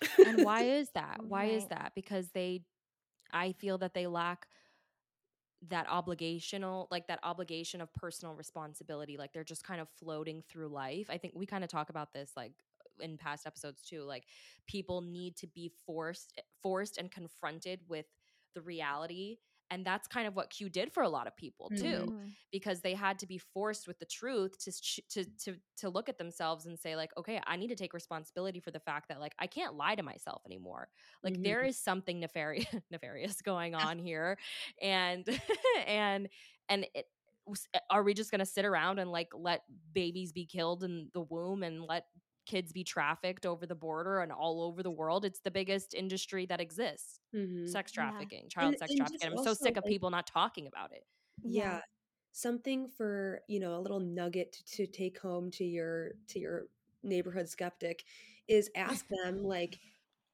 and 0.24 0.42
why 0.42 0.62
is 0.62 0.90
that? 0.94 1.18
Oh, 1.20 1.26
why 1.28 1.46
is 1.46 1.66
that? 1.68 1.92
Because 1.94 2.30
they 2.30 2.64
i 3.32 3.52
feel 3.52 3.78
that 3.78 3.92
they 3.94 4.06
lack 4.06 4.46
that 5.68 5.86
obligational 5.88 6.86
like 6.90 7.06
that 7.08 7.18
obligation 7.22 7.80
of 7.80 7.92
personal 7.94 8.34
responsibility 8.34 9.16
like 9.16 9.32
they're 9.32 9.42
just 9.42 9.64
kind 9.64 9.80
of 9.80 9.88
floating 9.98 10.42
through 10.48 10.68
life. 10.68 11.06
I 11.10 11.18
think 11.18 11.34
we 11.34 11.46
kind 11.46 11.64
of 11.64 11.70
talk 11.70 11.90
about 11.90 12.12
this 12.12 12.32
like 12.36 12.52
in 13.00 13.16
past 13.16 13.46
episodes 13.46 13.82
too 13.82 14.02
like 14.02 14.24
people 14.66 15.00
need 15.00 15.36
to 15.36 15.46
be 15.46 15.70
forced 15.86 16.40
forced 16.62 16.98
and 16.98 17.10
confronted 17.10 17.80
with 17.88 18.06
the 18.54 18.62
reality 18.62 19.38
and 19.70 19.84
that's 19.84 20.06
kind 20.08 20.26
of 20.26 20.34
what 20.36 20.50
q 20.50 20.68
did 20.68 20.92
for 20.92 21.02
a 21.02 21.08
lot 21.08 21.26
of 21.26 21.36
people 21.36 21.72
too 21.76 22.06
Mhm. 22.08 22.36
because 22.52 22.80
they 22.80 22.94
had 22.94 23.18
to 23.18 23.26
be 23.26 23.38
forced 23.38 23.86
with 23.86 23.98
the 23.98 24.04
truth 24.06 24.56
to 24.58 24.72
to 25.10 25.24
to 25.38 25.56
to 25.76 25.88
look 25.88 26.08
at 26.08 26.18
themselves 26.18 26.66
and 26.66 26.78
say 26.78 26.96
like 26.96 27.10
okay 27.16 27.40
I 27.46 27.56
need 27.56 27.68
to 27.68 27.74
take 27.76 27.92
responsibility 27.92 28.60
for 28.60 28.70
the 28.70 28.80
fact 28.80 29.08
that 29.08 29.20
like 29.20 29.34
I 29.38 29.46
can't 29.46 29.74
lie 29.74 29.94
to 29.94 30.02
myself 30.02 30.42
anymore 30.46 30.88
like 31.22 31.38
Mhm. 31.38 31.42
there 31.42 31.64
is 31.64 31.78
something 31.78 32.20
nefarious 32.20 32.66
nefarious 32.90 33.42
going 33.42 33.74
on 33.76 33.98
here 33.98 34.38
and 34.80 35.26
and 35.86 36.28
and 36.68 36.86
it 36.94 37.06
are 37.90 38.02
we 38.02 38.14
just 38.14 38.30
going 38.30 38.38
to 38.40 38.46
sit 38.46 38.64
around 38.64 38.98
and 38.98 39.10
like 39.10 39.28
let 39.34 39.62
babies 39.92 40.32
be 40.32 40.46
killed 40.46 40.82
in 40.84 41.08
the 41.12 41.20
womb 41.20 41.62
and 41.62 41.82
let 41.84 42.04
kids 42.46 42.72
be 42.72 42.84
trafficked 42.84 43.44
over 43.44 43.66
the 43.66 43.74
border 43.74 44.20
and 44.20 44.32
all 44.32 44.62
over 44.62 44.82
the 44.82 44.90
world 44.90 45.24
it's 45.24 45.40
the 45.40 45.50
biggest 45.50 45.92
industry 45.94 46.46
that 46.46 46.60
exists 46.60 47.20
mhm. 47.34 47.68
sex 47.68 47.92
Yeah. 47.94 48.10
trafficking 48.10 48.48
child 48.48 48.68
And- 48.74 48.78
sex 48.78 48.90
and 48.90 48.98
trafficking 48.98 49.32
i'm 49.38 49.44
so 49.44 49.52
sick 49.54 49.76
of 49.76 49.84
people 49.84 50.10
not 50.10 50.26
talking 50.26 50.66
about 50.66 50.92
it. 50.92 51.04
Yeah. 51.42 51.80
Something 52.32 52.88
for 52.88 53.42
you 53.48 53.60
know 53.60 53.76
a 53.76 53.80
little 53.80 54.00
nugget 54.00 54.52
to 54.74 54.86
take 54.86 55.18
home 55.18 55.50
to 55.52 55.64
your 55.64 56.12
to 56.28 56.38
your 56.38 56.66
neighborhood 57.02 57.48
skeptic 57.48 58.04
is 58.48 58.70
ask 58.74 59.06
them 59.24 59.42
like 59.42 59.78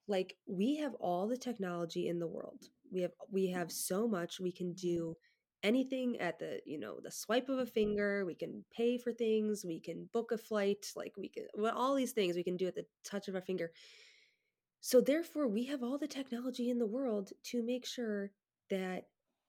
like 0.08 0.36
we 0.46 0.76
have 0.76 0.94
all 0.94 1.28
the 1.28 1.36
technology 1.36 2.08
in 2.08 2.18
the 2.18 2.26
world. 2.26 2.68
We 2.90 3.02
have 3.02 3.12
we 3.30 3.48
have 3.50 3.70
so 3.70 4.08
much 4.08 4.40
we 4.40 4.52
can 4.52 4.72
do 4.74 5.16
anything 5.62 6.18
at 6.20 6.38
the 6.38 6.60
you 6.66 6.78
know 6.78 6.98
the 7.02 7.10
swipe 7.10 7.48
of 7.48 7.58
a 7.58 7.62
mm-hmm. 7.62 7.70
finger 7.70 8.24
we 8.24 8.34
can 8.34 8.64
pay 8.74 8.98
for 8.98 9.12
things 9.12 9.64
we 9.64 9.80
can 9.80 10.08
book 10.12 10.32
a 10.32 10.38
flight 10.38 10.86
like 10.96 11.14
we 11.16 11.28
can 11.28 11.44
well, 11.54 11.76
all 11.76 11.94
these 11.94 12.12
things 12.12 12.36
we 12.36 12.42
can 12.42 12.56
do 12.56 12.66
at 12.66 12.74
the 12.74 12.86
touch 13.04 13.28
of 13.28 13.34
our 13.34 13.40
finger. 13.40 13.70
So 14.80 15.00
therefore 15.00 15.46
we 15.46 15.64
have 15.66 15.82
all 15.82 15.96
the 15.96 16.08
technology 16.08 16.68
in 16.68 16.78
the 16.78 16.86
world 16.86 17.30
to 17.44 17.62
make 17.62 17.86
sure 17.86 18.32
that 18.68 19.04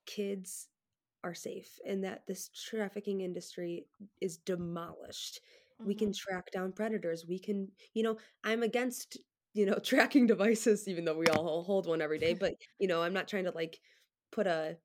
kids 0.06 0.68
are 1.24 1.34
safe 1.34 1.78
and 1.86 2.04
that 2.04 2.22
this 2.28 2.50
trafficking 2.50 3.22
industry 3.22 3.86
is 4.20 4.36
demolished. 4.36 5.40
We 5.84 5.94
can 5.94 6.10
mm-hmm. 6.10 6.30
track 6.30 6.52
down 6.52 6.72
predators 6.72 7.26
we 7.28 7.38
can 7.38 7.68
you 7.94 8.04
know 8.04 8.16
i'm 8.44 8.62
against 8.62 9.18
you 9.54 9.66
know 9.66 9.78
tracking 9.82 10.26
devices 10.26 10.86
even 10.86 11.04
though 11.04 11.18
we 11.18 11.26
all 11.26 11.64
hold 11.64 11.86
one 11.86 12.00
every 12.00 12.18
day 12.18 12.34
but 12.34 12.54
you 12.78 12.86
know 12.86 13.02
i'm 13.02 13.12
not 13.12 13.26
trying 13.26 13.44
to 13.44 13.50
like 13.50 13.80
put 14.30 14.46
a 14.46 14.76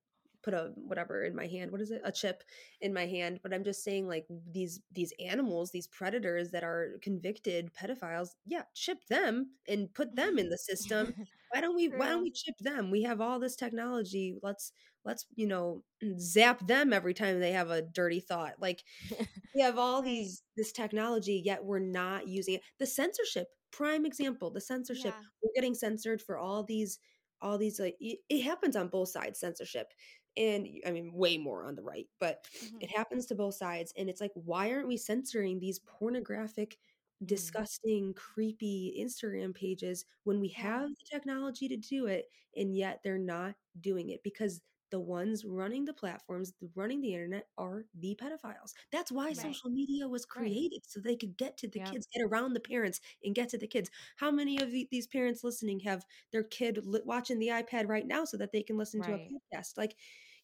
put 0.44 0.54
a 0.54 0.72
whatever 0.76 1.24
in 1.24 1.36
my 1.36 1.48
hand 1.48 1.72
what 1.72 1.82
is 1.82 1.92
it? 1.92 2.02
A 2.04 2.12
chip 2.12 2.44
in 2.82 2.94
my 2.94 3.06
hand 3.06 3.40
but 3.44 3.54
i'm 3.54 3.64
just 3.64 3.84
saying 3.84 4.08
like 4.08 4.26
these 4.52 4.80
these 4.92 5.14
animals 5.20 5.72
these 5.72 5.88
predators 5.88 6.52
that 6.52 6.64
are 6.64 6.98
convicted 7.02 7.70
pedophiles 7.74 8.30
yeah 8.46 8.64
chip 8.74 9.00
them 9.10 9.52
and 9.68 9.94
put 9.94 10.16
them 10.16 10.38
in 10.40 10.50
the 10.50 10.58
system. 10.58 11.14
Why 11.52 11.62
don't 11.62 11.76
we 11.76 11.88
why 11.88 12.10
don't 12.10 12.22
we 12.22 12.30
chip 12.30 12.56
them? 12.60 12.92
We 12.92 13.02
have 13.04 13.22
all 13.22 13.40
this 13.40 13.56
technology. 13.56 14.38
Let's 14.44 14.72
let's 15.04 15.26
you 15.36 15.48
know 15.48 15.84
zap 16.20 16.68
them 16.68 16.94
every 16.94 17.16
time 17.16 17.40
they 17.40 17.54
have 17.54 17.72
a 17.72 17.82
dirty 17.82 18.20
thought. 18.20 18.54
Like 18.60 18.84
we 19.56 19.62
have 19.62 19.80
all 19.80 20.04
these 20.04 20.44
this 20.56 20.72
technology 20.72 21.42
yet 21.44 21.66
we're 21.66 21.80
not 21.80 22.28
using 22.28 22.54
it. 22.56 22.62
The 22.78 22.86
censorship 22.86 23.48
prime 23.72 24.06
example 24.06 24.52
the 24.52 24.62
censorship. 24.62 25.16
Yeah. 25.18 25.26
we're 25.42 25.56
getting 25.56 25.74
censored 25.74 26.22
for 26.22 26.38
all 26.38 26.64
these 26.64 27.00
all 27.42 27.58
these 27.58 27.80
like 27.80 27.96
it 28.00 28.44
happens 28.44 28.76
on 28.76 28.88
both 28.88 29.10
sides 29.10 29.40
censorship 29.40 29.92
and 30.40 30.68
i 30.88 30.92
mean 30.92 31.14
way 31.14 31.38
more 31.38 31.66
on 31.66 31.76
the 31.76 31.84
right 31.84 32.08
but 32.20 32.46
Mhm. 32.64 32.82
it 32.82 32.92
happens 32.92 33.28
to 33.28 33.36
both 33.36 33.56
sides 33.56 33.94
and 33.98 34.10
it's 34.10 34.22
like 34.22 34.32
why 34.36 34.72
aren't 34.72 34.88
we 34.88 34.98
censoring 34.98 35.60
these 35.60 35.80
pornographic 35.80 36.78
Mm. 37.22 37.28
disgusting 37.28 38.14
creepy 38.16 38.96
instagram 39.00 39.54
pages 39.54 40.06
when 40.24 40.40
we 40.40 40.50
have 40.50 40.90
the 40.90 41.06
technology 41.12 41.68
to 41.68 41.78
do 41.78 42.08
it 42.08 42.26
and 42.56 42.76
yet 42.76 43.02
they're 43.04 43.18
not 43.20 43.56
doing 43.82 44.10
it 44.10 44.24
because 44.24 44.62
the 44.92 45.00
ones 45.00 45.46
running 45.46 45.86
the 45.86 45.94
platforms 45.94 46.54
running 46.76 47.02
the 47.02 47.14
internet 47.14 47.48
are 47.58 47.86
the 48.00 48.18
pedophiles 48.22 48.74
that's 48.92 49.12
why 49.12 49.34
Right. 49.36 49.38
social 49.38 49.70
media 49.70 50.08
was 50.08 50.26
Right. 50.36 50.54
created 50.54 50.82
so 50.88 51.00
they 51.00 51.16
could 51.18 51.38
get 51.38 51.58
to 51.58 51.68
the 51.68 51.80
kids 51.82 52.08
get 52.14 52.24
around 52.26 52.54
the 52.54 52.60
parents 52.60 53.02
and 53.24 53.36
get 53.36 53.50
to 53.50 53.58
the 53.58 53.68
kids 53.68 53.92
how 54.18 54.32
many 54.32 54.60
of 54.62 54.72
the, 54.72 54.88
these 54.92 55.08
parents 55.08 55.44
listening 55.44 55.80
have 55.82 56.06
their 56.32 56.44
kid 56.44 56.80
li- 56.86 57.02
watching 57.06 57.40
the 57.40 57.50
ipad 57.50 57.88
right 57.90 58.08
now 58.08 58.26
so 58.26 58.38
that 58.38 58.52
they 58.52 58.64
can 58.64 58.78
listen 58.78 59.02
Right. 59.02 59.08
to 59.08 59.14
a 59.14 59.20
podcast 59.60 59.78
like 59.78 59.96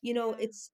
you 0.05 0.13
know 0.13 0.35
it's 0.39 0.69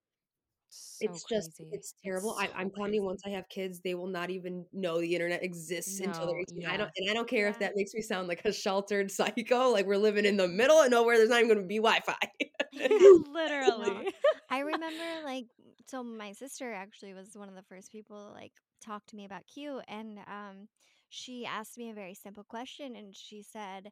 so 0.69 1.05
it's 1.05 1.25
just 1.25 1.61
it's 1.71 1.93
terrible. 2.03 2.31
so 2.31 2.41
I, 2.41 2.49
I'm 2.55 2.69
telling 2.71 2.93
you, 2.93 3.03
once 3.03 3.21
I 3.25 3.29
have 3.31 3.47
kids, 3.49 3.81
they 3.83 3.93
will 3.93 4.07
not 4.07 4.29
even 4.29 4.65
know 4.71 4.99
the 4.99 5.13
internet 5.13 5.43
exists 5.43 5.99
until 5.99 6.27
they're 6.27 6.37
No, 6.37 6.41
18. 6.41 6.65
I 6.69 6.77
don't, 6.77 6.89
and 6.97 7.09
I 7.09 7.13
don't 7.13 7.27
care 7.27 7.49
if 7.49 7.59
that 7.59 7.73
makes 7.75 7.93
me 7.93 8.01
sound 8.01 8.27
like 8.27 8.41
a 8.45 8.53
sheltered 8.53 9.11
psycho, 9.19 9.69
like 9.69 9.85
we're 9.85 9.97
living 9.97 10.25
in 10.25 10.37
the 10.37 10.47
middle 10.47 10.77
of 10.81 10.89
nowhere. 10.89 11.17
There's 11.17 11.29
not 11.29 11.39
even 11.39 11.49
going 11.49 11.61
to 11.61 11.67
be 11.67 11.77
Wi-Fi. 11.77 12.15
literally 13.33 14.09
I 14.49 14.59
remember 14.59 15.03
like 15.23 15.45
so 15.87 16.03
my 16.03 16.31
sister 16.31 16.71
actually 16.71 17.13
was 17.13 17.29
one 17.35 17.49
of 17.49 17.55
the 17.55 17.63
first 17.63 17.91
people 17.91 18.27
to 18.27 18.33
like 18.33 18.53
talk 18.83 19.05
to 19.07 19.15
me 19.15 19.25
about 19.25 19.47
Q 19.53 19.81
and 19.87 20.19
um 20.27 20.67
she 21.09 21.45
asked 21.45 21.77
me 21.77 21.89
a 21.89 21.93
very 21.93 22.13
simple 22.13 22.43
question 22.43 22.95
and 22.95 23.13
she 23.15 23.43
said 23.43 23.89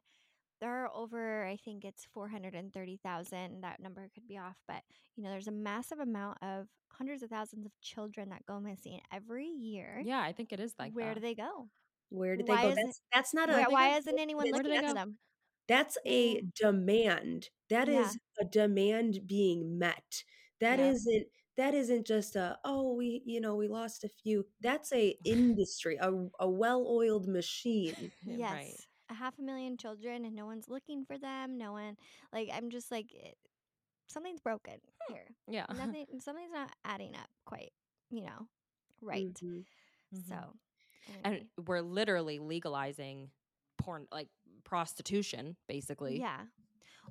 there 0.60 0.84
are 0.84 0.90
over 0.94 1.44
I 1.46 1.56
think 1.56 1.84
it's 1.84 2.06
430,000 2.12 3.62
that 3.62 3.80
number 3.80 4.08
could 4.14 4.26
be 4.28 4.38
off 4.38 4.56
but 4.68 4.82
you 5.16 5.22
know 5.24 5.30
there's 5.30 5.48
a 5.48 5.52
massive 5.52 5.98
amount 6.00 6.38
of 6.42 6.66
hundreds 6.92 7.22
of 7.22 7.30
thousands 7.30 7.66
of 7.66 7.72
children 7.80 8.28
that 8.30 8.44
go 8.46 8.60
missing 8.60 9.00
every 9.12 9.46
year. 9.46 10.02
yeah 10.04 10.20
i 10.20 10.32
think 10.32 10.52
it 10.52 10.60
is 10.60 10.74
like 10.78 10.92
Where 10.94 11.06
that. 11.06 11.14
do 11.16 11.20
they 11.20 11.34
go? 11.34 11.68
Where 12.10 12.36
did 12.36 12.48
Why 12.48 12.62
they 12.62 12.68
go? 12.70 12.74
That's 12.74 13.00
that's 13.12 13.34
not 13.34 13.48
a 13.48 13.52
Where, 13.52 13.66
they 13.66 13.72
why 13.72 13.96
isn't 13.98 14.18
anyone 14.18 14.50
Where 14.50 14.62
looking 14.62 14.72
they 14.72 14.88
for 14.88 14.94
them? 14.94 15.18
That's 15.68 15.96
a 16.06 16.36
mm. 16.36 16.54
demand. 16.54 17.48
That 17.68 17.88
is 17.88 18.18
Yeah. 18.38 18.40
a 18.40 18.44
demand 18.44 19.20
being 19.26 19.78
met. 19.78 20.24
That 20.60 20.78
Yeah. 20.78 20.90
not 20.90 21.26
that 21.56 21.74
isn't 21.74 22.06
just 22.06 22.36
a 22.36 22.58
oh 22.64 22.94
we 22.94 23.22
you 23.26 23.40
know 23.40 23.54
we 23.56 23.68
lost 23.68 24.04
a 24.04 24.08
few. 24.08 24.46
That's 24.60 24.92
a 24.92 25.16
industry, 25.24 25.96
a 26.00 26.10
a 26.40 26.48
well-oiled 26.50 27.28
machine. 27.28 28.12
Yes. 28.24 28.88
A 29.10 29.14
half 29.14 29.38
a 29.38 29.42
million 29.42 29.76
children 29.76 30.24
and 30.24 30.34
no 30.36 30.46
one's 30.46 30.68
looking 30.68 31.04
for 31.04 31.18
them. 31.18 31.58
No 31.58 31.72
one 31.72 31.96
like 32.32 32.48
I'm 32.52 32.70
just 32.70 32.90
like 32.90 33.12
it, 33.12 33.36
something's 34.08 34.40
broken 34.40 34.74
here. 35.08 35.26
yeah 35.48 35.66
Nothing 35.76 36.06
something's 36.20 36.52
not 36.52 36.70
adding 36.84 37.14
up 37.16 37.28
quite, 37.44 37.72
you 38.10 38.22
know. 38.22 38.46
Right. 39.02 39.32
Mhm. 39.34 39.64
Mhm. 40.14 40.28
So 40.28 40.54
and 41.24 41.44
we're 41.66 41.80
literally 41.82 42.38
legalizing 42.38 43.30
porn 43.78 44.06
like 44.12 44.28
prostitution 44.64 45.56
basically 45.68 46.18
Yeah. 46.20 46.42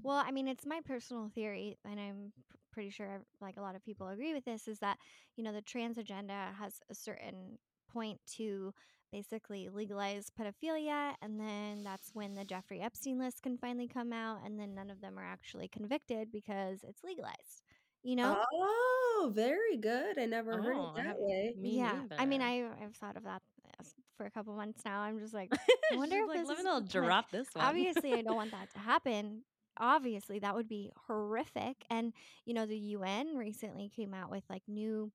Well, 0.03 0.23
I 0.25 0.31
mean, 0.31 0.47
it's 0.47 0.65
my 0.65 0.81
personal 0.85 1.29
theory, 1.29 1.77
and 1.83 1.99
I'm 1.99 2.31
pr- 2.49 2.57
pretty 2.71 2.89
sure 2.91 3.21
like 3.41 3.57
a 3.57 3.61
lot 3.61 3.75
of 3.75 3.83
people 3.83 4.07
agree 4.07 4.33
with 4.33 4.45
this. 4.45 4.67
Is 4.67 4.79
that 4.79 4.97
you 5.35 5.43
know 5.43 5.51
the 5.51 5.61
trans 5.61 5.97
agenda 5.97 6.53
has 6.57 6.79
a 6.89 6.95
certain 6.95 7.57
point 7.91 8.19
to 8.37 8.73
basically 9.11 9.69
legalize 9.69 10.31
pedophilia, 10.39 11.13
and 11.21 11.39
then 11.39 11.83
that's 11.83 12.11
when 12.13 12.35
the 12.35 12.45
Jeffrey 12.45 12.81
Epstein 12.81 13.19
list 13.19 13.41
can 13.43 13.57
finally 13.57 13.87
come 13.87 14.13
out, 14.13 14.39
and 14.45 14.59
then 14.59 14.73
none 14.75 14.89
of 14.89 15.01
them 15.01 15.17
are 15.17 15.25
actually 15.25 15.67
convicted 15.67 16.31
because 16.31 16.79
it's 16.87 17.03
legalized. 17.03 17.63
You 18.03 18.15
know? 18.15 18.41
Oh, 18.53 19.31
very 19.35 19.75
good. 19.77 20.17
I 20.17 20.25
never 20.25 20.61
heard 20.61 20.75
Oh, 20.77 20.91
it 20.91 20.95
that 20.95 21.05
haven't- 21.05 21.21
way. 21.27 21.53
me 21.57 21.77
yeah. 21.77 21.99
I 22.17 22.25
mean. 22.25 22.41
I 22.41 22.65
I've 22.81 22.95
thought 22.95 23.17
of 23.17 23.23
that 23.25 23.41
uh, 23.79 23.83
for 24.15 24.25
a 24.25 24.31
couple 24.31 24.55
months 24.55 24.81
now. 24.85 25.01
I'm 25.01 25.19
just 25.19 25.33
like, 25.33 25.49
I 25.53 25.57
wonder 25.97 26.15
if 26.17 26.27
like 26.29 26.37
this 26.39 26.47
let 26.47 26.57
me 26.57 26.61
is 26.61 26.65
know 26.65 26.77
like, 26.77 26.89
drop 26.89 27.29
this 27.29 27.47
one 27.53 27.65
obviously 27.65 28.13
i 28.13 28.21
don't 28.21 28.35
want 28.35 28.51
that 28.51 28.71
to 28.73 28.79
happen 28.79 29.41
obviously 29.77 30.39
that 30.39 30.55
would 30.55 30.67
be 30.69 30.91
horrific 31.07 31.83
and 31.89 32.13
you 32.45 32.53
know 32.53 32.65
the 32.65 32.77
un 32.77 33.35
recently 33.35 33.89
came 33.93 34.13
out 34.13 34.29
with 34.31 34.43
like 34.49 34.61
new 34.67 35.11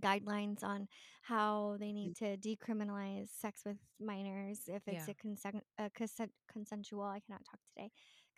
guidelines 0.00 0.62
on 0.62 0.88
how 1.22 1.76
they 1.78 1.88
mm. 1.88 1.94
need 1.94 2.16
to 2.16 2.36
decriminalize 2.36 3.28
sex 3.40 3.62
with 3.64 3.76
minors 4.00 4.60
if 4.68 4.82
it's 4.86 5.06
Yeah. 5.08 5.12
a, 5.12 5.14
consent, 5.14 5.56
a 5.78 5.90
consent, 5.90 6.32
consensual 6.50 7.02
i 7.02 7.20
cannot 7.20 7.44
talk 7.44 7.60
today 7.74 7.90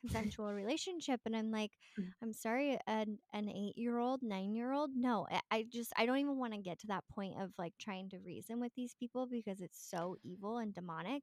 consensual 0.08 0.52
relationship 0.52 1.20
and 1.26 1.34
i'm 1.36 1.50
like 1.50 1.70
Mm. 1.98 2.06
i'm 2.22 2.32
sorry 2.32 2.78
an, 2.86 3.18
an 3.32 3.48
eight 3.48 3.76
year 3.76 3.98
old 3.98 4.20
nine 4.22 4.52
year 4.54 4.72
old 4.72 4.90
no 4.96 5.26
I, 5.50 5.64
just 5.72 5.92
i 5.96 6.06
don't 6.06 6.18
even 6.18 6.38
want 6.38 6.52
to 6.54 6.58
get 6.58 6.80
to 6.80 6.86
that 6.88 7.04
point 7.12 7.40
of 7.40 7.50
like 7.58 7.72
trying 7.78 8.08
to 8.10 8.18
reason 8.18 8.58
with 8.60 8.72
these 8.76 8.94
people 8.98 9.26
because 9.30 9.60
it's 9.60 9.78
so 9.90 10.16
evil 10.24 10.58
and 10.58 10.74
demonic 10.74 11.22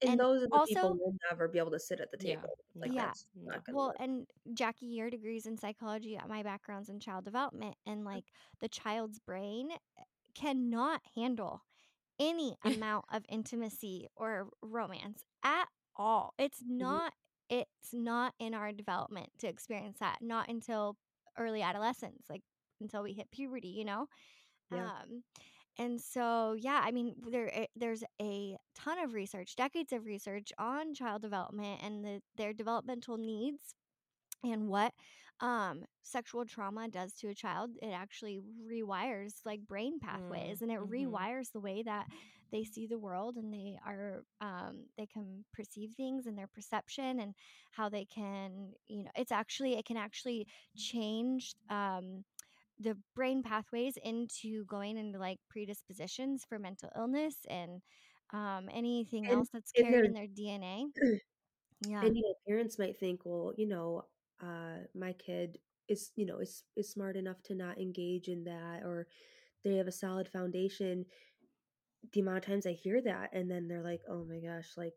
And, 0.00 0.12
And 0.12 0.20
those 0.20 0.38
are 0.42 0.46
the 0.46 0.46
people 0.50 0.58
also- 0.60 0.88
who 0.94 1.04
will 1.04 1.16
never 1.30 1.48
be 1.48 1.58
able 1.58 1.72
to 1.72 1.80
sit 1.80 2.00
at 2.00 2.10
the 2.12 2.18
Yeah. 2.20 2.36
table. 2.36 2.50
Like 2.76 2.92
Yeah. 2.92 3.06
that's 3.06 3.26
not 3.34 3.64
gonna 3.64 3.76
well 3.76 3.86
work. 3.88 3.96
and 4.00 4.26
jackie 4.54 4.86
your 4.86 5.10
degrees 5.10 5.46
in 5.46 5.56
psychology 5.58 6.18
my 6.28 6.42
background's 6.42 6.88
in 6.88 7.00
child 7.00 7.24
development 7.24 7.74
and 7.86 8.04
like 8.04 8.24
the 8.60 8.68
child's 8.68 9.18
brain 9.18 9.70
eh, 9.72 10.02
cannot 10.34 11.00
handle 11.16 11.62
any 12.20 12.56
amount 12.86 13.04
of 13.12 13.24
intimacy 13.28 14.06
or 14.16 14.48
romance 14.62 15.24
at 15.42 15.66
all 15.96 16.32
it's 16.38 16.62
not 16.64 17.12
it's 17.52 17.92
not 17.94 18.34
in 18.40 18.54
our 18.54 18.72
development 18.72 19.28
to 19.38 19.48
experience 19.48 19.98
that 20.00 20.18
not 20.22 20.48
until 20.48 20.96
early 21.38 21.62
adolescence 21.62 22.24
like 22.30 22.42
until 22.80 23.04
we 23.04 23.12
hit 23.14 23.30
puberty 23.32 23.68
you 23.68 23.84
know 23.84 24.06
Yeah. 24.70 24.90
um 24.90 25.22
and 25.78 26.00
so 26.00 26.54
yeah 26.58 26.82
i 26.84 26.92
mean 26.92 27.14
there 27.30 27.50
eh, 27.56 27.66
there's 27.76 28.04
a 28.22 28.56
ton 28.74 28.98
of 28.98 29.14
research 29.14 29.56
decades 29.56 29.92
of 29.92 30.06
research 30.06 30.52
on 30.58 30.94
child 30.94 31.22
development 31.22 31.80
and 31.84 32.04
the, 32.04 32.22
their 32.36 32.52
developmental 32.54 33.18
needs 33.18 33.74
and 34.44 34.68
what 34.68 34.92
um 35.40 35.84
sexual 36.02 36.44
trauma 36.44 36.88
does 36.88 37.12
to 37.14 37.28
a 37.28 37.34
child 37.34 37.70
it 37.82 37.88
actually 37.92 38.40
rewires 38.70 39.34
like 39.44 39.60
brain 39.66 39.98
pathways 40.00 40.60
Mm, 40.60 40.62
and 40.62 40.72
it 40.72 40.80
mhm. 40.80 40.88
rewires 40.90 41.52
the 41.52 41.60
way 41.60 41.82
that 41.82 42.06
they 42.52 42.64
see 42.64 42.86
the 42.86 42.98
world 42.98 43.36
and 43.36 43.52
they 43.52 43.78
are 43.86 44.24
um 44.40 44.84
they 44.98 45.06
can 45.06 45.44
perceive 45.52 45.92
things 45.96 46.26
and 46.26 46.38
their 46.38 46.48
perception 46.48 47.20
and 47.20 47.34
how 47.72 47.88
they 47.88 48.04
can 48.04 48.72
you 48.88 49.04
know 49.04 49.10
it's 49.16 49.32
actually 49.32 49.74
it 49.78 49.86
can 49.86 49.96
actually 49.96 50.46
change 50.76 51.54
um 51.70 52.24
the 52.80 52.96
brain 53.14 53.42
pathways 53.42 53.96
into 54.04 54.64
going 54.66 54.96
into 54.98 55.18
like 55.18 55.38
predispositions 55.50 56.44
for 56.48 56.58
mental 56.58 56.90
illness 56.96 57.36
and 57.48 57.82
um 58.32 58.68
anything 58.72 59.28
And 59.28 59.30
else 59.30 59.48
that's 59.52 59.72
carried 59.72 60.04
in 60.04 60.12
their 60.14 60.26
DNA 60.28 60.86
yeah 61.80 62.08
And 62.08 62.16
you 62.16 62.22
know, 62.22 62.34
parents 62.46 62.78
might 62.78 62.98
think, 62.98 63.20
well, 63.24 63.52
you 63.56 63.66
know, 63.66 64.04
uh, 64.42 64.84
my 64.94 65.12
kid 65.12 65.58
is, 65.88 66.10
you 66.16 66.26
know, 66.26 66.38
is 66.38 66.64
is 66.76 66.90
smart 66.90 67.16
enough 67.16 67.42
to 67.44 67.54
not 67.54 67.78
engage 67.80 68.28
in 68.28 68.44
that, 68.44 68.82
or 68.84 69.06
they 69.64 69.76
have 69.76 69.86
a 69.88 69.92
solid 69.92 70.28
foundation. 70.28 71.06
The 72.12 72.20
amount 72.20 72.38
of 72.38 72.44
times 72.44 72.66
I 72.66 72.72
hear 72.72 73.00
that, 73.02 73.30
and 73.32 73.50
then 73.50 73.68
they're 73.68 73.82
like, 73.82 74.02
oh 74.08 74.24
my 74.24 74.40
gosh, 74.40 74.76
like, 74.76 74.94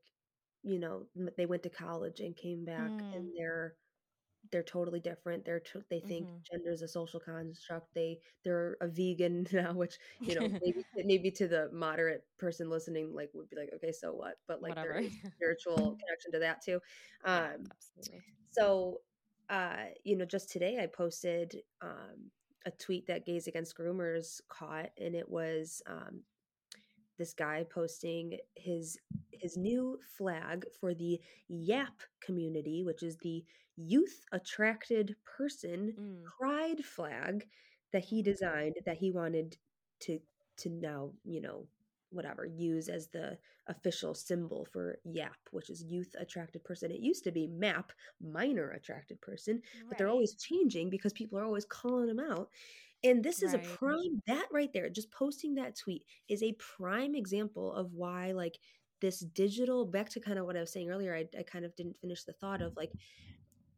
you 0.64 0.80
know, 0.80 1.08
they 1.38 1.46
went 1.46 1.64
to 1.64 1.70
college 1.70 2.20
and 2.20 2.36
came 2.36 2.66
back, 2.66 3.04
and 3.14 3.28
Mm. 3.28 3.36
they're 3.38 3.78
they're 4.52 4.64
totally 4.64 5.00
different. 5.00 5.46
They're 5.46 5.60
t- 5.62 5.82
they 5.90 6.02
think 6.02 6.30
Mhm. 6.30 6.46
gender 6.52 6.72
is 6.72 6.82
a 6.84 6.88
social 6.88 7.20
construct. 7.20 7.94
They 7.96 8.22
they're 8.44 8.78
a 8.82 8.88
vegan 8.88 9.46
now, 9.54 9.74
which 9.76 10.00
you 10.26 10.36
know 10.36 10.50
maybe 10.62 10.84
maybe 10.96 11.32
to 11.32 11.48
the 11.48 11.72
moderate 11.72 12.28
person 12.38 12.70
listening, 12.70 13.14
like 13.14 13.32
would 13.34 13.50
be 13.50 13.58
like, 13.58 13.72
okay, 13.76 13.92
so 13.94 14.14
what? 14.14 14.38
But 14.48 14.62
like 14.62 14.80
there 14.82 14.98
is 14.98 15.12
spiritual 15.38 15.98
connection 16.06 16.32
to 16.34 16.40
that 16.40 16.62
too. 16.64 16.82
Um, 17.26 17.72
absolutely. 17.72 18.26
so, 18.52 19.02
uh, 19.50 19.88
you 20.04 20.16
know, 20.16 20.26
just 20.26 20.50
today 20.50 20.82
I 20.82 20.88
posted 20.88 21.62
um, 21.82 22.32
a 22.66 22.72
tweet 22.72 23.08
that 23.08 23.26
Gays 23.26 23.48
Against 23.48 23.78
Groomers 23.78 24.42
caught, 24.50 24.92
and 24.98 25.16
it 25.16 25.30
was 25.30 25.82
um, 25.88 26.24
this 27.18 27.34
guy 27.34 27.66
posting 27.70 28.38
his 28.56 28.98
his 29.32 29.58
new 29.58 30.00
flag 30.18 30.66
for 30.80 30.94
the 30.94 31.20
YAP 31.50 32.02
community, 32.22 32.84
which 32.84 33.04
is 33.04 33.18
the 33.18 33.44
Youth 33.76 34.24
Attracted 34.32 35.16
Person 35.26 35.98
Mm. 36.00 36.24
Pride 36.24 36.84
flag 36.86 37.48
that 37.92 38.04
he 38.06 38.22
Mhm. 38.22 38.26
designed 38.26 38.76
that 38.86 38.98
he 38.98 39.12
wanted 39.12 39.58
to 40.02 40.20
to 40.58 40.70
now 40.70 41.14
you 41.24 41.42
know 41.42 41.68
whatever 42.12 42.46
use 42.46 42.88
as 42.88 43.08
the 43.10 43.38
official 43.68 44.14
symbol 44.14 44.66
for 44.66 45.00
YAP, 45.04 45.36
which 45.52 45.70
is 45.70 45.84
Youth 45.84 46.16
Attracted 46.18 46.64
Person. 46.64 46.92
It 46.92 47.02
used 47.02 47.24
to 47.26 47.32
be 47.32 47.48
MAP, 47.48 47.92
Minor 48.22 48.72
Attracted 48.72 49.20
Person, 49.22 49.62
but 49.90 49.98
they're 49.98 50.08
always 50.08 50.36
changing 50.36 50.90
because 50.90 51.12
people 51.14 51.38
are 51.38 51.44
always 51.44 51.66
calling 51.66 52.08
them 52.08 52.20
out. 52.20 52.50
And 53.04 53.24
this 53.24 53.44
is 53.44 53.54
a 53.54 53.60
prime 53.60 54.22
that 54.26 54.48
right 54.52 54.72
there, 54.74 54.90
just 54.90 55.12
posting 55.12 55.56
that 55.56 55.78
tweet 55.78 56.04
is 56.28 56.42
a 56.42 56.56
prime 56.78 57.14
example 57.14 57.74
of 57.74 57.94
why 57.94 58.32
like 58.32 58.58
this 59.02 59.20
digital 59.20 59.86
back 59.86 60.10
to 60.10 60.20
kind 60.20 60.40
of 60.40 60.46
what 60.46 60.58
I 60.58 60.62
was 60.62 60.74
saying 60.74 60.90
earlier, 60.90 61.16
I, 61.16 61.26
I 61.38 61.44
kind 61.44 61.66
of 61.66 61.76
didn't 61.76 61.98
finish 61.98 62.24
the 62.24 62.34
thought 62.34 62.62
of 62.62 62.76
like 62.76 62.92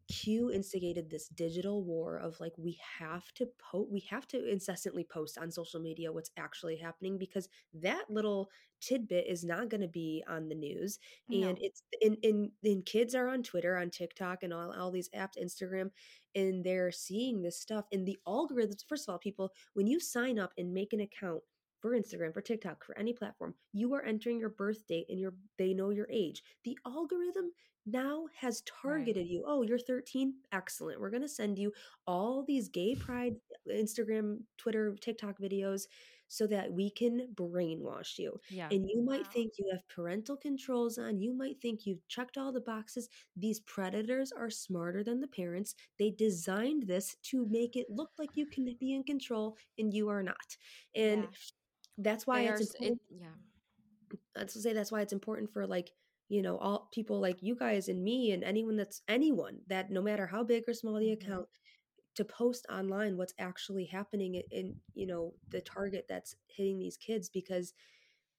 Q 0.09 0.51
instigated 0.51 1.09
this 1.09 1.27
digital 1.27 1.83
war 1.83 2.17
of 2.17 2.39
like 2.39 2.53
we 2.57 2.79
have 2.99 3.31
to 3.33 3.47
post 3.59 3.91
we 3.91 3.99
have 4.09 4.27
to 4.29 4.49
incessantly 4.49 5.03
post 5.03 5.37
on 5.37 5.51
social 5.51 5.79
media 5.79 6.11
what's 6.11 6.31
actually 6.37 6.77
happening 6.77 7.17
because 7.17 7.49
that 7.73 8.05
little 8.09 8.49
tidbit 8.79 9.25
is 9.27 9.43
not 9.43 9.69
going 9.69 9.81
to 9.81 9.87
be 9.87 10.23
on 10.27 10.47
the 10.47 10.55
news 10.55 10.99
No. 11.27 11.49
and 11.49 11.57
it's 11.61 11.83
in 12.01 12.15
in 12.23 12.51
in 12.63 12.83
kids 12.83 13.15
are 13.15 13.27
on 13.27 13.43
Twitter 13.43 13.75
on 13.75 13.89
TikTok 13.89 14.43
and 14.43 14.53
all, 14.53 14.71
all 14.71 14.91
these 14.91 15.09
apps 15.09 15.41
Instagram 15.41 15.91
and 16.35 16.63
they're 16.63 16.91
seeing 16.91 17.41
this 17.41 17.59
stuff 17.59 17.85
and 17.91 18.07
the 18.07 18.17
algorithms 18.27 18.85
first 18.87 19.07
of 19.07 19.11
all 19.11 19.19
people 19.19 19.51
when 19.73 19.87
you 19.87 19.99
sign 19.99 20.39
up 20.39 20.53
and 20.57 20.73
make 20.73 20.93
an 20.93 21.01
account 21.01 21.41
for 21.87 21.97
Instagram, 21.99 22.33
for 22.33 22.41
TikTok, 22.41 22.83
for 22.83 22.97
any 22.97 23.13
platform, 23.13 23.53
you 23.73 23.93
are 23.93 24.03
entering 24.03 24.39
your 24.39 24.49
birth 24.49 24.85
date 24.87 25.05
and 25.09 25.19
your 25.19 25.33
they 25.57 25.73
know 25.73 25.89
your 25.89 26.07
age. 26.11 26.43
The 26.63 26.77
algorithm 26.85 27.51
now 27.85 28.25
has 28.35 28.61
targeted 28.61 29.27
you. 29.27 29.43
Oh, 29.47 29.61
you're 29.61 29.79
13? 29.79 30.33
Excellent. 30.51 30.99
We're 30.99 31.09
going 31.09 31.21
to 31.21 31.27
send 31.29 31.57
you 31.57 31.71
all 32.05 32.43
these 32.43 32.67
gay 32.67 32.95
pride 32.95 33.35
uh, 33.69 33.73
Instagram, 33.73 34.39
Twitter, 34.57 34.95
TikTok 34.99 35.39
videos 35.39 35.83
so 36.27 36.45
that 36.47 36.69
we 36.71 36.89
can 36.89 37.29
brainwash 37.35 38.17
you. 38.19 38.37
Yeah. 38.49 38.67
And 38.69 38.85
you 38.89 39.01
might 39.01 39.21
Wow. 39.23 39.29
think 39.33 39.53
you 39.57 39.69
have 39.71 39.87
parental 39.87 40.35
controls 40.35 40.97
on. 40.97 41.21
You 41.21 41.33
might 41.33 41.61
think 41.61 41.85
you've 41.85 42.05
checked 42.09 42.37
all 42.37 42.51
the 42.51 42.59
boxes. 42.59 43.07
These 43.37 43.61
predators 43.61 44.33
are 44.33 44.49
smarter 44.49 45.03
than 45.05 45.21
the 45.21 45.27
parents. 45.27 45.73
They 45.97 46.09
designed 46.11 46.87
this 46.87 47.15
to 47.31 47.45
make 47.49 47.77
it 47.77 47.87
look 47.89 48.11
like 48.19 48.35
you 48.35 48.45
can 48.45 48.75
be 48.79 48.93
in 48.93 49.03
control 49.03 49.55
and 49.77 49.93
you 49.93 50.09
are 50.09 50.21
not. 50.23 50.57
And 50.95 51.23
Yeah. 51.23 51.29
That's 51.97 52.27
why 52.27 52.43
it's 52.43 52.61
important 52.61 52.81
it, 52.81 52.99
yeah. 53.09 53.35
let's 54.35 54.61
say 54.61 54.73
that's 54.73 54.91
why 54.91 55.01
it's 55.01 55.13
important 55.13 55.51
for 55.51 55.65
like 55.65 55.91
you 56.29 56.41
know 56.41 56.57
all 56.57 56.89
people 56.93 57.19
like 57.19 57.41
you 57.41 57.55
guys 57.55 57.87
and 57.89 58.03
me 58.03 58.31
and 58.31 58.43
anyone 58.43 58.75
that's 58.75 59.01
anyone 59.07 59.59
that 59.67 59.89
no 59.91 60.01
matter 60.01 60.27
how 60.27 60.43
big 60.43 60.63
or 60.67 60.73
small 60.73 60.99
the 60.99 61.11
Mhm. 61.11 61.11
account 61.11 61.47
to 62.15 62.25
post 62.25 62.65
online 62.69 63.17
what's 63.17 63.33
actually 63.39 63.85
happening 63.85 64.35
in, 64.35 64.43
in 64.51 64.75
you 64.93 65.07
know 65.07 65.33
the 65.49 65.61
target 65.61 66.05
that's 66.09 66.35
hitting 66.47 66.79
these 66.79 66.97
kids 66.97 67.29
because 67.29 67.73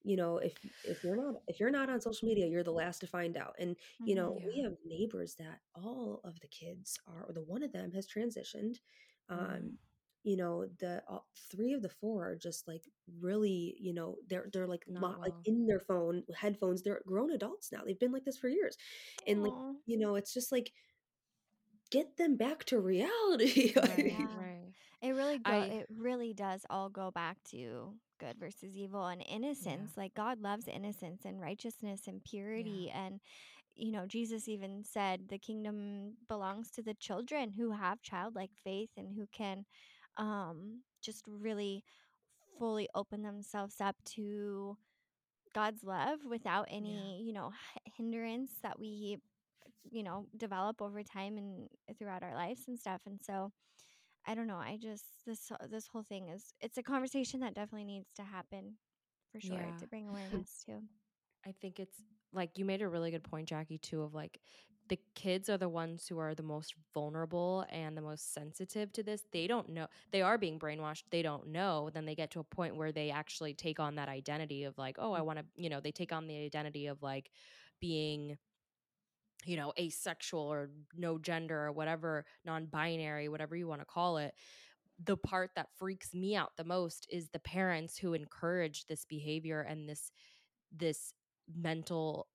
you 0.02 0.16
know 0.16 0.38
if 0.38 0.54
if 0.84 1.02
you're 1.04 1.16
not 1.16 1.34
if 1.48 1.60
you're 1.60 1.70
not 1.70 1.90
on 1.90 2.00
social 2.00 2.28
media 2.28 2.46
you're 2.46 2.64
the 2.64 2.70
last 2.70 3.00
to 3.00 3.06
find 3.06 3.36
out 3.36 3.54
and 3.58 3.76
you 4.04 4.14
know 4.14 4.36
Mhm. 4.36 4.44
we 4.44 4.62
have 4.62 4.72
neighbors 4.86 5.34
that 5.38 5.60
all 5.74 6.20
of 6.24 6.38
the 6.40 6.48
kids 6.48 6.98
are 7.06 7.24
or 7.28 7.32
the 7.32 7.42
one 7.42 7.62
of 7.62 7.72
them 7.72 7.92
has 7.92 8.06
transitioned 8.06 8.76
um 9.30 9.72
Mm. 9.72 9.76
You 10.28 10.36
know 10.36 10.66
the 10.80 11.02
all, 11.08 11.26
three 11.50 11.72
of 11.72 11.82
the 11.82 11.88
four 11.88 12.28
are 12.30 12.36
just 12.36 12.68
like 12.68 12.84
really 13.20 13.76
you 13.80 13.94
know 13.94 14.16
they're 14.28 14.48
they're 14.52 14.66
like 14.68 14.84
Not 14.88 15.02
lo- 15.02 15.16
like 15.24 15.34
in 15.44 15.66
their 15.66 15.80
phone 15.80 16.24
headphones 16.36 16.82
they're 16.82 17.00
grown 17.06 17.32
adults 17.32 17.72
now 17.72 17.80
they've 17.84 17.98
been 17.98 18.12
like 18.12 18.24
this 18.24 18.38
for 18.38 18.48
years 18.48 18.76
and 19.26 19.42
like 19.42 19.54
you 19.86 19.98
know 19.98 20.16
it's 20.16 20.34
just 20.34 20.52
like 20.52 20.72
get 21.90 22.16
them 22.16 22.36
back 22.36 22.64
to 22.64 22.78
reality 22.80 23.72
Right. 23.76 24.14
Yeah. 24.18 24.26
Right. 24.38 24.72
It 25.02 25.12
really 25.12 25.38
go 25.38 25.52
I- 25.52 25.66
it 25.80 25.86
really 25.98 26.34
does 26.34 26.64
all 26.70 26.88
go 26.90 27.10
back 27.10 27.36
to 27.50 27.94
good 28.20 28.36
versus 28.38 28.76
evil 28.76 29.06
and 29.06 29.22
innocence. 29.28 29.92
Like 29.96 30.14
God 30.14 30.40
loves 30.40 30.66
innocence 30.68 31.24
and 31.24 31.40
righteousness 31.40 32.02
and 32.08 32.22
purity 32.24 32.90
and 32.94 33.20
you 33.76 33.92
know, 33.92 34.06
Jesus 34.06 34.48
even 34.48 34.82
said 34.84 35.28
the 35.28 35.38
kingdom 35.38 36.14
belongs 36.28 36.70
to 36.72 36.82
the 36.82 36.94
children 36.94 37.52
who 37.56 37.70
have 37.70 38.02
childlike 38.02 38.50
faith 38.64 38.90
and 38.96 39.08
who 39.16 39.26
can 39.32 39.64
um 40.18 40.82
just 41.02 41.24
really 41.28 41.84
fully 42.58 42.88
open 42.94 43.22
themselves 43.22 43.76
up 43.80 43.96
to 44.04 44.76
God's 45.54 45.84
love 45.84 46.20
without 46.28 46.66
any, 46.70 47.22
you 47.24 47.32
know, 47.32 47.52
hindrance 47.96 48.52
that 48.62 48.78
we 48.78 49.18
you 49.90 50.02
know, 50.02 50.26
develop 50.36 50.80
over 50.82 51.02
time 51.02 51.38
and 51.38 51.68
throughout 51.98 52.22
our 52.22 52.34
lives 52.34 52.62
and 52.68 52.78
stuff. 52.78 53.00
And 53.06 53.18
so 53.22 53.52
I 54.26 54.34
don't 54.34 54.46
know. 54.46 54.56
I 54.56 54.78
just 54.80 55.04
this 55.26 55.50
this 55.70 55.86
whole 55.88 56.02
thing 56.02 56.28
is 56.28 56.52
it's 56.60 56.78
a 56.78 56.82
conversation 56.82 57.40
that 57.40 57.54
definitely 57.54 57.84
needs 57.86 58.12
to 58.16 58.22
happen 58.22 58.76
for 59.32 59.40
sure 59.40 59.70
Yeah. 59.70 59.78
to 59.78 59.86
bring 59.86 60.08
awareness 60.08 60.64
to. 60.66 60.80
I 61.46 61.52
think 61.60 61.80
it's 61.80 62.02
like 62.32 62.58
you 62.58 62.64
made 62.64 62.82
a 62.82 62.88
really 62.88 63.10
good 63.10 63.24
point, 63.24 63.48
Jackie, 63.48 63.78
too, 63.78 64.02
of 64.02 64.14
like 64.14 64.40
the 64.88 64.98
kids 65.14 65.48
are 65.48 65.58
the 65.58 65.68
ones 65.68 66.06
who 66.08 66.18
are 66.18 66.34
the 66.34 66.42
most 66.42 66.74
vulnerable 66.94 67.64
and 67.70 67.96
the 67.96 68.02
most 68.02 68.32
sensitive 68.32 68.92
to 68.92 69.02
this. 69.02 69.24
They 69.32 69.46
don't 69.46 69.68
know. 69.70 69.86
They 70.10 70.22
are 70.22 70.38
being 70.38 70.58
brainwashed. 70.58 71.04
They 71.10 71.22
don't 71.22 71.48
know. 71.48 71.90
Then 71.92 72.06
they 72.06 72.14
get 72.14 72.30
to 72.32 72.40
a 72.40 72.44
point 72.44 72.76
where 72.76 72.92
they 72.92 73.10
actually 73.10 73.54
take 73.54 73.80
on 73.80 73.96
that 73.96 74.08
identity 74.08 74.64
of 74.64 74.78
like, 74.78 74.96
oh, 74.98 75.12
I 75.12 75.20
want 75.20 75.38
to, 75.38 75.44
you 75.56 75.68
know, 75.70 75.80
they 75.80 75.92
take 75.92 76.12
on 76.12 76.26
the 76.26 76.36
identity 76.44 76.86
of 76.86 77.02
like 77.02 77.30
being 77.80 78.38
you 79.44 79.56
know, 79.56 79.72
asexual 79.78 80.40
or 80.40 80.70
no 80.96 81.18
gender 81.18 81.66
or 81.66 81.72
whatever, 81.72 82.24
non 82.44 82.66
binary, 82.66 83.28
whatever 83.28 83.56
you 83.56 83.68
want 83.68 83.80
to 83.80 83.86
call 83.86 84.18
it. 84.18 84.34
The 85.04 85.16
part 85.16 85.50
that 85.54 85.68
freaks 85.78 86.12
me 86.12 86.34
out 86.34 86.56
the 86.56 86.64
most 86.64 87.06
is 87.10 87.28
the 87.28 87.38
parents 87.38 87.96
who 87.96 88.14
encourage 88.14 88.86
this 88.86 89.04
behavior 89.04 89.60
and 89.60 89.88
this, 89.88 90.10
this 90.76 91.14
mental, 91.54 92.26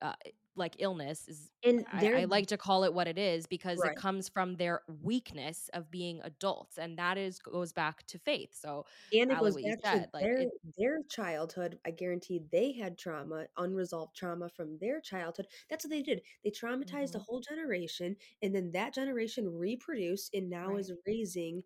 uh, 0.00 0.12
like 0.56 0.76
illness 0.78 1.28
is 1.28 1.50
And 1.64 1.86
I, 1.90 2.10
I 2.14 2.24
like 2.24 2.46
to 2.48 2.58
call 2.58 2.84
it 2.84 2.94
what 2.94 3.08
it 3.08 3.18
is 3.18 3.46
because 3.46 3.84
Right. 3.84 3.84
it 3.84 3.94
comes 3.96 4.28
from 4.28 4.56
their 4.56 4.82
weakness 4.88 5.68
of 5.74 5.90
being 5.90 6.20
adults 6.22 6.78
and 6.78 6.98
that 6.98 7.18
is 7.18 7.38
goes 7.40 7.72
back 7.72 8.06
to 8.08 8.18
faith 8.18 8.54
so 8.54 8.84
and 9.12 9.30
it 9.30 9.38
goes 9.38 9.56
back 9.58 9.82
to 9.84 10.06
like, 10.14 10.32
their 10.36 10.38
it- 10.38 10.50
their 10.78 11.02
childhood. 11.10 11.78
I 11.84 11.90
guarantee 11.90 12.38
they 12.50 12.72
had 12.72 12.96
trauma, 12.98 13.48
unresolved 13.58 14.16
trauma 14.16 14.48
from 14.48 14.78
their 14.78 15.00
childhood. 15.00 15.48
That's 15.68 15.84
what 15.84 15.90
they 15.90 16.02
did. 16.02 16.22
They 16.42 16.50
traumatized 16.50 17.14
a 17.14 17.18
Mhm. 17.18 17.24
whole 17.26 17.40
generation, 17.40 18.16
and 18.40 18.54
then 18.54 18.70
that 18.72 18.94
generation 18.94 19.54
reproduced 19.54 20.34
and 20.34 20.48
now 20.48 20.76
is 20.76 20.92
raising 21.06 21.64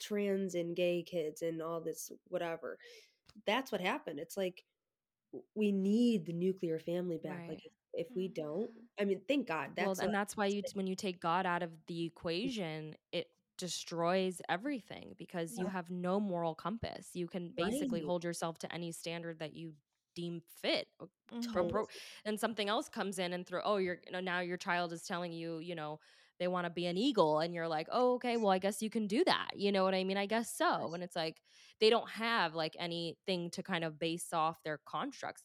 trans 0.00 0.54
and 0.56 0.76
gay 0.76 1.02
kids 1.04 1.42
and 1.42 1.62
all 1.62 1.80
this 1.82 2.12
whatever. 2.28 2.78
That's 3.46 3.72
what 3.72 3.80
happened. 3.82 4.20
It's 4.20 4.36
like 4.38 4.64
we 5.54 5.72
need 5.72 6.26
the 6.26 6.32
nuclear 6.32 6.78
family 6.78 7.18
back. 7.18 7.44
Right. 7.44 7.50
Like 7.50 7.64
if, 7.66 7.72
if 7.96 8.08
we 8.14 8.28
don't, 8.28 8.70
Mhm. 8.70 8.88
I 8.98 9.04
mean, 9.04 9.20
thank 9.28 9.46
God. 9.48 9.70
That's 9.76 9.78
well 9.78 9.94
and 10.00 10.14
that's 10.14 10.36
why 10.36 10.46
you 10.46 10.62
when 10.74 10.86
you 10.86 10.94
take 10.94 11.20
god 11.20 11.46
out 11.46 11.62
of 11.62 11.70
the 11.86 12.04
equation 12.04 12.94
it 13.12 13.28
destroys 13.58 14.40
everything 14.48 15.14
because 15.16 15.58
you 15.58 15.66
have 15.68 15.90
no 15.90 16.20
moral 16.20 16.54
compass 16.54 17.10
you 17.14 17.26
can 17.28 17.52
basically 17.56 18.00
Right. 18.00 18.06
hold 18.06 18.24
yourself 18.24 18.58
to 18.58 18.72
any 18.72 18.92
standard 18.92 19.38
that 19.38 19.54
you 19.54 19.74
deem 20.14 20.40
fit 20.62 20.88
pro- 21.68 21.86
and 22.24 22.38
something 22.38 22.68
else 22.68 22.88
comes 22.88 23.18
in 23.18 23.32
and 23.32 23.46
throw 23.46 23.60
oh 23.64 23.76
you're 23.76 23.98
you 24.06 24.12
know, 24.12 24.20
now 24.20 24.40
your 24.40 24.56
child 24.56 24.92
is 24.92 25.02
telling 25.04 25.32
you 25.32 25.58
you 25.58 25.74
know 25.74 25.98
they 26.38 26.48
want 26.48 26.64
to 26.66 26.70
be 26.70 26.86
an 26.86 26.96
eagle 26.96 27.38
and 27.40 27.54
you're 27.54 27.68
like 27.68 27.88
oh 27.92 28.14
okay 28.14 28.36
well 28.36 28.50
i 28.50 28.58
guess 28.58 28.82
you 28.82 28.90
can 28.90 29.06
do 29.06 29.24
that 29.24 29.50
you 29.56 29.72
know 29.72 29.84
what 29.84 29.94
i 29.94 30.04
mean 30.04 30.16
i 30.16 30.26
guess 30.26 30.50
so 30.56 30.92
and 30.94 31.02
it's 31.02 31.16
like 31.16 31.40
they 31.80 31.90
don't 31.90 32.08
have 32.10 32.54
like 32.54 32.76
anything 32.78 33.50
to 33.50 33.62
kind 33.62 33.84
of 33.84 33.98
base 33.98 34.32
off 34.32 34.62
their 34.64 34.78
constructs 34.86 35.44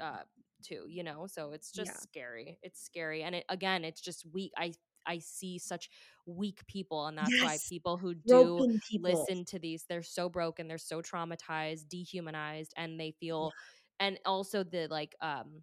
uh 0.00 0.22
to 0.66 0.84
you 0.88 1.02
know 1.02 1.26
so 1.26 1.52
it's 1.52 1.72
just 1.72 1.92
Yeah. 1.92 2.00
scary 2.02 2.58
it's 2.62 2.82
scary 2.82 3.22
and 3.22 3.34
it 3.36 3.44
again 3.48 3.84
it's 3.84 4.00
just 4.00 4.24
weak 4.32 4.52
i 4.56 4.72
i 5.06 5.18
see 5.18 5.58
such 5.58 5.90
weak 6.26 6.66
people 6.66 7.06
and 7.06 7.16
that's 7.18 7.40
why 7.40 7.58
people 7.58 7.96
who 7.96 8.14
do 8.14 8.64
people. 8.88 9.00
listen 9.02 9.44
to 9.44 9.58
these 9.58 9.84
they're 9.88 10.02
so 10.02 10.28
broken 10.28 10.68
they're 10.68 10.78
so 10.78 11.02
traumatized 11.02 11.88
dehumanized 11.88 12.72
and 12.76 12.98
they 13.00 13.12
feel 13.20 13.54
and 14.00 14.18
also 14.26 14.62
the 14.64 14.86
like 14.90 15.14
um 15.20 15.62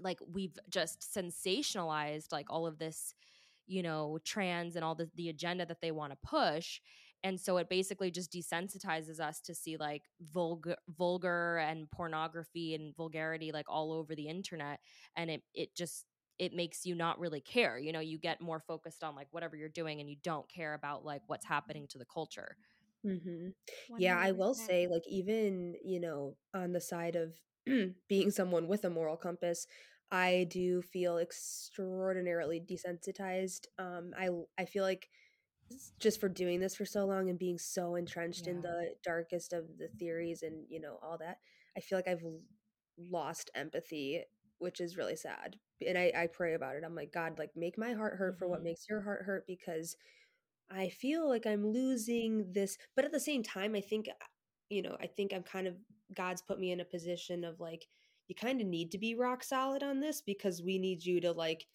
like 0.00 0.18
we've 0.32 0.58
just 0.68 1.00
sensationalized 1.14 2.32
like 2.32 2.46
all 2.50 2.66
of 2.66 2.78
this 2.78 3.14
you 3.66 3.82
know 3.82 4.18
trans 4.24 4.76
and 4.76 4.84
all 4.84 4.94
the, 4.94 5.10
the 5.16 5.28
agenda 5.28 5.66
that 5.66 5.80
they 5.80 5.90
want 5.92 6.12
to 6.12 6.18
push 6.28 6.80
and 7.22 7.40
so 7.40 7.56
it 7.58 7.68
basically 7.68 8.10
just 8.10 8.32
desensitizes 8.32 9.20
us 9.20 9.40
to 9.40 9.54
see 9.54 9.76
like 9.76 10.04
vulgar 10.20 10.76
vulgar 10.88 11.58
and 11.58 11.90
pornography 11.90 12.74
and 12.74 12.94
vulgarity 12.96 13.52
like 13.52 13.66
all 13.68 13.92
over 13.92 14.14
the 14.14 14.28
internet 14.28 14.80
and 15.16 15.30
it 15.30 15.42
it 15.54 15.74
just 15.74 16.06
it 16.38 16.54
makes 16.54 16.86
you 16.86 16.94
not 16.94 17.18
really 17.18 17.40
care 17.40 17.78
you 17.78 17.92
know 17.92 18.00
you 18.00 18.18
get 18.18 18.40
more 18.40 18.60
focused 18.60 19.04
on 19.04 19.14
like 19.14 19.28
whatever 19.30 19.56
you're 19.56 19.68
doing 19.68 20.00
and 20.00 20.08
you 20.08 20.16
don't 20.22 20.48
care 20.48 20.74
about 20.74 21.04
like 21.04 21.22
what's 21.26 21.44
happening 21.46 21.86
to 21.88 21.98
the 21.98 22.06
culture 22.06 22.56
hmm 23.04 23.48
Yeah, 23.96 24.18
I 24.18 24.32
will 24.32 24.54
say, 24.54 24.86
like, 24.86 25.06
even, 25.06 25.76
you 25.82 26.00
know, 26.00 26.36
on 26.54 26.72
the 26.72 26.80
side 26.80 27.16
of 27.16 27.34
being 28.08 28.30
someone 28.30 28.68
with 28.68 28.84
a 28.84 28.90
moral 28.90 29.16
compass, 29.16 29.66
I 30.10 30.46
do 30.50 30.82
feel 30.82 31.18
extraordinarily 31.18 32.60
desensitized. 32.60 33.66
Um, 33.78 34.12
i 34.18 34.28
i 34.58 34.64
feel 34.64 34.84
like 34.84 35.08
just 36.00 36.20
for 36.20 36.28
doing 36.28 36.60
this 36.60 36.76
for 36.76 36.84
so 36.86 37.06
long 37.06 37.28
and 37.28 37.38
being 37.38 37.58
so 37.58 37.94
entrenched 37.94 38.46
in 38.46 38.60
the 38.60 38.94
darkest 39.02 39.52
of 39.52 39.78
the 39.78 39.88
theories 39.88 40.42
and, 40.42 40.66
you 40.68 40.80
know, 40.80 40.98
all 41.02 41.18
that, 41.18 41.38
I 41.76 41.80
feel 41.80 41.98
like 41.98 42.08
I've 42.08 42.24
lost 42.98 43.50
empathy, 43.54 44.24
which 44.58 44.80
is 44.80 44.96
really 44.96 45.16
sad. 45.16 45.58
And 45.86 45.96
I, 45.98 46.12
I 46.16 46.26
pray 46.26 46.54
about 46.54 46.76
it. 46.76 46.84
I'm 46.84 46.94
like, 46.94 47.12
God, 47.12 47.38
like, 47.38 47.50
make 47.56 47.78
my 47.78 47.92
heart 47.92 48.16
hurt 48.18 48.38
for 48.38 48.48
what 48.48 48.62
Mhm. 48.62 48.64
makes 48.64 48.88
your 48.88 49.02
heart 49.02 49.24
hurt 49.24 49.46
because 49.46 49.96
I 50.70 50.88
feel 50.88 51.28
like 51.28 51.46
I'm 51.46 51.66
losing 51.66 52.52
this, 52.52 52.78
but 52.94 53.04
at 53.04 53.12
the 53.12 53.20
same 53.20 53.42
time, 53.42 53.74
I 53.74 53.80
think, 53.80 54.08
uh, 54.08 54.26
you 54.68 54.82
know, 54.82 54.96
I 55.00 55.06
think 55.06 55.32
I'm 55.32 55.42
kind 55.42 55.66
of, 55.66 55.76
God's 56.14 56.42
put 56.42 56.58
me 56.60 56.70
in 56.72 56.80
a 56.80 56.84
position 56.84 57.44
of 57.44 57.60
like, 57.60 57.86
you 58.28 58.34
kind 58.34 58.60
of 58.60 58.66
need 58.66 58.92
to 58.92 58.98
be 58.98 59.14
rock 59.14 59.42
solid 59.42 59.82
on 59.82 60.00
this 60.00 60.22
because 60.22 60.62
we 60.62 60.78
need 60.78 61.04
you 61.04 61.20
to 61.22 61.32
like 61.32 61.66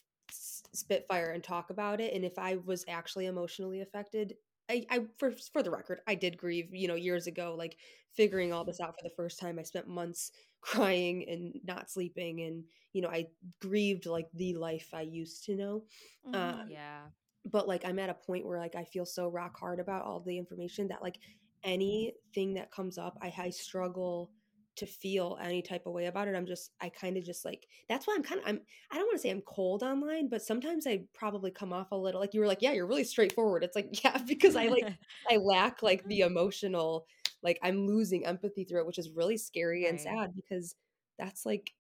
s- 0.76 0.80
spit 0.80 1.06
fire 1.08 1.32
and 1.32 1.44
talk 1.44 1.70
about 1.70 2.00
it. 2.02 2.14
And 2.14 2.24
if 2.26 2.38
I 2.38 2.58
was 2.58 2.86
actually 2.88 3.26
emotionally 3.26 3.82
affected, 3.82 4.36
I, 4.70 4.86
I 4.90 5.00
for 5.18 5.32
for 5.54 5.64
the 5.64 5.72
record, 5.72 6.00
I 6.08 6.16
did 6.16 6.38
grieve, 6.38 6.74
you 6.74 6.88
know, 6.88 6.96
years 6.96 7.28
ago, 7.28 7.56
like 7.58 7.78
figuring 8.16 8.54
all 8.54 8.64
this 8.66 8.80
out 8.80 8.96
for 8.98 9.04
the 9.04 9.14
first 9.16 9.40
time. 9.40 9.60
I 9.60 9.64
spent 9.64 9.88
months 9.88 10.32
crying 10.62 11.26
and 11.30 11.60
not 11.66 11.90
sleeping, 11.92 12.42
and 12.42 12.64
you 12.94 13.02
know, 13.02 13.10
I 13.10 13.28
grieved 13.62 14.06
like 14.06 14.28
the 14.34 14.56
life 14.56 14.90
I 14.94 15.02
used 15.02 15.46
to 15.46 15.56
know. 15.56 15.84
Mhm. 16.26 16.34
Um, 16.40 16.70
yeah 16.70 17.10
but 17.52 17.68
like 17.68 17.86
I'm 17.86 18.00
at 18.00 18.10
a 18.10 18.14
point 18.16 18.46
where 18.46 18.60
like 18.60 18.76
I 18.76 18.84
feel 18.86 19.06
so 19.06 19.28
rock 19.30 19.58
hard 19.60 19.80
about 19.80 20.04
all 20.04 20.20
the 20.20 20.38
information 20.38 20.88
that 20.88 21.02
like 21.04 21.20
anything 21.64 22.56
that 22.56 22.72
comes 22.72 22.98
up, 22.98 23.18
I, 23.22 23.34
I 23.38 23.50
struggle 23.52 24.32
to 24.78 24.86
feel 24.86 25.38
any 25.42 25.62
type 25.62 25.86
of 25.86 25.94
way 25.94 26.08
about 26.08 26.28
it. 26.28 26.36
I'm 26.36 26.46
just 26.46 26.72
I 26.82 26.90
kind 26.90 27.18
of 27.18 27.24
just 27.24 27.46
like 27.46 27.68
that's 27.90 28.08
why 28.08 28.16
I'm 28.16 28.24
kind 28.24 28.42
of 28.42 28.48
I'm 28.48 28.60
I 28.92 28.96
don't 28.96 29.06
want 29.06 29.18
to 29.18 29.22
say 29.22 29.30
I'm 29.30 29.42
cold 29.42 29.84
online, 29.84 30.28
but 30.30 30.42
sometimes 30.42 30.86
I 30.88 31.04
probably 31.14 31.52
come 31.52 31.74
off 31.74 31.92
a 31.92 31.98
little 31.98 32.22
like 32.22 32.34
you 32.34 32.40
were 32.40 32.48
like, 32.48 32.62
yeah, 32.62 32.74
you're 32.74 32.88
really 32.88 33.04
straightforward. 33.04 33.64
It's 33.64 33.76
like, 33.76 33.90
yeah, 34.04 34.18
because 34.28 34.56
I 34.56 34.68
like 34.68 34.86
I 35.30 35.38
lack 35.38 35.82
like 35.84 36.02
mm-hmm. 36.02 36.10
the 36.10 36.20
emotional 36.22 37.06
like 37.42 37.60
I'm 37.64 37.86
losing 37.88 38.26
empathy 38.26 38.64
through 38.64 38.82
it, 38.82 38.88
which 38.88 38.98
is 38.98 39.10
really 39.10 39.38
scary 39.38 39.88
and 39.88 40.00
sad 40.00 40.34
because 40.36 40.76
that's 41.18 41.46
like 41.46 41.74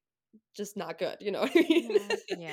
just 0.55 0.77
not 0.77 0.97
good, 0.97 1.17
you 1.19 1.31
know 1.31 1.41
what 1.41 1.51
I 1.55 1.61
mean? 1.61 1.97
Yeah. 2.29 2.37
yeah 2.37 2.51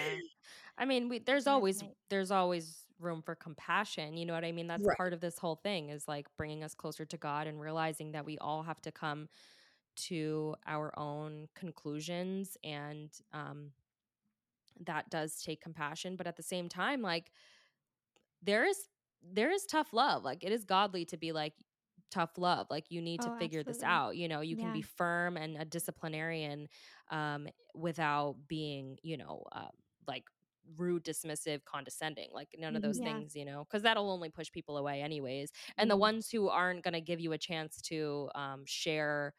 i 0.78 0.84
mean 0.84 1.08
we, 1.08 1.18
there's 1.18 1.46
always 1.46 1.82
there's 2.10 2.30
always 2.30 2.86
room 2.98 3.22
for 3.22 3.34
compassion 3.34 4.16
you 4.16 4.24
know 4.24 4.32
what 4.32 4.44
i 4.44 4.52
mean 4.52 4.66
that's 4.66 4.84
Right. 4.84 4.96
part 4.96 5.12
of 5.12 5.20
this 5.20 5.38
whole 5.38 5.56
thing 5.56 5.90
is 5.90 6.06
like 6.06 6.26
bringing 6.36 6.62
us 6.62 6.74
closer 6.74 7.04
to 7.04 7.16
god 7.16 7.46
and 7.46 7.60
realizing 7.60 8.12
that 8.12 8.24
we 8.24 8.38
all 8.38 8.62
have 8.62 8.80
to 8.82 8.92
come 8.92 9.28
to 9.96 10.54
our 10.66 10.96
own 10.98 11.48
conclusions 11.54 12.56
and 12.64 13.10
um 13.32 13.72
that 14.80 15.10
does 15.10 15.42
take 15.42 15.60
compassion 15.60 16.16
but 16.16 16.26
at 16.26 16.36
the 16.36 16.42
same 16.42 16.68
time 16.68 17.02
like 17.02 17.30
there 18.42 18.64
is 18.64 18.88
there 19.22 19.50
is 19.50 19.64
tough 19.66 19.92
love 19.92 20.24
like 20.24 20.42
it 20.44 20.52
is 20.52 20.64
godly 20.64 21.04
to 21.04 21.16
be 21.16 21.32
like 21.32 21.54
tough 22.10 22.36
love 22.36 22.66
like 22.70 22.90
you 22.90 23.00
need 23.00 23.22
to 23.22 23.30
Oh, 23.30 23.30
figure 23.30 23.62
this 23.62 23.82
out 23.82 24.16
you 24.16 24.28
know 24.28 24.40
you 24.40 24.56
can 24.56 24.70
be 24.70 24.82
firm 24.82 25.36
and 25.36 25.56
a 25.56 25.64
disciplinarian 25.64 26.68
um 27.10 27.48
without 27.74 28.36
being 28.48 28.98
you 29.02 29.16
know 29.16 29.44
uh, 29.52 29.68
like 30.06 30.24
rude 30.76 31.04
dismissive 31.04 31.64
condescending 31.64 32.28
like 32.32 32.48
none 32.58 32.76
of 32.76 32.82
those. 32.82 32.98
Yeah. 32.98 33.00
things 33.00 33.34
you 33.34 33.44
know 33.44 33.64
because 33.64 33.82
that'll 33.82 34.10
only 34.10 34.28
push 34.28 34.50
people 34.52 34.76
away 34.76 35.00
anyways 35.02 35.50
and 35.78 35.90
the 35.90 35.96
Mhm. 35.96 35.96
ones 35.96 36.28
who 36.30 36.48
aren't 36.48 36.84
going 36.84 36.94
to 36.94 37.00
give 37.00 37.20
you 37.20 37.32
a 37.32 37.38
chance 37.38 37.80
to 37.80 38.28
um 38.34 38.62
share 38.66 39.32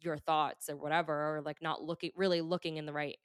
your 0.00 0.18
thoughts 0.18 0.68
or 0.68 0.76
whatever 0.76 1.36
or 1.36 1.42
like 1.42 1.60
not 1.62 1.82
looking 1.82 2.10
really 2.16 2.40
looking 2.40 2.76
in 2.76 2.86
the 2.86 2.92
right 2.92 3.16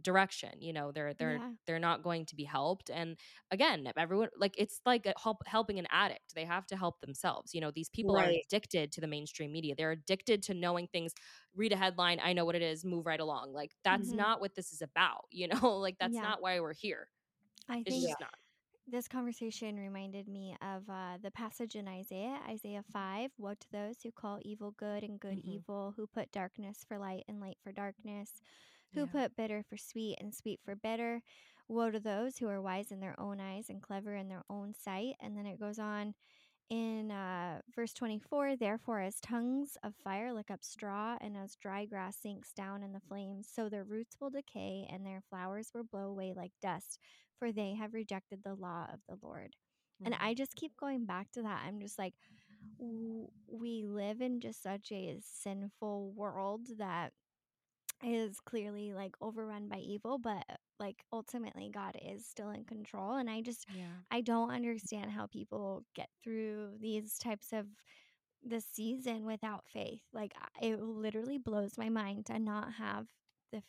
direction 0.00 0.50
you 0.60 0.72
know 0.72 0.90
they're 0.90 1.12
they're 1.14 1.40
Yeah. 1.40 1.52
they're 1.66 1.78
not 1.78 2.02
going 2.02 2.24
to 2.24 2.34
be 2.34 2.44
helped 2.44 2.90
and 2.90 3.16
again 3.50 3.86
everyone 3.96 4.28
like 4.36 4.54
it's 4.56 4.80
like 4.86 5.06
help 5.22 5.38
helping 5.46 5.78
an 5.78 5.86
addict 5.90 6.34
they 6.34 6.44
have 6.46 6.66
to 6.66 6.76
help 6.76 7.00
themselves 7.00 7.52
you 7.54 7.60
know 7.60 7.70
these 7.70 7.90
people 7.90 8.16
are 8.16 8.30
addicted 8.30 8.90
to 8.90 9.00
the 9.02 9.06
mainstream 9.06 9.52
media 9.52 9.74
they're 9.76 9.90
addicted 9.92 10.42
to 10.42 10.54
knowing 10.54 10.88
things 10.88 11.12
read 11.54 11.72
a 11.72 11.76
headline 11.76 12.18
i 12.22 12.32
know 12.32 12.44
what 12.46 12.54
it 12.54 12.62
is 12.62 12.84
move 12.86 13.04
right 13.04 13.20
along 13.20 13.52
like 13.52 13.72
that's 13.84 14.12
Mhm. 14.12 14.14
not 14.14 14.40
what 14.40 14.54
this 14.54 14.72
is 14.72 14.80
about 14.80 15.26
you 15.30 15.46
know 15.46 15.78
like 15.78 15.96
that's 15.98 16.20
Yeah. 16.20 16.22
not 16.22 16.40
why 16.40 16.58
we're 16.58 16.72
here 16.74 17.08
I 17.68 17.82
it's 17.84 18.00
think 18.00 18.02
just 18.02 18.20
not 18.20 18.34
this 18.92 19.08
conversation 19.08 19.76
reminded 19.78 20.28
me 20.28 20.56
of 20.62 20.88
uh, 20.88 21.18
the 21.22 21.32
passage 21.32 21.74
in 21.76 21.88
Isaiah, 21.88 22.40
Isaiah 22.48 22.84
5. 22.92 23.32
Woe 23.38 23.54
to 23.54 23.72
those 23.72 24.02
who 24.02 24.12
call 24.12 24.40
evil 24.42 24.72
good 24.72 25.02
and 25.02 25.18
good 25.20 25.38
Mhm. 25.38 25.44
evil, 25.44 25.94
who 25.96 26.06
put 26.06 26.32
darkness 26.32 26.84
for 26.86 26.98
light 26.98 27.24
and 27.28 27.40
light 27.40 27.58
for 27.64 27.72
darkness, 27.72 28.40
who 28.94 29.06
Yeah. 29.06 29.08
put 29.08 29.36
bitter 29.36 29.64
for 29.68 29.76
sweet 29.78 30.18
and 30.20 30.34
sweet 30.34 30.60
for 30.64 30.76
bitter. 30.76 31.22
Woe 31.68 31.90
to 31.90 32.00
those 32.00 32.38
who 32.38 32.48
are 32.48 32.62
wise 32.62 32.92
in 32.92 33.00
their 33.00 33.18
own 33.18 33.40
eyes 33.40 33.70
and 33.70 33.82
clever 33.82 34.14
in 34.16 34.28
their 34.28 34.44
own 34.50 34.74
sight. 34.74 35.14
And 35.20 35.36
then 35.36 35.46
it 35.46 35.60
goes 35.60 35.78
on 35.78 36.14
in 36.70 37.10
uh, 37.10 37.60
verse 37.74 37.92
24, 37.92 38.56
therefore, 38.56 39.00
as 39.00 39.20
tongues 39.20 39.76
of 39.84 39.94
fire 40.02 40.32
lick 40.32 40.50
up 40.50 40.64
straw, 40.64 41.18
and 41.20 41.36
as 41.36 41.56
dry 41.56 41.84
grass 41.84 42.16
sinks 42.16 42.52
down 42.52 42.82
in 42.82 42.92
the 42.92 43.00
flames, 43.00 43.48
so 43.52 43.68
their 43.68 43.84
roots 43.84 44.16
will 44.20 44.30
decay, 44.30 44.86
and 44.90 45.04
their 45.04 45.22
flowers 45.28 45.70
will 45.74 45.84
blow 45.84 46.08
away 46.08 46.32
like 46.34 46.52
dust, 46.62 46.98
for 47.42 47.50
they 47.50 47.74
have 47.74 47.92
rejected 47.92 48.38
the 48.44 48.54
law 48.54 48.86
of 48.92 49.00
the 49.08 49.16
Lord. 49.26 49.56
And. 50.04 50.14
I 50.20 50.34
just 50.34 50.54
keep 50.54 50.76
going 50.78 51.06
back 51.06 51.32
to 51.32 51.42
that. 51.42 51.62
I'm 51.66 51.80
just 51.80 51.98
like, 51.98 52.14
w- 52.78 53.28
we 53.48 53.84
live 53.86 54.20
in 54.20 54.40
just 54.40 54.62
such 54.62 54.92
a 54.92 55.18
sinful 55.20 56.12
world 56.14 56.62
that 56.78 57.12
is 58.04 58.38
clearly 58.40 58.92
like 58.92 59.14
overrun 59.20 59.68
by 59.68 59.78
evil, 59.78 60.18
but 60.18 60.44
uh, 60.50 60.56
like 60.78 61.04
ultimately 61.12 61.70
God 61.72 61.96
is 62.00 62.26
still 62.26 62.50
in 62.50 62.64
control. 62.64 63.16
And 63.16 63.28
I 63.28 63.40
just, 63.40 63.66
yeah. 63.74 63.84
I 64.10 64.20
don't 64.20 64.50
understand 64.52 65.10
how 65.10 65.26
people 65.26 65.84
get 65.96 66.08
through 66.22 66.78
these 66.80 67.18
types 67.18 67.52
of 67.52 67.66
the 68.44 68.60
season 68.60 69.24
without 69.24 69.64
faith. 69.72 70.02
Like 70.12 70.34
it 70.60 70.80
literally 70.80 71.38
blows 71.38 71.78
my 71.78 71.88
mind 71.88 72.26
to 72.26 72.38
not 72.38 72.74
have 72.74 73.06
the 73.52 73.62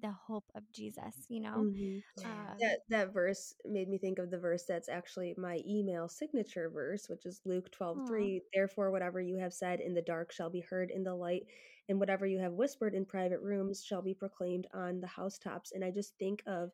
the 0.00 0.12
hope 0.12 0.50
of 0.54 0.70
Jesus. 0.72 1.26
You 1.28 1.40
know, 1.40 1.68
Mhm. 1.68 2.02
um, 2.24 2.58
That 2.60 2.80
that 2.88 3.12
verse 3.12 3.54
made 3.64 3.88
me 3.88 3.98
think 3.98 4.18
of 4.18 4.30
the 4.30 4.38
verse 4.38 4.64
that's 4.64 4.88
actually 4.88 5.34
my 5.38 5.62
email 5.66 6.08
signature 6.08 6.68
verse, 6.70 7.08
which 7.08 7.24
is 7.26 7.40
Luke 7.44 7.70
twelve 7.70 8.02
Aw. 8.02 8.04
three. 8.06 8.42
Therefore, 8.52 8.90
whatever 8.90 9.20
you 9.20 9.36
have 9.38 9.54
said 9.54 9.80
in 9.80 9.94
the 9.94 10.02
dark 10.02 10.32
shall 10.32 10.50
be 10.50 10.60
heard 10.60 10.90
in 10.90 11.04
the 11.04 11.14
light, 11.14 11.46
and 11.88 11.98
whatever 12.00 12.26
you 12.26 12.38
have 12.38 12.52
whispered 12.54 12.94
in 12.94 13.04
private 13.06 13.40
rooms 13.40 13.84
shall 13.84 14.02
be 14.02 14.14
proclaimed 14.14 14.66
on 14.74 15.00
the 15.00 15.06
housetops. 15.06 15.72
And 15.72 15.84
I 15.84 15.90
just 15.90 16.16
think 16.18 16.42
of 16.46 16.72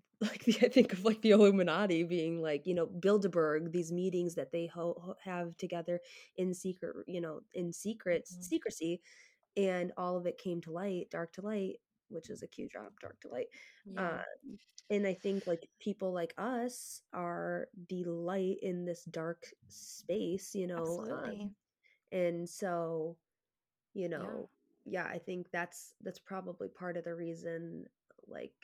like 0.20 0.44
the, 0.44 0.56
I 0.62 0.68
think 0.68 0.92
of 0.92 1.04
like 1.04 1.20
the 1.22 1.30
Illuminati 1.30 2.02
being 2.04 2.40
like 2.42 2.66
you 2.66 2.74
know 2.74 2.86
Bilderberg, 2.86 3.72
these 3.72 3.92
meetings 3.92 4.34
that 4.36 4.52
they 4.52 4.66
ho- 4.66 5.16
have 5.24 5.56
together 5.58 6.00
in 6.36 6.54
secret, 6.54 6.96
you 7.08 7.20
know, 7.20 7.42
in 7.54 7.72
secret 7.72 8.28
Mhm. 8.30 8.38
secrecy, 8.40 9.00
and 9.56 9.92
all 9.96 10.16
of 10.16 10.26
it 10.26 10.38
came 10.38 10.60
to 10.62 10.72
light, 10.72 11.10
dark 11.10 11.32
to 11.34 11.42
light, 11.42 11.76
which 12.08 12.30
is 12.30 12.42
a 12.42 12.46
a 12.46 12.48
Q 12.48 12.68
drop, 12.68 12.98
dark 13.00 13.20
to 13.20 13.28
light. 13.28 13.48
Yeah. 13.84 14.18
Um, 14.18 14.58
and 14.90 15.06
I 15.06 15.14
think 15.14 15.46
like 15.46 15.70
people 15.80 16.12
like 16.12 16.34
us 16.38 17.02
are 17.12 17.68
the 17.88 18.04
light 18.04 18.58
in 18.62 18.84
this 18.84 19.04
dark 19.04 19.46
space, 19.68 20.54
you 20.54 20.66
know. 20.66 21.04
absolutely. 21.08 21.50
Um, 21.50 21.56
and 22.12 22.48
so, 22.48 23.18
you 23.94 24.08
know, 24.08 24.50
yeah, 24.84 25.06
I 25.06 25.18
think 25.18 25.50
that's 25.50 25.94
that's 26.00 26.18
probably 26.18 26.68
part 26.68 26.96
of 26.96 27.04
the 27.04 27.14
reason 27.14 27.86
like 28.26 28.54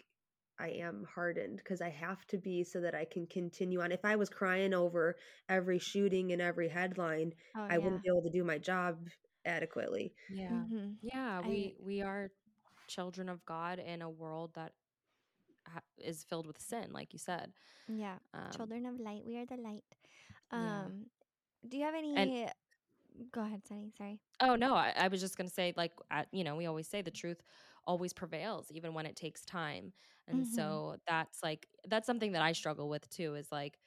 I 0.58 0.68
am 0.70 1.04
hardened 1.04 1.58
because 1.58 1.80
I 1.80 1.88
have 1.90 2.26
to 2.28 2.38
be 2.38 2.64
so 2.64 2.80
that 2.82 2.94
I 2.94 3.04
can 3.06 3.26
continue 3.26 3.80
on. 3.80 3.92
If 3.92 4.04
I 4.04 4.16
was 4.16 4.28
crying 4.30 4.74
over 4.74 5.16
every 5.48 5.78
shooting 5.78 6.32
and 6.32 6.42
every 6.42 6.68
headline, 6.68 7.32
Oh 7.54 7.68
I 7.68 7.78
yeah. 7.78 7.78
wouldn't 7.78 8.02
be 8.02 8.08
able 8.10 8.22
to 8.24 8.30
do 8.30 8.44
my 8.44 8.58
job 8.58 9.08
adequately. 9.44 10.14
yeah. 10.28 10.66
hmm 10.66 10.92
Yeah, 11.00 11.40
I- 11.42 11.48
we 11.48 11.76
we 11.80 12.02
are 12.02 12.30
children 12.90 13.28
of 13.28 13.44
God 13.46 13.78
in 13.78 14.02
a 14.02 14.10
world 14.10 14.52
that 14.54 14.72
ha- 15.66 15.82
is 15.98 16.24
filled 16.24 16.46
with 16.46 16.60
sin, 16.60 16.92
like 16.92 17.12
you 17.12 17.18
said. 17.18 17.52
Yeah. 17.88 18.18
Um, 18.34 18.50
Children 18.56 18.86
of 18.86 18.98
light, 19.00 19.22
we 19.26 19.36
are 19.38 19.46
the 19.46 19.56
light. 19.56 19.84
Yeah. 20.52 20.86
Um, 20.86 21.06
do 21.68 21.76
you 21.78 21.84
have 21.84 21.94
any? 21.94 22.50
Go 23.32 23.42
ahead, 23.42 23.62
Sunny. 23.66 23.92
Sorry. 23.96 24.20
Oh 24.40 24.56
no, 24.56 24.74
I, 24.74 24.92
I 24.96 25.08
was 25.08 25.20
just 25.20 25.36
gonna 25.36 25.50
say, 25.50 25.72
like, 25.76 25.92
at, 26.10 26.28
you 26.32 26.44
know, 26.44 26.56
we 26.56 26.66
always 26.66 26.88
say 26.88 27.02
the 27.02 27.10
truth 27.10 27.42
always 27.86 28.12
prevails, 28.12 28.70
even 28.72 28.94
when 28.94 29.06
it 29.06 29.16
takes 29.16 29.44
time. 29.44 29.92
And 30.28 30.46
Mhm. 30.46 30.46
so 30.46 30.96
that's 31.06 31.42
like 31.42 31.66
that's 31.88 32.06
something 32.06 32.32
that 32.32 32.42
I 32.42 32.52
struggle 32.52 32.88
with 32.88 33.08
too. 33.10 33.34
Is 33.34 33.50
like 33.52 33.78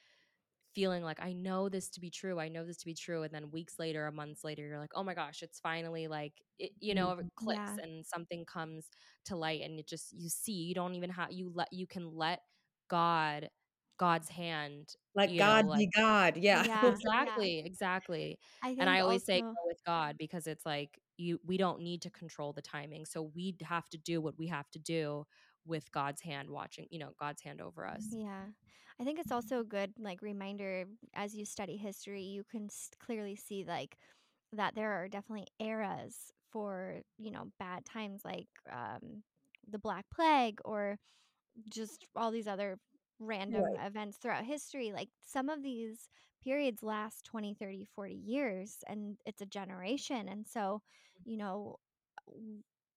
feeling 0.76 1.04
like 1.04 1.20
I 1.22 1.34
know 1.34 1.70
this 1.70 1.90
to 1.92 2.00
be 2.02 2.10
true, 2.10 2.40
I 2.40 2.50
know 2.50 2.66
this 2.66 2.78
to 2.78 2.86
be 2.86 2.94
true, 2.96 3.24
and 3.24 3.34
then 3.34 3.52
weeks 3.52 3.80
later, 3.80 4.08
or 4.08 4.12
months 4.12 4.44
later, 4.44 4.66
you're 4.68 4.80
like, 4.80 4.92
oh 4.96 5.04
my 5.04 5.14
gosh, 5.14 5.42
it's 5.44 5.60
finally 5.60 6.08
like 6.08 6.34
it, 6.60 6.72
you 6.80 6.96
know, 6.96 7.12
mm, 7.12 7.20
it 7.20 7.28
clicks 7.36 7.78
Yeah. 7.78 7.78
and 7.78 8.06
something 8.06 8.46
comes 8.46 8.90
to 9.26 9.36
light, 9.36 9.62
and 9.62 9.80
it 9.80 9.88
just 9.88 10.14
you 10.14 10.30
see, 10.30 10.54
you 10.54 10.74
don't 10.76 10.96
even 10.96 11.10
have 11.12 11.32
you 11.32 11.52
let 11.54 11.70
you 11.72 11.88
can 11.88 12.16
let 12.16 12.42
God, 12.90 13.50
God's 13.98 14.30
hand 14.30 14.96
Like 15.16 15.30
You 15.32 15.40
know, 15.40 15.46
God 15.46 15.66
like- 15.68 15.80
be 15.80 15.90
God. 15.96 16.38
Yeah. 16.38 16.64
Yeah. 16.66 16.90
exactly 16.90 17.60
exactly 17.66 18.40
I 18.64 18.76
and 18.80 18.90
i 18.90 19.00
always 19.00 19.24
say 19.26 19.40
go 19.42 19.62
with 19.68 19.78
god 19.86 20.18
because 20.18 20.48
it's 20.48 20.66
like 20.66 21.00
you 21.18 21.40
we 21.46 21.58
don't 21.58 21.82
need 21.82 22.02
to 22.04 22.10
control 22.10 22.54
the 22.54 22.62
timing 22.62 23.06
so 23.06 23.22
we 23.36 23.56
have 23.64 23.88
to 23.90 23.98
do 23.98 24.20
what 24.22 24.38
we 24.38 24.48
have 24.48 24.70
to 24.72 24.80
do 24.80 25.26
with 25.66 25.92
god's 25.92 26.22
hand 26.22 26.50
watching 26.50 26.88
you 26.90 27.00
know 27.00 27.12
god's 27.20 27.42
hand 27.42 27.62
over 27.62 27.86
us 27.88 28.06
Yeah. 28.12 28.46
I 29.00 29.04
think 29.04 29.20
it's 29.20 29.32
also 29.32 29.60
a 29.60 29.64
good 29.66 29.94
like 30.00 30.22
reminder 30.22 30.86
as 31.14 31.36
you 31.36 31.46
study 31.46 31.78
history, 31.78 32.24
you 32.24 32.44
can 32.44 32.66
s- 32.66 32.92
clearly 33.00 33.36
see 33.36 33.64
like 33.66 33.98
that 34.54 34.76
there 34.76 34.92
are 34.94 35.10
definitely 35.10 35.48
eras 35.60 36.32
for, 36.52 37.02
you 37.18 37.32
know, 37.32 37.52
bad 37.60 37.86
times 37.86 38.24
like 38.26 38.48
um 38.72 39.24
the 39.68 39.80
Black 39.80 40.06
Plague 40.14 40.60
or 40.66 40.98
just 41.70 42.06
all 42.16 42.32
these 42.32 42.48
other 42.48 42.78
random 43.20 43.66
Right. 43.66 43.80
events 43.80 44.18
throughout 44.18 44.46
history. 44.46 44.92
Like 44.92 45.10
some 45.22 45.50
of 45.50 45.64
these 45.64 46.10
periods 46.44 46.84
last 46.84 47.26
20, 47.26 47.54
30, 47.56 47.86
40 47.86 48.16
years 48.16 48.80
and 48.88 49.18
it's 49.26 49.42
a 49.42 49.46
generation. 49.46 50.28
And 50.30 50.48
so, 50.48 50.82
you 51.26 51.38
know, 51.38 51.78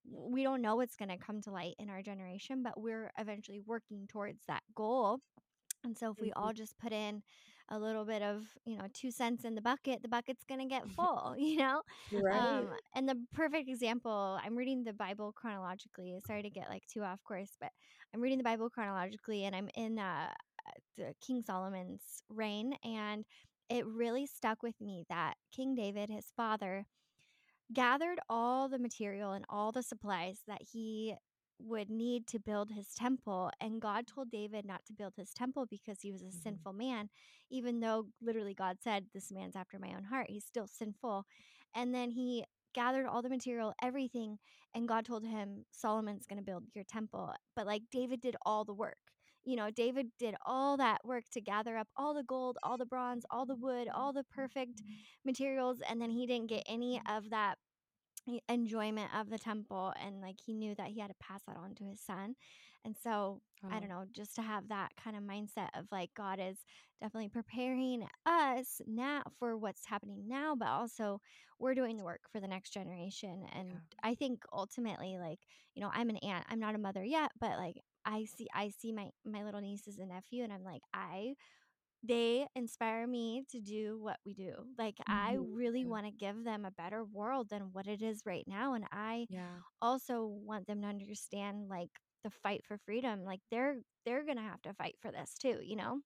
we 0.08 0.42
don't 0.42 0.62
know 0.62 0.76
what's 0.76 0.96
going 0.96 1.08
to 1.08 1.18
come 1.18 1.40
to 1.42 1.50
light 1.50 1.74
in 1.78 1.90
our 1.90 2.02
generation, 2.02 2.62
but 2.62 2.80
we're 2.80 3.10
eventually 3.18 3.60
working 3.60 4.06
towards 4.06 4.44
that 4.46 4.62
goal. 4.74 5.20
And 5.86 5.96
so 5.96 6.10
if 6.10 6.20
we 6.20 6.32
all 6.32 6.52
just 6.52 6.78
put 6.78 6.92
in 6.92 7.22
a 7.68 7.78
little 7.78 8.04
bit 8.04 8.22
of, 8.22 8.44
you 8.64 8.76
know, 8.76 8.86
two 8.92 9.10
cents 9.10 9.44
in 9.44 9.54
the 9.54 9.62
bucket, 9.62 10.02
the 10.02 10.08
bucket's 10.08 10.44
going 10.44 10.60
to 10.60 10.66
get 10.66 10.88
full, 10.96 11.34
you 11.38 11.56
know? 11.56 11.82
Right. 12.12 12.36
Um, 12.36 12.68
and 12.94 13.08
the 13.08 13.16
perfect 13.32 13.68
example, 13.68 14.38
I'm 14.44 14.56
reading 14.56 14.84
the 14.84 14.92
Bible 14.92 15.32
chronologically. 15.32 16.18
Sorry 16.26 16.42
to 16.42 16.50
get 16.50 16.68
like 16.68 16.82
too 16.86 17.02
off 17.02 17.22
course, 17.24 17.56
but 17.60 17.70
I'm 18.14 18.20
reading 18.20 18.38
the 18.38 18.44
Bible 18.44 18.70
chronologically 18.70 19.44
and 19.44 19.54
I'm 19.54 19.68
in 19.74 19.98
uh, 19.98 20.28
the 20.96 21.14
King 21.24 21.42
Solomon's 21.44 22.22
reign. 22.28 22.74
And 22.84 23.24
it 23.68 23.86
really 23.86 24.26
stuck 24.26 24.62
with 24.62 24.80
me 24.80 25.04
that 25.08 25.34
King 25.54 25.74
David, 25.74 26.08
his 26.10 26.26
father, 26.36 26.86
gathered 27.72 28.20
all 28.28 28.68
the 28.68 28.78
material 28.78 29.32
and 29.32 29.44
all 29.48 29.72
the 29.72 29.82
supplies 29.82 30.40
that 30.46 30.60
he 30.72 31.16
would 31.58 31.90
need 31.90 32.26
to 32.28 32.38
build 32.38 32.70
his 32.70 32.94
temple. 32.94 33.50
And 33.60 33.80
God 33.80 34.06
told 34.06 34.30
David 34.30 34.64
not 34.64 34.84
to 34.86 34.92
build 34.92 35.14
his 35.16 35.32
temple 35.32 35.66
because 35.66 36.00
he 36.02 36.12
was 36.12 36.22
a 36.22 36.30
Mhm. 36.30 36.32
sinful 36.32 36.72
man, 36.72 37.10
even 37.50 37.80
though 37.80 38.08
literally 38.20 38.54
God 38.54 38.78
said, 38.82 39.10
This 39.12 39.30
man's 39.32 39.56
after 39.56 39.78
my 39.78 39.94
own 39.94 40.04
heart. 40.04 40.30
He's 40.30 40.44
still 40.44 40.66
sinful. 40.66 41.26
And 41.74 41.94
then 41.94 42.10
he 42.10 42.44
gathered 42.74 43.06
all 43.06 43.22
the 43.22 43.28
material, 43.28 43.74
everything, 43.82 44.38
and 44.74 44.88
God 44.88 45.04
told 45.06 45.24
him, 45.24 45.64
Solomon's 45.70 46.26
going 46.26 46.38
to 46.38 46.44
build 46.44 46.64
your 46.74 46.84
temple. 46.84 47.32
But 47.54 47.66
like 47.66 47.82
David 47.90 48.20
did 48.20 48.36
all 48.44 48.64
the 48.64 48.74
work. 48.74 48.98
You 49.44 49.56
know, 49.56 49.70
David 49.70 50.08
did 50.18 50.34
all 50.44 50.76
that 50.76 51.04
work 51.04 51.24
to 51.32 51.40
gather 51.40 51.76
up 51.76 51.88
all 51.96 52.14
the 52.14 52.24
gold, 52.24 52.58
all 52.62 52.76
the 52.76 52.84
bronze, 52.86 53.24
all 53.30 53.46
the 53.46 53.54
wood, 53.54 53.88
all 53.88 54.12
the 54.12 54.24
perfect 54.24 54.82
materials. 55.24 55.80
And 55.88 56.00
then 56.00 56.10
he 56.10 56.26
didn't 56.26 56.48
get 56.48 56.64
any 56.66 57.00
of 57.08 57.30
that 57.30 57.58
enjoyment 58.48 59.14
of 59.14 59.30
the 59.30 59.38
temple. 59.38 59.92
And 60.00 60.20
like 60.20 60.40
he 60.44 60.52
knew 60.54 60.74
that 60.76 60.88
he 60.88 61.00
had 61.00 61.08
to 61.08 61.14
pass 61.20 61.42
that 61.44 61.56
on 61.56 61.74
to 61.76 61.84
his 61.84 62.00
son. 62.00 62.34
And 62.84 62.96
so 62.96 63.40
I 63.70 63.78
Oh, 63.78 63.80
don't 63.80 63.88
know, 63.88 64.04
just 64.12 64.36
to 64.36 64.42
have 64.42 64.68
that 64.68 64.90
kind 64.96 65.16
of 65.16 65.24
mindset 65.24 65.70
of 65.74 65.86
like 65.90 66.14
God 66.14 66.38
is 66.40 66.64
definitely 67.00 67.28
preparing 67.30 68.06
us 68.24 68.80
now 68.86 69.22
for 69.38 69.56
what's 69.56 69.86
happening 69.86 70.28
now, 70.28 70.54
but 70.54 70.68
also 70.68 71.20
we're 71.58 71.74
doing 71.74 71.96
the 71.96 72.04
work 72.04 72.22
for 72.30 72.40
the 72.40 72.46
next 72.46 72.70
generation. 72.70 73.44
And 73.52 73.72
Yeah. 73.72 73.80
I 74.02 74.14
think 74.14 74.44
ultimately, 74.52 75.18
like, 75.18 75.40
you 75.74 75.82
know, 75.82 75.90
I'm 75.92 76.10
an 76.10 76.18
aunt, 76.18 76.46
I'm 76.48 76.60
not 76.60 76.76
a 76.76 76.78
mother 76.78 77.04
yet, 77.04 77.32
but 77.40 77.58
like 77.58 77.76
I 78.04 78.24
see 78.24 78.46
I 78.54 78.68
see 78.68 78.92
my 78.92 79.10
my 79.24 79.42
little 79.42 79.60
nieces 79.60 79.98
and 79.98 80.10
nephew 80.10 80.44
and 80.44 80.52
I'm 80.52 80.62
like, 80.62 80.82
I 80.94 81.34
they 82.06 82.46
inspire 82.54 83.06
me 83.06 83.44
to 83.50 83.60
do 83.60 83.98
what 84.00 84.18
we 84.24 84.34
do. 84.34 84.66
Like 84.78 84.96
I 85.08 85.34
Mhm. 85.34 85.40
really 85.40 85.84
Yeah. 85.84 85.90
want 85.90 86.06
to 86.06 86.12
give 86.12 86.44
them 86.44 86.64
a 86.64 86.70
better 86.70 87.04
world 87.04 87.48
than 87.50 87.72
what 87.72 87.86
it 87.86 88.02
is 88.02 88.22
right 88.26 88.44
now. 88.46 88.74
And 88.74 88.86
I 88.92 89.28
yeah 89.28 89.60
also 89.80 90.24
want 90.26 90.66
them 90.66 90.82
to 90.82 90.88
understand 90.88 91.68
like 91.68 91.90
the 92.24 92.30
fight 92.30 92.62
for 92.66 92.78
freedom 92.86 93.24
like 93.24 93.40
they're 93.50 93.76
they're 94.04 94.24
gonna 94.26 94.42
have 94.42 94.60
to 94.62 94.74
fight 94.74 94.96
for 95.00 95.12
this 95.12 95.34
too 95.38 95.60
you 95.62 95.76
know 95.76 96.00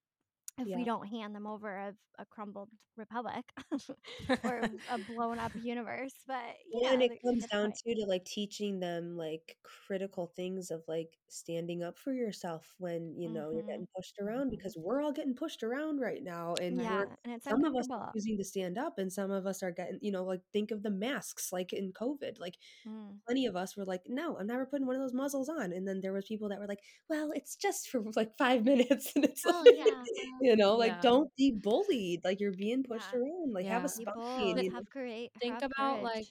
if 0.57 0.67
Yeah. 0.67 0.75
we 0.75 0.85
don't 0.85 1.07
hand 1.07 1.35
them 1.35 1.47
over 1.47 1.75
a, 1.77 1.93
a 2.19 2.25
crumbled 2.25 2.69
republic 2.97 3.45
or 4.43 4.71
a 4.87 4.97
blown 4.99 5.39
up 5.39 5.53
universe 5.55 6.13
but 6.27 6.55
Well, 6.73 6.83
yeah 6.83 6.93
and 6.93 7.01
it 7.03 7.11
comes 7.25 7.47
down 7.47 7.71
point. 7.71 7.73
to 7.73 7.95
to 7.95 8.05
like 8.07 8.23
teaching 8.25 8.79
them 8.79 9.17
like 9.17 9.57
critical 9.63 10.27
things 10.27 10.71
of 10.71 10.83
like 10.87 11.17
standing 11.27 11.83
up 11.83 11.97
for 11.97 12.13
yourself 12.13 12.73
when 12.77 13.13
you 13.17 13.29
know 13.29 13.51
you're 13.51 13.63
Mhm. 13.63 13.67
getting 13.67 13.87
pushed 13.95 14.17
around 14.21 14.49
Mhm. 14.49 14.51
because 14.51 14.77
we're 14.77 15.01
all 15.01 15.11
getting 15.11 15.35
pushed 15.35 15.63
around 15.63 15.99
right 15.99 16.23
now 16.23 16.55
and 16.55 16.81
yeah 16.81 17.05
and 17.23 17.33
it's 17.33 17.47
some 17.47 17.63
of 17.65 17.75
us 17.75 17.87
are 17.89 18.15
choosing 18.15 18.37
to 18.37 18.43
stand 18.45 18.77
up 18.77 18.97
and 18.99 19.11
some 19.11 19.31
of 19.31 19.45
us 19.45 19.61
are 19.63 19.71
getting 19.71 19.99
you 20.01 20.11
know 20.13 20.23
like 20.23 20.41
think 20.53 20.71
of 20.71 20.81
the 20.83 20.89
masks 20.91 21.51
like 21.51 21.73
in 21.73 21.91
covid 21.91 22.39
like 22.39 22.57
Mm. 22.85 23.21
plenty 23.27 23.45
of 23.45 23.55
us 23.55 23.77
were 23.77 23.85
like 23.85 24.03
no 24.07 24.37
i'm 24.37 24.47
never 24.47 24.65
putting 24.65 24.87
one 24.87 24.95
of 24.95 25.01
those 25.01 25.13
muzzles 25.13 25.49
on 25.49 25.71
and 25.73 25.87
then 25.87 25.99
there 26.01 26.13
was 26.13 26.25
people 26.25 26.49
that 26.49 26.59
were 26.59 26.67
like 26.67 26.81
well 27.09 27.31
it's 27.35 27.55
just 27.55 27.89
for 27.89 28.01
like 28.15 28.37
five 28.37 28.63
minutes 28.65 29.11
and 29.15 29.25
it's 29.25 29.45
oh 29.45 29.67
like 29.75 29.75
yeah 29.75 30.07
you 30.39 30.50
You 30.51 30.57
know, 30.57 30.75
like 30.75 30.93
Yeah. 30.93 31.01
don't 31.01 31.35
be 31.37 31.51
bullied. 31.51 32.23
Like 32.23 32.39
you're 32.39 32.51
being 32.51 32.83
pushed 32.83 33.13
Yeah. 33.13 33.19
around. 33.19 33.53
Like 33.53 33.65
have 33.67 33.85
a 33.85 33.89
spine. 33.89 34.13
bold. 34.15 34.57
know? 34.57 34.71
Have 34.75 34.89
courage. 34.89 35.31
think 35.39 35.53
have 35.53 35.63
about 35.63 36.03
like 36.03 36.27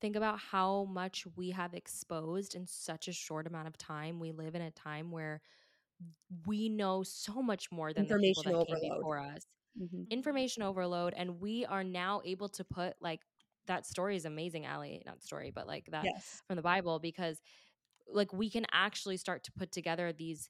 think 0.00 0.16
about 0.16 0.38
how 0.38 0.84
much 0.84 1.26
we 1.36 1.50
have 1.50 1.74
exposed 1.74 2.54
in 2.54 2.66
such 2.66 3.08
a 3.08 3.12
short 3.12 3.46
amount 3.46 3.68
of 3.68 3.76
time. 3.76 4.18
We 4.20 4.32
live 4.32 4.54
in 4.54 4.62
a 4.62 4.70
time 4.70 5.10
where 5.10 5.40
we 6.46 6.68
know 6.68 7.02
so 7.02 7.42
much 7.42 7.70
more 7.70 7.92
than 7.92 8.06
the 8.08 8.14
people 8.16 8.42
Information 8.42 8.52
that 8.58 8.66
came 8.66 8.76
overload. 8.76 8.98
before 8.98 9.18
us. 9.18 9.42
Mhm. 9.80 10.06
Information 10.10 10.62
overload, 10.62 11.14
and 11.14 11.40
we 11.40 11.64
are 11.66 11.84
now 11.84 12.20
able 12.24 12.48
to 12.50 12.64
put 12.64 12.94
like 13.00 13.20
that 13.66 13.86
story 13.86 14.16
is 14.16 14.24
amazing, 14.24 14.66
Allie. 14.66 15.02
Not 15.06 15.22
story, 15.22 15.50
but 15.50 15.66
like 15.66 15.86
that 15.90 16.04
Yes. 16.04 16.42
from 16.46 16.56
the 16.56 16.62
Bible 16.62 16.98
because 16.98 17.40
like 18.12 18.32
we 18.32 18.50
can 18.50 18.66
actually 18.72 19.16
start 19.18 19.44
to 19.44 19.52
put 19.52 19.72
together 19.72 20.12
these 20.12 20.48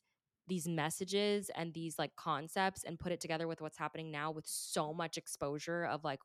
these 0.50 0.68
messages 0.68 1.50
and 1.54 1.72
these 1.72 1.98
like 1.98 2.14
concepts 2.16 2.82
and 2.82 2.98
put 2.98 3.12
it 3.12 3.20
together 3.20 3.46
with 3.46 3.60
what's 3.62 3.78
happening 3.78 4.10
now 4.10 4.30
with 4.30 4.46
so 4.46 4.92
much 4.92 5.16
exposure 5.16 5.84
of 5.84 6.04
like 6.04 6.18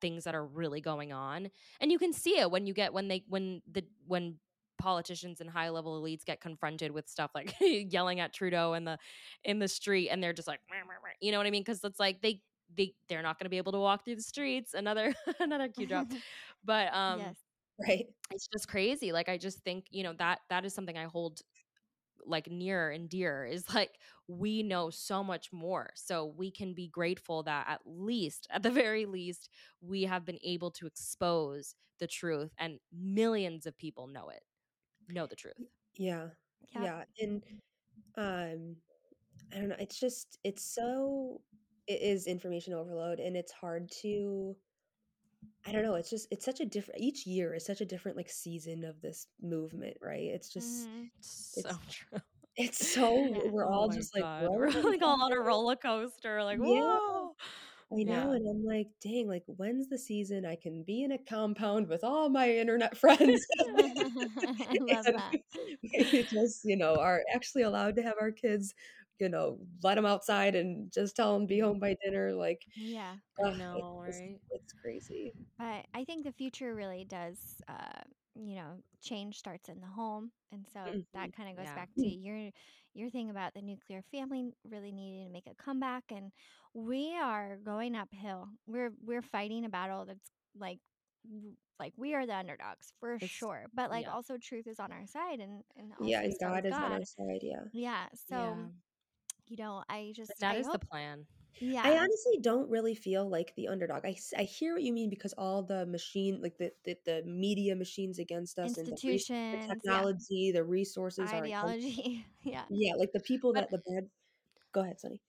things 0.00 0.24
that 0.24 0.34
are 0.34 0.46
really 0.46 0.80
going 0.80 1.12
on 1.12 1.50
and 1.80 1.92
you 1.92 1.98
can 1.98 2.12
see 2.12 2.38
it 2.38 2.50
when 2.50 2.64
you 2.64 2.72
get 2.72 2.92
when 2.94 3.08
they 3.08 3.24
when 3.28 3.60
the 3.70 3.84
when 4.06 4.36
politicians 4.78 5.40
and 5.42 5.50
high 5.50 5.68
level 5.68 6.00
elites 6.00 6.24
get 6.24 6.40
confronted 6.40 6.90
with 6.92 7.08
stuff 7.08 7.32
like 7.34 7.54
yelling 7.60 8.20
at 8.20 8.32
Trudeau 8.32 8.72
in 8.74 8.84
the 8.84 8.96
in 9.44 9.58
the 9.58 9.68
street 9.68 10.08
and 10.08 10.22
they're 10.22 10.32
just 10.32 10.48
like 10.48 10.60
"Meh, 10.70 10.76
meh, 10.86 10.94
meh," 11.02 11.10
you 11.20 11.32
know 11.32 11.38
what 11.38 11.46
I 11.46 11.50
mean 11.50 11.62
because 11.62 11.84
it's 11.84 12.00
like 12.00 12.22
they 12.22 12.40
they 12.76 12.94
they're 13.08 13.20
not 13.20 13.38
going 13.38 13.46
to 13.46 13.50
be 13.50 13.58
able 13.58 13.72
to 13.72 13.78
walk 13.78 14.04
through 14.04 14.16
the 14.16 14.22
streets 14.22 14.74
another 14.74 15.12
another 15.40 15.68
Q 15.68 15.86
drop 15.86 16.06
but 16.64 16.94
um 16.94 17.18
yes. 17.18 17.36
Right. 17.86 18.06
it's 18.30 18.46
just 18.46 18.68
crazy 18.68 19.10
like 19.10 19.30
i 19.30 19.38
just 19.38 19.60
think 19.60 19.86
you 19.90 20.02
know 20.02 20.12
that 20.18 20.40
that 20.50 20.66
is 20.66 20.74
something 20.74 20.98
i 20.98 21.04
hold 21.04 21.40
like 22.26 22.50
near 22.50 22.90
and 22.90 23.08
dear 23.08 23.44
is 23.44 23.64
like 23.74 23.98
we 24.28 24.62
know 24.62 24.90
so 24.90 25.22
much 25.22 25.52
more 25.52 25.90
so 25.94 26.26
we 26.36 26.50
can 26.50 26.74
be 26.74 26.88
grateful 26.88 27.42
that 27.42 27.66
at 27.68 27.80
least 27.84 28.46
at 28.50 28.62
the 28.62 28.70
very 28.70 29.06
least 29.06 29.48
we 29.80 30.02
have 30.04 30.24
been 30.24 30.38
able 30.44 30.70
to 30.70 30.86
expose 30.86 31.74
the 31.98 32.06
truth 32.06 32.52
and 32.58 32.78
millions 32.92 33.66
of 33.66 33.76
people 33.78 34.06
know 34.06 34.28
it 34.28 34.42
know 35.08 35.26
the 35.26 35.36
truth 35.36 35.56
Yeah. 35.96 36.28
Yep. 36.74 36.82
Yeah. 36.82 37.04
And 37.20 37.42
um 38.16 38.76
I 39.54 39.58
don't 39.58 39.68
know, 39.68 39.76
it's 39.78 39.98
just 39.98 40.38
it's 40.44 40.64
so 40.64 41.40
it 41.86 42.00
is 42.02 42.26
information 42.26 42.72
overload 42.74 43.20
and 43.20 43.36
it's 43.36 43.52
hard 43.52 43.90
to 44.02 44.56
I 45.66 45.72
don't 45.72 45.82
know, 45.82 45.94
it's 45.94 46.10
just 46.10 46.26
it's 46.30 46.44
such 46.44 46.60
a 46.60 46.64
different 46.64 47.00
each 47.00 47.26
year 47.26 47.54
is 47.54 47.64
such 47.66 47.80
a 47.80 47.84
different 47.84 48.16
like 48.16 48.30
season 48.30 48.84
of 48.84 49.00
this 49.02 49.26
movement, 49.42 49.96
right? 50.00 50.22
It's 50.24 50.48
just 50.52 50.88
Mhm. 50.88 51.10
so 51.20 51.60
It's- 51.60 51.76
true 51.90 52.20
it's 52.56 52.88
so 52.94 53.48
we're 53.52 53.66
Oh 53.68 53.72
all 53.72 53.88
just 53.88 54.14
like 54.14 54.22
God. 54.24 54.42
where 54.48 54.50
we're 54.58 54.70
like 54.82 55.02
all 55.02 55.22
on 55.22 55.32
a 55.32 55.38
roller 55.40 55.76
coaster 55.76 56.42
like 56.42 56.58
Yeah. 56.58 56.98
whoa 56.98 57.34
I 57.92 58.04
know, 58.04 58.30
Yeah. 58.30 58.36
and 58.36 58.48
I'm 58.48 58.64
like, 58.64 58.86
dang, 59.02 59.26
like 59.28 59.42
when's 59.46 59.88
the 59.88 59.98
season 59.98 60.46
I 60.46 60.54
can 60.56 60.84
be 60.84 61.02
in 61.02 61.10
a 61.12 61.18
compound 61.18 61.88
with 61.88 62.04
all 62.04 62.28
my 62.28 62.48
internet 62.48 62.96
friends? 62.98 63.44
I 63.58 64.76
love 64.80 65.04
that. 65.06 65.34
we 65.82 66.22
just, 66.24 66.60
you 66.64 66.76
know, 66.76 66.94
are 66.96 67.22
actually 67.34 67.62
allowed 67.62 67.96
to 67.96 68.02
have 68.02 68.14
our 68.20 68.30
kids, 68.30 68.74
you 69.20 69.28
know, 69.28 69.58
let 69.82 69.96
them 69.96 70.06
outside 70.06 70.54
and 70.54 70.92
just 70.92 71.16
tell 71.16 71.34
them 71.34 71.46
be 71.46 71.58
home 71.60 71.78
by 71.80 71.96
dinner. 72.04 72.32
Like, 72.34 72.62
Yeah. 72.76 73.18
i 73.44 73.50
know 73.52 74.02
it's, 74.06 74.22
right 74.22 74.40
it's 74.50 74.72
crazy. 74.82 75.32
But 75.58 75.86
I 75.94 76.04
think 76.04 76.24
the 76.24 76.32
future 76.32 76.74
really 76.74 77.04
does, 77.04 77.60
uh, 77.68 78.02
you 78.34 78.54
know, 78.56 78.82
change 79.02 79.36
starts 79.38 79.68
in 79.68 79.80
the 79.80 79.86
home, 79.86 80.32
and 80.52 80.66
so 80.72 80.80
Mhm. 80.92 81.04
that 81.12 81.32
kind 81.32 81.50
of 81.50 81.56
goes 81.56 81.64
Yeah. 81.64 81.74
back 81.74 81.90
to 81.98 82.08
your 82.08 82.50
your 82.94 83.10
thing 83.10 83.30
about 83.30 83.54
the 83.54 83.62
nuclear 83.62 84.02
family 84.10 84.52
really 84.64 84.92
needing 84.92 85.26
to 85.26 85.32
make 85.32 85.46
a 85.46 85.54
comeback, 85.62 86.04
and 86.10 86.32
we 86.74 87.14
are 87.16 87.56
going 87.58 87.94
uphill. 87.94 88.48
We're 88.66 88.92
we're 89.02 89.22
fighting 89.22 89.64
a 89.64 89.68
battle 89.68 90.06
that's 90.06 90.30
like 90.54 90.80
like 91.78 91.92
we 91.96 92.14
are 92.14 92.26
the 92.26 92.36
underdogs 92.36 92.92
for 93.00 93.18
It's- 93.20 93.30
sure, 93.38 93.66
but 93.74 93.90
like 93.90 94.06
yeah. 94.06 94.12
also 94.12 94.38
truth 94.38 94.66
is 94.66 94.80
on 94.80 94.92
our 94.92 95.06
side, 95.06 95.40
and 95.40 95.62
and 95.76 95.92
also 96.00 96.08
Yeah, 96.10 96.22
and 96.22 96.32
so 96.32 96.46
God 96.46 96.66
is 96.66 96.72
is 96.72 96.78
on 96.78 96.92
our 96.92 97.04
side. 97.04 97.40
Yeah. 97.42 97.64
Yeah, 97.72 98.08
so 98.14 98.70
you 99.50 99.58
know, 99.58 99.84
I 99.90 100.12
just 100.16 100.32
that 100.40 100.56
I 100.56 100.56
is 100.56 100.68
hope, 100.68 100.78
the 100.78 100.78
plan 100.78 101.26
yeah, 101.60 101.84
I 101.84 101.96
honestly 101.96 102.38
don't 102.42 102.70
really 102.70 102.94
feel 102.94 103.28
like 103.28 103.54
the 103.56 103.68
underdog. 103.68 104.04
I, 104.06 104.16
I 104.38 104.42
hear 104.44 104.74
what 104.74 104.82
you 104.82 104.92
mean 104.92 105.10
because 105.10 105.34
all 105.38 105.62
the 105.62 105.86
machine, 105.86 106.40
like 106.42 106.58
the, 106.58 106.72
the, 106.84 106.96
the 107.06 107.22
media 107.26 107.74
machines 107.76 108.18
against 108.18 108.58
us 108.58 108.76
and 108.78 108.90
the, 108.90 109.00
the 109.06 109.24
institutions, 109.24 109.78
yeah, 109.84 110.00
technology, 110.00 110.52
the 110.52 110.64
resources 110.64 111.32
are 111.32 111.46
against 111.46 111.78
ideology, 111.78 112.26
yeah. 112.44 112.64
Yeah, 112.68 112.94
like 112.96 113.12
the 113.12 113.20
people 113.20 113.54
But- 113.54 113.68
that 113.68 113.70
the 113.70 113.78
bad. 113.78 114.10
Go 114.72 114.80
ahead, 114.82 115.00
Sunny. 115.00 115.20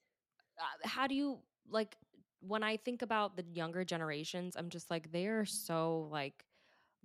uh, 0.59 0.88
how 0.88 1.07
do 1.07 1.15
you 1.15 1.39
like 1.69 1.97
when 2.41 2.63
I 2.63 2.78
think 2.78 3.01
about 3.01 3.36
the 3.38 3.43
younger 3.53 3.84
generations, 3.86 4.55
I'm 4.55 4.69
just 4.69 4.89
like 4.89 5.11
they 5.11 5.28
are 5.28 5.45
so 5.45 6.07
like 6.11 6.45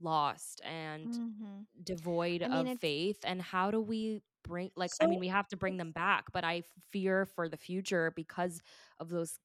lost 0.01 0.61
and 0.65 1.11
hmm 1.11 1.63
devoid 1.83 2.43
I 2.43 2.49
mean, 2.49 2.67
of 2.67 2.73
faith 2.73 3.19
and 3.25 3.41
how 3.43 3.71
do 3.71 3.81
we 3.81 4.23
bring 4.47 4.71
like 4.77 4.91
I 5.01 5.07
mean 5.07 5.21
we 5.21 5.29
have 5.29 5.49
to 5.49 5.57
bring 5.57 5.77
them 5.77 5.93
back, 5.93 6.25
but 6.33 6.45
I 6.45 6.63
fear 6.93 7.27
for 7.27 7.49
the 7.49 7.57
future 7.57 8.13
because 8.17 8.61
of 9.01 9.09
those 9.09 9.39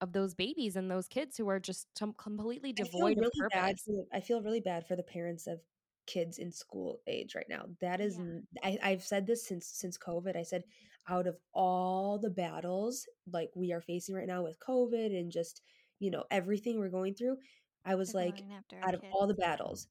of 0.00 0.12
those 0.12 0.34
babies 0.34 0.76
and 0.76 0.90
those 0.90 1.08
kids 1.08 1.36
who 1.36 1.48
are 1.48 1.60
just 1.60 1.86
tom- 1.94 2.14
completely 2.18 2.74
I 2.78 2.82
feel 2.82 2.86
devoid 2.86 3.18
really 3.18 3.30
of 3.42 3.48
bad. 3.50 3.76
purpose. 3.76 3.82
For, 3.86 4.04
I 4.12 4.20
feel 4.20 4.42
really 4.42 4.60
bad 4.60 4.86
for 4.86 4.96
the 4.96 5.02
parents 5.02 5.46
of 5.46 5.60
kids 6.06 6.38
in 6.38 6.52
school 6.52 7.00
age 7.06 7.34
right 7.34 7.48
now. 7.48 7.64
That 7.80 8.00
is, 8.00 8.18
Yeah. 8.18 8.40
I, 8.62 8.78
I've 8.82 9.02
said 9.02 9.26
this 9.26 9.46
since 9.46 9.66
since 9.66 9.96
COVID. 9.96 10.36
I 10.36 10.42
said 10.42 10.64
out 11.08 11.26
of 11.26 11.36
all 11.52 12.18
the 12.18 12.30
battles 12.30 13.06
like 13.30 13.50
we 13.54 13.72
are 13.72 13.80
facing 13.80 14.14
right 14.14 14.26
now 14.26 14.42
with 14.42 14.58
COVID 14.60 15.18
and 15.18 15.30
just 15.30 15.62
you 16.00 16.10
know 16.10 16.24
everything 16.30 16.78
we're 16.78 16.88
going 16.90 17.14
through, 17.14 17.36
I 17.84 17.94
was 17.96 18.12
They're 18.12 18.14
like, 18.14 18.44
going 18.44 18.50
after 18.50 18.78
our 18.80 18.88
out 18.88 18.94
of 18.94 19.02
kids. 19.02 19.12
all 19.12 19.26
the 19.26 19.34
battles, 19.34 19.88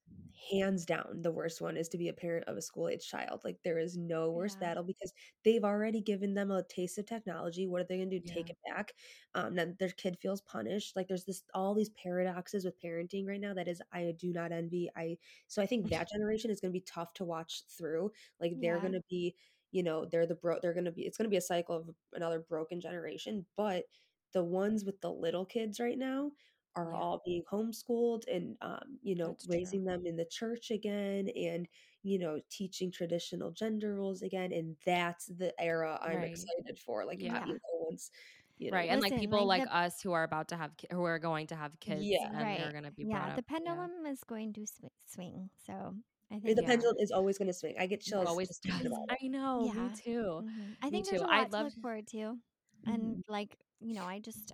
hands 0.52 0.86
down, 0.86 1.22
the 1.22 1.32
worst 1.32 1.62
one 1.62 1.78
is 1.78 1.88
to 1.90 1.98
be 1.98 2.10
a 2.10 2.14
parent 2.14 2.46
of 2.48 2.58
a 2.58 2.62
school 2.62 2.90
age 2.90 3.08
child. 3.08 3.42
Like 3.44 3.60
there 3.64 3.78
is 3.80 3.98
no 3.98 4.32
worse 4.32 4.56
Yeah. 4.56 4.58
battle 4.58 4.84
because 4.84 5.14
they've 5.44 5.64
already 5.64 6.02
given 6.02 6.34
them 6.34 6.52
a 6.52 6.64
taste 6.64 6.98
of 6.98 7.06
technology. 7.06 7.68
What 7.68 7.82
are 7.82 7.86
they 7.86 7.98
going 7.98 8.10
to 8.10 8.20
do? 8.20 8.24
Take 8.26 8.50
it 8.50 8.58
back? 8.68 8.94
Um, 9.36 9.56
then 9.56 9.76
their 9.80 9.90
kid 9.90 10.18
feels 10.22 10.42
punished. 10.42 10.96
Like 10.96 11.08
there's 11.08 11.26
this 11.26 11.44
all 11.54 11.74
these 11.74 11.90
paradoxes 11.90 12.66
with 12.66 12.80
parenting 12.82 13.28
right 13.28 13.40
now 13.42 13.54
that 13.54 13.68
is 13.68 13.82
I 13.92 14.14
do 14.18 14.34
not 14.34 14.52
envy. 14.52 14.90
I 14.96 15.18
so 15.48 15.62
I 15.62 15.66
think 15.66 15.90
that 15.90 16.10
generation 16.12 16.52
is 16.52 16.60
going 16.62 16.72
to 16.72 16.80
be 16.80 16.82
tough 16.86 17.14
to 17.14 17.26
watch 17.26 17.64
through. 17.68 18.12
Like 18.40 18.60
they're 18.60 18.80
Yeah. 18.80 18.82
going 18.82 18.94
to 18.94 19.04
be, 19.10 19.36
you 19.72 19.84
know, 19.84 20.06
they're 20.06 20.28
the 20.28 20.36
bro. 20.36 20.60
They're 20.62 20.74
going 20.74 20.86
to 20.86 20.92
be. 20.92 21.04
It's 21.04 21.18
going 21.18 21.26
to 21.26 21.30
be 21.30 21.38
a 21.38 21.42
cycle 21.42 21.76
of 21.78 21.90
another 22.14 22.40
broken 22.40 22.80
generation. 22.82 23.46
But 23.56 23.86
the 24.34 24.44
ones 24.44 24.84
with 24.86 25.02
the 25.02 25.12
little 25.12 25.46
kids 25.46 25.80
right 25.80 25.98
now 25.98 26.32
are 26.76 26.92
Yeah. 26.92 26.98
all 26.98 27.22
being 27.26 27.44
homeschooled 27.52 28.24
and 28.34 28.58
um, 28.62 28.98
you 29.04 29.16
know 29.16 29.28
That's 29.30 29.46
true. 29.46 29.56
raising 29.56 29.84
them 29.84 30.06
in 30.06 30.16
the 30.16 30.26
church 30.26 30.72
again 30.72 31.30
and 31.30 31.68
you 32.02 32.18
know 32.20 32.40
teaching 32.50 32.92
traditional 32.92 33.52
gender 33.52 33.96
roles 33.96 34.22
again 34.24 34.52
and 34.52 34.76
that's 34.86 35.28
the 35.28 35.54
era 35.62 36.00
i'm 36.02 36.18
Right. 36.18 36.32
excited 36.32 36.78
for 36.80 37.06
like 37.06 37.22
Yeah. 37.22 37.46
once 37.80 38.12
you 38.58 38.72
know 38.72 38.78
Right. 38.78 38.90
And 38.90 39.02
like 39.02 39.16
people 39.18 39.46
like 39.46 39.60
like, 39.62 39.70
the- 39.70 39.76
us 39.76 40.02
who 40.02 40.12
are 40.14 40.24
about 40.24 40.48
to 40.50 40.56
have 40.58 40.76
ki- 40.78 40.88
who 40.92 41.04
are 41.04 41.20
going 41.20 41.48
to 41.48 41.56
have 41.56 41.80
kids 41.80 42.02
Yeah. 42.04 42.26
and 42.28 42.36
they're 42.36 42.44
Right. 42.46 42.72
going 42.72 42.84
to 42.86 42.92
be 42.92 43.06
yeah, 43.06 43.28
up. 43.28 43.36
the 43.36 43.44
pendulum 43.44 44.06
is 44.08 44.24
going 44.24 44.54
to 44.54 44.62
swi- 44.62 44.90
swing. 45.06 45.50
So 45.66 45.96
I 46.32 46.36
the 46.40 46.42
think 46.42 46.62
Yeah. 46.62 46.68
pendulum 46.68 46.96
is 47.00 47.12
always 47.12 47.38
going 47.38 47.48
to 47.50 47.54
swing 47.54 47.76
i 47.78 47.86
get 47.88 48.00
It 48.00 48.06
chills 48.06 48.28
always 48.28 48.48
just 48.48 48.64
thinking 48.64 48.84
does. 48.90 48.94
about 48.94 49.12
it 49.12 49.18
I 49.24 49.28
know. 49.28 49.66
Yeah. 49.66 49.88
Me 49.90 49.96
too. 49.96 50.42
Mhm. 50.44 50.78
I 50.82 50.86
Me 50.86 50.92
think 50.92 51.08
there's 51.10 51.22
too. 51.22 51.28
a 51.28 51.32
I'd 51.32 51.40
lot 51.42 51.52
to 51.52 51.56
love 51.58 51.64
look 51.66 51.74
to- 51.76 51.80
forward 51.82 52.08
to, 52.08 52.40
and 52.86 53.24
like 53.28 53.58
you 53.80 53.94
know, 53.96 54.06
I 54.06 54.20
just 54.20 54.54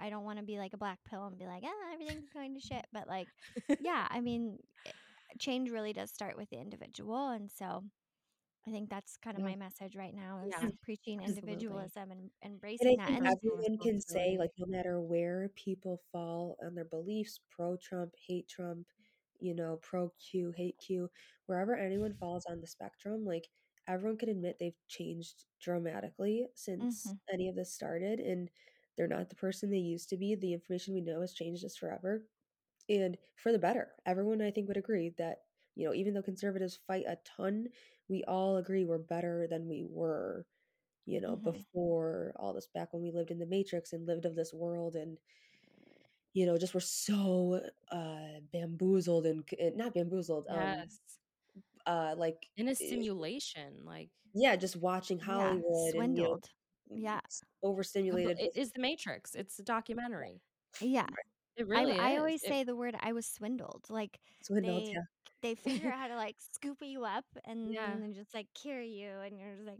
I, 0.00 0.10
don't 0.10 0.24
want 0.24 0.38
to 0.38 0.44
be 0.44 0.58
like 0.58 0.72
a 0.74 0.78
black 0.78 0.98
pill 1.08 1.26
and 1.26 1.38
be 1.38 1.46
like, 1.46 1.62
ah, 1.64 1.92
everything's 1.92 2.28
going 2.32 2.54
to 2.54 2.60
shit. 2.60 2.86
But 2.92 3.08
like, 3.08 3.28
yeah, 3.80 4.06
I 4.10 4.20
mean, 4.20 4.58
change 5.40 5.70
really 5.70 5.92
does 5.92 6.10
start 6.10 6.36
with 6.36 6.50
the 6.50 6.58
individual, 6.60 7.30
and 7.30 7.50
so 7.50 7.84
I 8.66 8.70
think 8.70 8.90
that's 8.90 9.16
kind 9.18 9.36
of 9.36 9.42
Yeah. 9.42 9.50
my 9.50 9.56
message 9.56 9.96
right 9.96 10.14
now 10.14 10.40
is 10.46 10.50
Yeah, 10.50 10.68
preaching 10.82 11.20
absolutely. 11.20 11.26
individualism 11.28 12.10
and 12.10 12.30
and 12.42 12.54
embracing 12.54 12.96
i 12.98 12.98
that. 12.98 13.12
And 13.14 13.26
everyone 13.26 13.78
can 13.78 14.00
say 14.00 14.36
like 14.38 14.50
no 14.58 14.66
matter 14.66 15.00
where 15.00 15.48
people 15.54 16.00
fall 16.12 16.56
on 16.64 16.74
their 16.74 16.84
beliefs 16.84 17.40
pro 17.50 17.76
trump 17.76 18.12
hate 18.26 18.48
trump 18.48 18.86
you 19.40 19.54
know 19.54 19.78
pro 19.82 20.10
q 20.18 20.52
hate 20.56 20.76
q 20.78 21.08
wherever 21.46 21.76
anyone 21.76 22.14
falls 22.14 22.44
on 22.46 22.60
the 22.60 22.66
spectrum 22.66 23.24
like 23.24 23.48
everyone 23.88 24.18
can 24.18 24.28
admit 24.28 24.56
they've 24.58 24.78
changed 24.88 25.44
dramatically 25.60 26.46
since 26.54 27.14
Mhm. 27.14 27.18
any 27.32 27.48
of 27.48 27.54
this 27.56 27.72
started 27.72 28.18
and 28.20 28.50
they're 28.96 29.08
not 29.08 29.28
the 29.30 29.36
person 29.36 29.70
they 29.70 29.78
used 29.78 30.08
to 30.10 30.16
be 30.16 30.34
the 30.34 30.52
information 30.54 30.94
we 30.94 31.00
know 31.00 31.20
has 31.20 31.32
changed 31.34 31.64
us 31.64 31.76
forever 31.76 32.26
and 32.88 33.18
for 33.36 33.52
the 33.52 33.58
better 33.58 33.92
everyone 34.06 34.42
i 34.42 34.50
think 34.50 34.68
would 34.68 34.76
agree 34.76 35.10
that 35.18 35.38
you 35.76 35.86
know 35.86 35.94
even 35.94 36.14
though 36.14 36.22
conservatives 36.22 36.78
fight 36.86 37.04
a 37.08 37.18
ton 37.24 37.68
we 38.08 38.24
all 38.24 38.56
agree 38.56 38.84
we're 38.84 38.98
better 38.98 39.46
than 39.48 39.68
we 39.68 39.84
were 39.88 40.46
you 41.06 41.20
know 41.20 41.36
Mhm. 41.36 41.64
before 41.74 42.32
all 42.36 42.54
this 42.54 42.68
back 42.68 42.92
when 42.92 43.02
we 43.02 43.12
lived 43.12 43.30
in 43.30 43.38
the 43.38 43.46
matrix 43.46 43.92
and 43.92 44.06
lived 44.06 44.24
of 44.26 44.36
this 44.36 44.52
world 44.54 44.96
and 44.96 45.18
you 46.32 46.46
know 46.46 46.58
just 46.58 46.74
were 46.74 46.80
so 46.80 47.60
uh 47.90 48.40
bamboozled 48.52 49.26
and, 49.26 49.44
not 49.76 49.94
bamboozled 49.94 50.46
um 50.50 50.76
Yes. 50.76 51.18
uh 51.86 52.14
like 52.16 52.46
In 52.56 52.68
a 52.68 52.74
eh, 52.80 53.04
simulation, 53.04 53.84
like 53.84 54.10
yeah 54.34 54.56
just 54.56 54.76
watching 54.76 55.18
yeah, 55.20 55.58
hollywood 55.58 55.94
and 55.94 56.16
you 56.16 56.24
know 56.24 56.36
swindled. 56.36 56.48
Mm, 56.92 57.02
yeah. 57.02 57.20
Uh, 57.24 57.68
overstimulated. 57.68 58.38
It 58.38 58.52
is 58.54 58.72
the 58.72 58.80
Matrix. 58.80 59.34
It's 59.34 59.58
a 59.58 59.62
documentary. 59.62 60.40
Yeah. 60.80 61.06
It 61.56 61.66
I, 61.70 61.82
really 61.82 61.98
I 61.98 62.12
is. 62.12 62.18
always 62.18 62.42
It- 62.42 62.48
say 62.48 62.64
the 62.64 62.76
word 62.76 62.96
I 63.00 63.12
was 63.12 63.26
swindled. 63.26 63.84
Like 63.88 64.18
swindled, 64.42 64.86
they 64.86 64.92
yeah. 64.92 65.02
they 65.42 65.54
figure 65.54 65.92
out 65.92 65.98
how 65.98 66.08
to 66.08 66.16
like 66.16 66.36
scoop 66.52 66.78
you 66.80 67.04
up 67.04 67.24
and 67.44 67.72
Yeah. 67.72 67.94
then 67.98 68.12
just 68.14 68.34
like 68.34 68.48
carry 68.60 68.88
you 68.88 69.10
and 69.24 69.38
you're 69.38 69.54
just 69.54 69.66
like, 69.66 69.78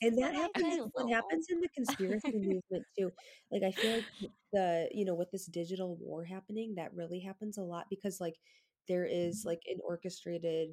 and 0.00 0.16
that 0.18 0.34
happens 0.34 0.64
like 0.64 0.72
in, 0.72 0.78
this." 0.78 0.90
what 0.92 1.10
happens 1.10 1.46
in 1.50 1.60
the 1.60 1.68
conspiracy 1.68 2.32
movement 2.32 2.84
too 2.96 3.10
like 3.50 3.62
i 3.62 3.70
feel 3.72 3.96
like 3.96 4.30
the 4.52 4.88
you 4.92 5.04
know 5.04 5.14
with 5.14 5.30
this 5.30 5.46
digital 5.46 5.96
war 6.00 6.24
happening 6.24 6.74
that 6.74 6.94
really 6.94 7.20
happens 7.20 7.58
a 7.58 7.62
lot 7.62 7.84
because 7.90 8.20
like 8.20 8.36
there 8.88 9.04
is 9.04 9.40
mm-hmm. 9.40 9.48
like 9.48 9.62
an 9.66 9.78
orchestrated 9.84 10.70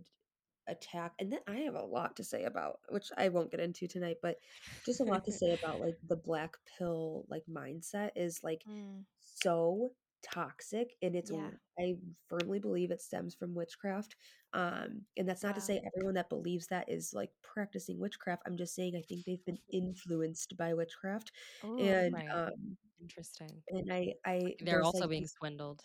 attack 0.70 1.14
and 1.20 1.32
then 1.32 1.40
i 1.48 1.58
have 1.58 1.76
a 1.76 1.84
lot 1.84 2.16
to 2.16 2.24
say 2.24 2.44
about 2.46 2.80
which 2.90 3.08
i 3.18 3.30
won't 3.30 3.52
get 3.52 3.60
into 3.60 3.88
tonight 3.88 4.18
but 4.22 4.38
just 4.86 5.00
a 5.02 5.04
lot 5.04 5.24
to 5.26 5.32
say 5.32 5.52
about 5.54 5.80
like 5.80 5.96
the 6.08 6.16
black 6.16 6.56
pill 6.78 7.26
like 7.30 7.44
mindset 7.52 8.12
is 8.16 8.40
like 8.44 8.64
Mm, 8.68 9.04
so 9.20 9.92
toxic 10.22 10.96
and 11.02 11.16
it's 11.16 11.32
Yeah. 11.32 11.50
i 11.80 11.96
firmly 12.30 12.60
believe 12.60 12.92
it 12.92 13.02
stems 13.02 13.34
from 13.36 13.56
witchcraft 13.56 14.16
um 14.54 15.02
and 15.18 15.28
that's 15.28 15.44
not 15.44 15.56
to 15.56 15.62
say 15.62 15.82
everyone 15.96 16.16
that 16.16 16.30
believes 16.30 16.68
that 16.68 16.90
is 16.90 17.14
like 17.14 17.30
practicing 17.42 17.98
witchcraft 18.00 18.42
i'm 18.46 18.58
just 18.58 18.76
saying 18.76 18.96
i 18.98 19.02
think 19.02 19.24
they've 19.26 19.46
been 19.46 19.58
influenced 19.72 20.58
by 20.58 20.74
witchcraft 20.74 21.32
ooh, 21.64 21.80
and 21.80 22.14
right. 22.14 22.28
um 22.34 22.78
Interesting. 23.02 23.50
and 23.70 23.92
i 23.94 24.14
i 24.26 24.56
They're 24.60 24.84
also 24.84 25.02
like, 25.02 25.10
being 25.10 25.28
swindled. 25.28 25.84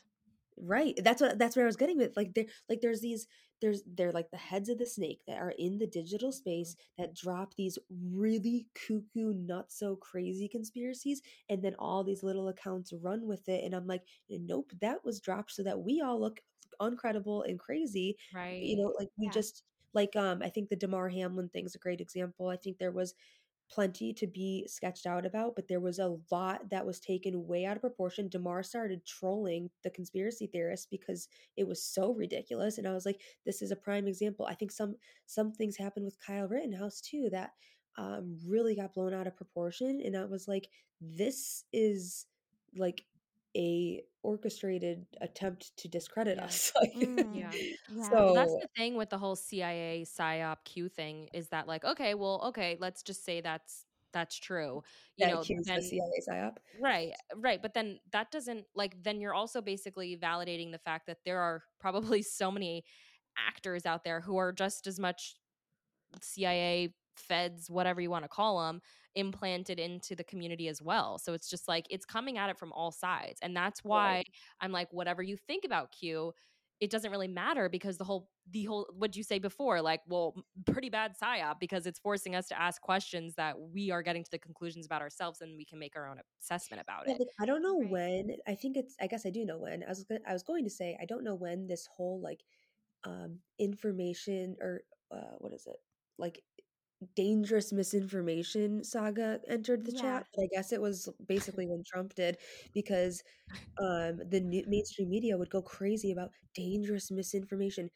Right 0.61 0.99
that's 1.03 1.21
what 1.21 1.39
that's 1.39 1.57
where 1.57 1.65
i 1.65 1.67
was 1.67 1.77
getting 1.77 1.99
with 1.99 2.17
like 2.17 2.35
there 2.35 2.45
like 2.69 2.81
there's 2.81 3.01
these 3.01 3.27
there's 3.61 3.83
they're 3.97 4.13
like 4.13 4.31
the 4.31 4.37
heads 4.37 4.69
of 4.69 4.79
the 4.79 4.87
snake 4.87 5.21
that 5.27 5.39
are 5.39 5.55
in 5.59 5.79
the 5.79 5.87
digital 5.87 6.31
space 6.33 6.77
that 6.99 7.15
drop 7.15 7.55
these 7.57 7.79
really 8.13 8.67
cuckoo 8.75 9.33
not 9.35 9.73
so 9.73 9.97
crazy 9.97 10.49
conspiracies 10.49 11.23
and 11.49 11.63
then 11.63 11.75
all 11.79 12.05
these 12.05 12.23
little 12.23 12.49
accounts 12.49 12.93
run 13.03 13.27
with 13.27 13.49
it 13.49 13.65
and 13.65 13.75
i'm 13.75 13.87
like 13.87 14.03
nope 14.29 14.73
that 14.81 15.05
was 15.05 15.21
dropped 15.21 15.53
so 15.53 15.63
that 15.63 15.79
we 15.81 16.01
all 16.01 16.21
look 16.21 16.41
uncredible 16.81 17.49
and 17.49 17.59
crazy 17.59 18.17
Right. 18.33 18.61
you 18.61 18.77
know 18.77 18.93
like 18.99 19.09
we 19.19 19.29
Yeah. 19.29 19.31
just 19.31 19.63
like 19.93 20.15
um 20.17 20.41
i 20.43 20.49
think 20.49 20.69
the 20.69 20.77
damar 20.77 21.09
hamlin 21.09 21.49
thing's 21.49 21.75
a 21.75 21.79
great 21.79 22.01
example 22.01 22.49
i 22.49 22.57
think 22.57 22.79
there 22.79 22.91
was 22.93 23.15
plenty 23.71 24.13
to 24.13 24.27
be 24.27 24.67
sketched 24.69 25.07
out 25.07 25.25
about 25.27 25.57
but 25.57 25.69
there 25.69 25.81
was 25.81 25.99
a 25.99 26.17
lot 26.31 26.69
that 26.71 26.85
was 26.85 27.01
taken 27.01 27.47
way 27.47 27.65
out 27.65 27.77
of 27.77 27.83
proportion. 27.83 28.29
Damar 28.29 28.63
started 28.63 29.05
trolling 29.07 29.71
the 29.83 29.91
conspiracy 29.91 30.47
theorists 30.47 30.87
because 30.91 31.29
it 31.57 31.67
was 31.67 31.83
so 31.83 32.13
ridiculous 32.15 32.79
and 32.79 32.87
i 32.87 32.93
was 32.93 33.07
like 33.07 33.21
this 33.47 33.63
is 33.63 33.71
a 33.71 33.77
prime 33.77 34.07
example. 34.07 34.47
I 34.47 34.55
think 34.55 34.71
some 34.71 34.97
some 35.27 35.53
things 35.53 35.77
happened 35.77 36.05
with 36.05 36.19
kyle 36.25 36.49
rittenhouse 36.49 37.01
too 37.01 37.29
that 37.33 37.51
um 37.97 38.39
really 38.47 38.75
got 38.75 38.93
blown 38.95 39.15
out 39.15 39.27
of 39.27 39.37
proportion 39.37 40.01
and 40.05 40.17
i 40.17 40.25
was 40.25 40.49
like 40.49 40.69
this 41.01 41.65
is 41.73 42.27
like 42.77 43.05
a 43.57 44.05
orchestrated 44.23 45.07
attempt 45.21 45.77
to 45.79 45.89
discredit 45.89 46.39
Yeah. 46.39 46.41
us 46.41 46.73
like 46.81 46.91
Mm, 46.95 47.39
Yeah. 47.39 47.59
yeah. 47.89 48.21
so 48.21 48.23
Well, 48.23 48.35
that's 48.35 48.55
the 48.61 48.69
thing 48.77 48.95
with 48.97 49.11
the 49.11 49.19
whole 49.19 49.37
CIA 49.37 50.03
psyop 50.05 50.65
Q 50.65 50.89
thing 50.89 51.29
is 51.33 51.49
that 51.51 51.67
like, 51.69 51.85
okay, 51.85 52.15
well, 52.15 52.41
okay, 52.49 52.77
let's 52.81 53.03
just 53.03 53.25
say 53.25 53.41
that's 53.41 53.87
that's 54.13 54.37
true. 54.39 54.83
You 55.17 55.27
that 55.27 55.33
know, 55.33 55.45
then 55.45 55.65
the 55.75 55.83
cia 55.83 56.21
psyop 56.29 56.59
right, 56.75 57.13
right, 57.37 57.63
but 57.63 57.75
then 57.75 58.01
that 58.13 58.31
doesn't 58.33 58.67
like 58.75 59.03
then 59.03 59.21
you're 59.21 59.35
also 59.35 59.63
basically 59.63 60.17
validating 60.19 60.73
the 60.73 60.79
fact 60.79 61.07
that 61.07 61.19
there 61.25 61.41
are 61.41 61.65
probably 61.81 62.23
so 62.25 62.51
many 62.51 62.85
actors 63.39 63.87
out 63.87 64.05
there 64.05 64.21
who 64.21 64.37
are 64.39 64.53
just 64.53 64.87
as 64.87 64.99
much 65.01 65.37
CIA 66.23 66.95
feds, 67.17 67.71
whatever 67.71 68.01
you 68.01 68.11
want 68.11 68.25
to 68.25 68.29
call 68.29 68.67
them, 68.67 68.81
implanted 69.15 69.79
into 69.79 70.15
the 70.15 70.25
community 70.25 70.69
as 70.69 70.83
well. 70.83 71.19
So 71.19 71.33
it's 71.33 71.49
just 71.49 71.69
like 71.69 71.87
it's 71.91 72.05
coming 72.05 72.39
at 72.39 72.51
it 72.51 72.59
from 72.59 72.73
all 72.73 72.91
sides. 72.91 73.39
And 73.43 73.57
that's 73.57 73.85
why 73.85 74.25
I'm 74.61 74.73
like, 74.73 74.89
whatever 74.93 75.23
you 75.23 75.37
think 75.37 75.65
about 75.65 75.93
Q, 75.93 76.33
it 76.81 76.91
doesn't 76.91 77.11
really 77.11 77.29
matter 77.29 77.69
because 77.69 77.97
the 77.99 78.05
whole 78.05 78.29
the 78.51 78.65
whole 78.65 78.89
what 78.93 79.17
you 79.17 79.23
say 79.23 79.39
before, 79.39 79.81
like, 79.81 80.01
well, 80.07 80.35
pretty 80.67 80.91
bad 80.91 81.15
psyop 81.21 81.61
because 81.61 81.87
it's 81.87 81.99
forcing 82.01 82.35
us 82.35 82.49
to 82.49 82.61
ask 82.61 82.83
questions 82.83 83.35
that 83.37 83.59
we 83.59 83.91
are 83.91 84.03
getting 84.03 84.25
to 84.25 84.31
the 84.31 84.39
conclusions 84.39 84.85
about 84.85 85.01
ourselves 85.01 85.41
and 85.41 85.57
we 85.57 85.65
can 85.65 85.79
make 85.79 85.97
our 85.97 86.09
own 86.09 86.19
assessment 86.43 86.83
about 86.83 87.07
Yeah, 87.07 87.15
it. 87.17 87.29
I 87.41 87.47
don't 87.47 87.63
know 87.63 87.79
Right. 87.79 87.91
when. 87.91 88.37
I 88.47 88.55
think 88.55 88.77
it's. 88.77 88.97
I 89.01 89.07
guess 89.07 89.25
I 89.25 89.31
do 89.31 89.45
know 89.45 89.59
when. 89.59 89.83
I 89.85 89.89
was. 89.89 90.05
Gonna, 90.05 90.21
I 90.27 90.33
was 90.33 90.43
going 90.43 90.65
to 90.65 90.71
say 90.71 90.99
I 91.01 91.05
don't 91.05 91.25
know 91.25 91.35
when 91.35 91.67
this 91.67 91.87
whole 91.87 92.21
like, 92.21 92.43
um, 93.05 93.39
information 93.59 94.57
or 94.61 94.83
uh, 95.11 95.37
what 95.39 95.53
is 95.53 95.67
it 95.67 95.77
like, 96.19 96.43
dangerous 97.17 97.73
misinformation 97.73 98.85
saga 98.85 99.41
entered 99.49 99.85
the 99.85 99.93
Yeah. 99.93 100.01
chat. 100.01 100.27
But 100.35 100.45
I 100.45 100.49
guess 100.55 100.73
it 100.73 100.81
was 100.81 101.09
basically 101.29 101.67
when 101.67 101.83
Trump 101.87 102.15
did 102.15 102.39
because, 102.75 103.23
um, 103.83 104.21
the 104.31 104.41
new, 104.41 104.65
mainstream 104.69 105.11
media 105.11 105.37
would 105.39 105.51
go 105.51 105.63
crazy 105.63 106.13
about 106.13 106.31
dangerous 106.55 107.11
misinformation. 107.11 107.91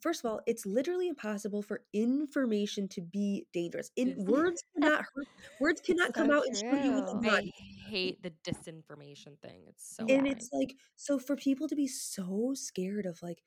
First 0.00 0.24
of 0.24 0.30
all, 0.30 0.40
it's 0.46 0.66
literally 0.66 1.08
impossible 1.08 1.62
for 1.62 1.82
information 1.92 2.88
to 2.90 3.02
be 3.02 3.46
dangerous. 3.52 3.90
In 3.96 4.14
words 4.16 4.62
cannot 4.74 5.04
hurt. 5.14 5.28
Words 5.58 5.80
cannot 5.86 6.14
come 6.14 6.30
so 6.30 6.32
out 6.32 6.46
and 6.46 6.56
shoot 6.56 6.80
you 6.82 7.02
the 7.02 7.14
true. 7.14 7.20
butt. 7.22 7.44
I 7.44 7.50
hate 7.88 8.22
the 8.22 8.32
disinformation 8.44 9.38
thing. 9.40 9.64
It's 9.68 9.96
so 9.96 10.04
and 10.08 10.26
annoying. 10.26 10.26
it's 10.26 10.50
like 10.52 10.76
so 10.96 11.18
for 11.18 11.36
people 11.36 11.68
to 11.68 11.76
be 11.76 11.86
so 11.86 12.52
scared 12.54 13.06
of 13.06 13.20
like 13.22 13.42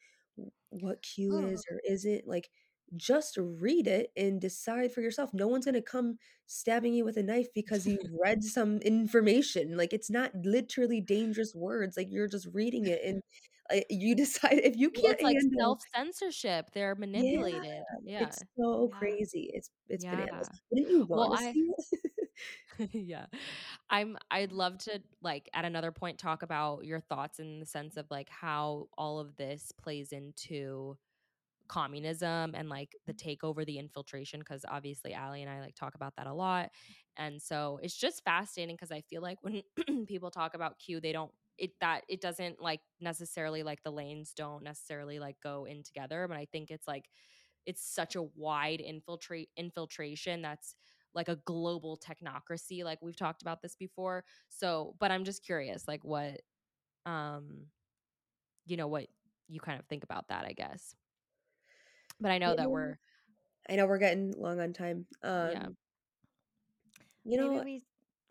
what 0.70 1.02
q 1.02 1.38
Ugh. 1.38 1.52
is 1.52 1.66
or 1.70 1.80
isn't 1.90 2.28
like 2.28 2.50
just 2.96 3.38
read 3.40 3.88
it 3.88 4.12
and 4.16 4.40
decide 4.42 4.92
for 4.92 5.02
yourself 5.02 5.34
no 5.34 5.48
one's 5.48 5.66
going 5.66 5.76
to 5.76 5.82
come 5.82 6.18
stabbing 6.46 6.94
you 6.94 7.04
with 7.04 7.18
a 7.18 7.24
knife 7.24 7.48
because 7.54 7.86
you 7.88 7.98
read 8.24 8.44
some 8.44 8.78
information 8.80 9.76
like 9.78 9.94
it's 9.94 10.10
not 10.10 10.32
literally 10.44 11.02
dangerous 11.02 11.54
words 11.56 11.98
like 11.98 12.08
you're 12.12 12.28
just 12.28 12.48
reading 12.54 12.86
it 12.86 13.02
and 13.04 13.22
uh, 13.74 13.80
you 13.90 14.16
decide 14.24 14.60
if 14.64 14.76
you 14.78 14.90
can't 14.92 15.16
it's 15.16 15.24
like 15.24 15.38
self 15.60 15.80
censorship. 15.96 16.70
They're 16.74 16.96
manipulated. 16.96 17.82
Yeah. 18.04 18.24
it's 18.28 18.44
so 18.58 18.90
Yeah. 18.92 18.98
crazy 19.00 19.50
it's 19.54 19.72
it's 19.90 20.06
bananas 20.06 20.48
Yeah. 20.52 20.60
wouldn't 20.72 20.92
you 20.92 21.06
Well, 21.10 21.30
want 21.30 21.40
to 21.42 21.48
I- 21.48 21.54
see 21.54 21.60
it 21.60 22.10
yeah. 22.92 23.26
I'm 23.90 24.18
I'd 24.30 24.52
love 24.52 24.78
to 24.80 25.02
like 25.22 25.50
at 25.54 25.64
another 25.66 25.92
point 25.92 26.18
talk 26.20 26.44
about 26.44 26.84
your 26.84 27.00
thoughts 27.00 27.40
in 27.40 27.60
the 27.62 27.66
sense 27.66 27.96
of 27.98 28.06
like 28.12 28.30
how 28.30 28.88
all 28.98 29.20
of 29.20 29.36
this 29.38 29.72
plays 29.72 30.12
into 30.12 30.98
communism 31.68 32.54
and 32.56 32.70
like 32.70 32.96
the 33.06 33.14
takeover, 33.14 33.66
the 33.66 33.78
infiltration, 33.80 34.40
because 34.40 34.66
obviously 34.70 35.14
Allie 35.14 35.42
and 35.42 35.50
I 35.52 35.60
like 35.60 35.76
talk 35.76 35.96
about 35.96 36.16
that 36.18 36.28
a 36.28 36.34
lot. 36.34 36.72
And 37.18 37.42
so 37.42 37.80
it's 37.82 37.96
just 37.96 38.24
fascinating 38.24 38.76
because 38.76 38.92
I 38.92 39.02
feel 39.02 39.22
like 39.22 39.38
when 39.42 39.62
people 40.08 40.32
talk 40.32 40.54
about 40.54 40.80
Q, 40.80 41.00
they 41.00 41.12
don't 41.12 41.32
it 41.58 41.72
that 41.80 42.02
it 42.10 42.20
doesn't 42.20 42.62
like 42.62 42.82
necessarily 43.00 43.64
like 43.64 43.82
the 43.84 43.92
lanes 43.92 44.34
don't 44.36 44.64
necessarily 44.64 45.20
like 45.20 45.38
go 45.42 45.66
in 45.66 45.84
together. 45.84 46.28
But 46.28 46.38
I 46.38 46.48
think 46.52 46.72
it's 46.72 46.88
like 46.88 47.06
it's 47.66 47.84
such 47.84 48.16
a 48.16 48.24
wide 48.36 48.82
infiltrate 48.82 49.50
infiltration 49.58 50.42
that's 50.42 50.76
like 51.14 51.30
a 51.30 51.38
global 51.46 51.98
technocracy 51.98 52.84
like 52.84 53.00
we've 53.02 53.16
talked 53.18 53.42
about 53.42 53.62
this 53.62 53.76
before 53.76 54.24
so 54.50 54.96
but 55.00 55.12
i'm 55.12 55.24
just 55.24 55.46
curious 55.46 55.88
like 55.88 56.04
what 56.04 56.42
um 57.06 57.68
you 58.66 58.78
know 58.78 58.88
what 58.88 59.08
you 59.48 59.60
kind 59.60 59.80
of 59.80 59.86
think 59.88 60.04
about 60.04 60.28
that 60.30 60.46
i 60.46 60.54
guess 60.54 60.96
but 62.26 62.32
i 62.32 62.40
know 62.40 62.50
You 62.50 62.58
that 62.58 62.72
we're 62.72 62.98
i 63.70 63.76
know 63.76 63.86
we're 63.86 64.00
getting 64.00 64.34
long 64.38 64.60
on 64.60 64.74
time 64.74 65.06
um 65.24 65.52
Yeah. 65.52 65.68
you 67.24 67.38
know 67.38 67.52
Maybe 67.54 67.64
we 67.66 67.84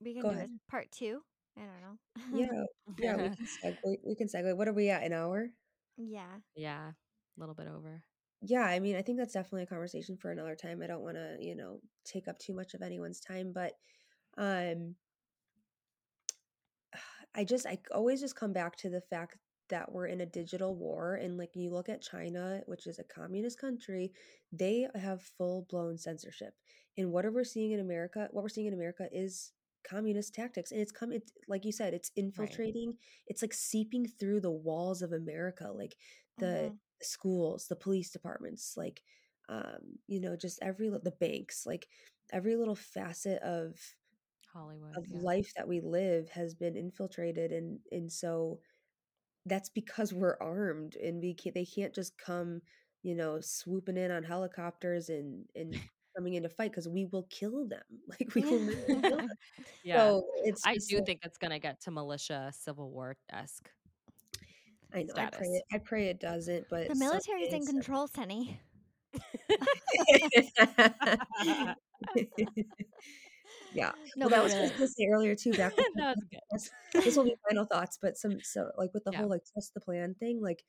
we 0.05 0.13
can 0.15 0.23
Go 0.23 0.31
do 0.31 0.35
ahead. 0.35 0.51
part 0.69 0.91
two. 0.91 1.23
I 1.57 1.61
don't 1.61 1.81
know. 1.81 1.97
yeah 2.33 2.65
yeah 2.99 3.17
we 3.17 3.29
can 3.37 3.47
segue 3.47 3.97
we 4.05 4.15
can 4.17 4.27
segue 4.29 4.57
what 4.57 4.67
are 4.69 4.73
we 4.73 4.91
at 4.91 5.05
an 5.05 5.13
hour 5.13 5.49
yeah. 5.97 6.39
yeah 6.57 6.89
a 6.91 7.41
little 7.41 7.55
bit 7.55 7.69
over 7.69 8.03
yeah 8.43 8.63
i 8.65 8.79
mean 8.81 8.97
i 8.97 9.03
think 9.03 9.19
that's 9.19 9.33
definitely 9.35 9.63
a 9.63 9.67
conversation 9.67 10.17
for 10.17 10.31
another 10.31 10.55
time 10.57 10.83
i 10.83 10.87
don't 10.87 11.03
want 11.03 11.17
to 11.17 11.37
you 11.41 11.55
know 11.55 11.81
take 12.05 12.29
up 12.29 12.39
too 12.39 12.55
much 12.55 12.75
of 12.75 12.83
anyone's 12.83 13.21
time 13.21 13.53
but 13.55 13.73
um 14.39 14.95
i 17.35 17.45
just 17.45 17.67
i 17.67 17.79
always 17.95 18.21
just 18.21 18.37
come 18.37 18.53
back 18.53 18.77
to 18.77 18.89
the 18.91 19.01
fact 19.01 19.37
that 19.69 19.91
we're 19.93 20.07
in 20.07 20.21
a 20.21 20.27
digital 20.27 20.75
war 20.77 21.15
and 21.15 21.37
like 21.39 21.51
you 21.55 21.71
look 21.71 21.89
at 21.89 22.03
china 22.03 22.63
which 22.67 22.87
is 22.87 22.99
a 22.99 23.05
communist 23.05 23.59
country 23.61 24.13
they 24.53 24.87
have 24.95 25.23
full 25.23 25.67
blown 25.69 25.97
censorship 25.99 26.55
and 26.97 27.11
what 27.11 27.25
are 27.25 27.33
we 27.33 27.45
seeing 27.45 27.73
in 27.73 27.81
america 27.81 28.29
what 28.31 28.43
we're 28.43 28.49
seeing 28.49 28.67
in 28.67 28.75
america 28.75 29.09
is 29.13 29.53
communist 29.89 30.35
tactics 30.35 30.71
and 30.73 30.81
it's 30.81 30.93
coming 30.93 31.21
like 31.49 31.65
you 31.65 31.73
said 31.73 31.93
it's 31.93 32.11
infiltrating 32.17 32.95
it's 33.27 33.43
like 33.43 33.53
seeping 33.53 34.07
through 34.07 34.41
the 34.41 34.51
walls 34.51 35.03
of 35.03 35.13
america 35.13 35.71
like 35.75 35.97
the 36.39 36.73
Mhm. 36.73 36.79
schools, 37.03 37.67
the 37.69 37.77
police 37.77 38.11
departments, 38.11 38.75
like 38.77 39.03
um, 39.49 39.99
you 40.07 40.21
know, 40.21 40.37
just 40.37 40.59
every 40.63 40.89
the 40.89 41.11
banks, 41.21 41.67
like 41.67 41.87
every 42.33 42.57
little 42.57 42.75
facet 42.75 43.43
of 43.43 43.79
hollywood 44.53 44.97
of 44.97 45.11
yeah. 45.11 45.21
life 45.23 45.53
that 45.57 45.67
we 45.69 45.81
live 45.81 46.31
has 46.31 46.55
been 46.55 46.77
infiltrated 46.77 47.53
and 47.53 47.81
and 47.91 48.13
so 48.13 48.61
that's 49.47 49.69
because 49.69 50.13
we're 50.13 50.37
armed 50.41 50.97
and 50.97 51.21
we 51.21 51.35
can't 51.35 51.55
they 51.55 51.65
can't 51.67 51.95
just 51.95 52.17
come, 52.19 52.61
you 53.03 53.15
know, 53.15 53.39
swooping 53.41 53.97
in 53.97 54.11
on 54.11 54.23
helicopters 54.23 55.09
and 55.09 55.45
and 55.55 55.79
coming 56.17 56.35
in 56.35 56.43
to 56.45 56.49
fight 56.49 56.71
because 56.71 56.89
we 56.89 57.07
will 57.07 57.27
kill 57.31 57.67
them. 57.67 57.83
Like 58.09 58.35
we 58.35 58.43
will 58.43 58.59
literally 58.61 59.01
kill 59.03 59.17
them. 59.19 59.29
yeah. 59.83 59.97
So 59.99 60.25
it's 60.45 60.63
I 60.67 60.77
do 60.89 60.97
like- 60.97 61.07
think 61.07 61.21
it's 61.25 61.39
gonna 61.39 61.59
get 61.59 61.81
to 61.83 61.91
militia 61.91 62.53
civil 62.59 62.91
war 62.91 63.17
esque. 63.33 63.69
I 64.95 65.03
know. 65.03 65.15
I 65.17 65.27
pray 65.27 65.49
it. 65.49 65.63
I 65.73 65.79
pray 65.79 66.07
it 66.09 66.21
doesn't. 66.21 66.67
But 66.71 66.89
the 66.89 66.95
some 66.95 67.01
military's 67.01 67.53
in 67.53 67.61
days- 67.61 67.69
control, 67.69 68.07
Sunny. 68.07 68.61
Yeah. 73.75 73.93
No, 74.17 74.27
well, 74.27 74.31
that 74.31 74.43
was 74.45 74.53
what 74.53 74.59
I 74.61 74.63
was 74.63 74.71
gonna 74.73 74.89
say 74.99 75.07
earlier 75.13 75.35
too. 75.35 75.53
Back 75.53 75.77
with 75.77 75.87
that 75.97 76.17
was 76.53 76.71
good. 76.93 77.05
this 77.05 77.17
will 77.17 77.25
be 77.25 77.35
final 77.49 77.65
thoughts, 77.65 77.99
but 78.01 78.17
some 78.17 78.41
so 78.43 78.71
like 78.79 78.93
with 78.95 79.05
the 79.05 79.11
Yeah. 79.13 79.19
whole 79.21 79.29
like 79.31 79.43
trust 79.53 79.75
the 79.75 79.81
plan 79.81 80.15
thing, 80.15 80.41
like 80.41 80.65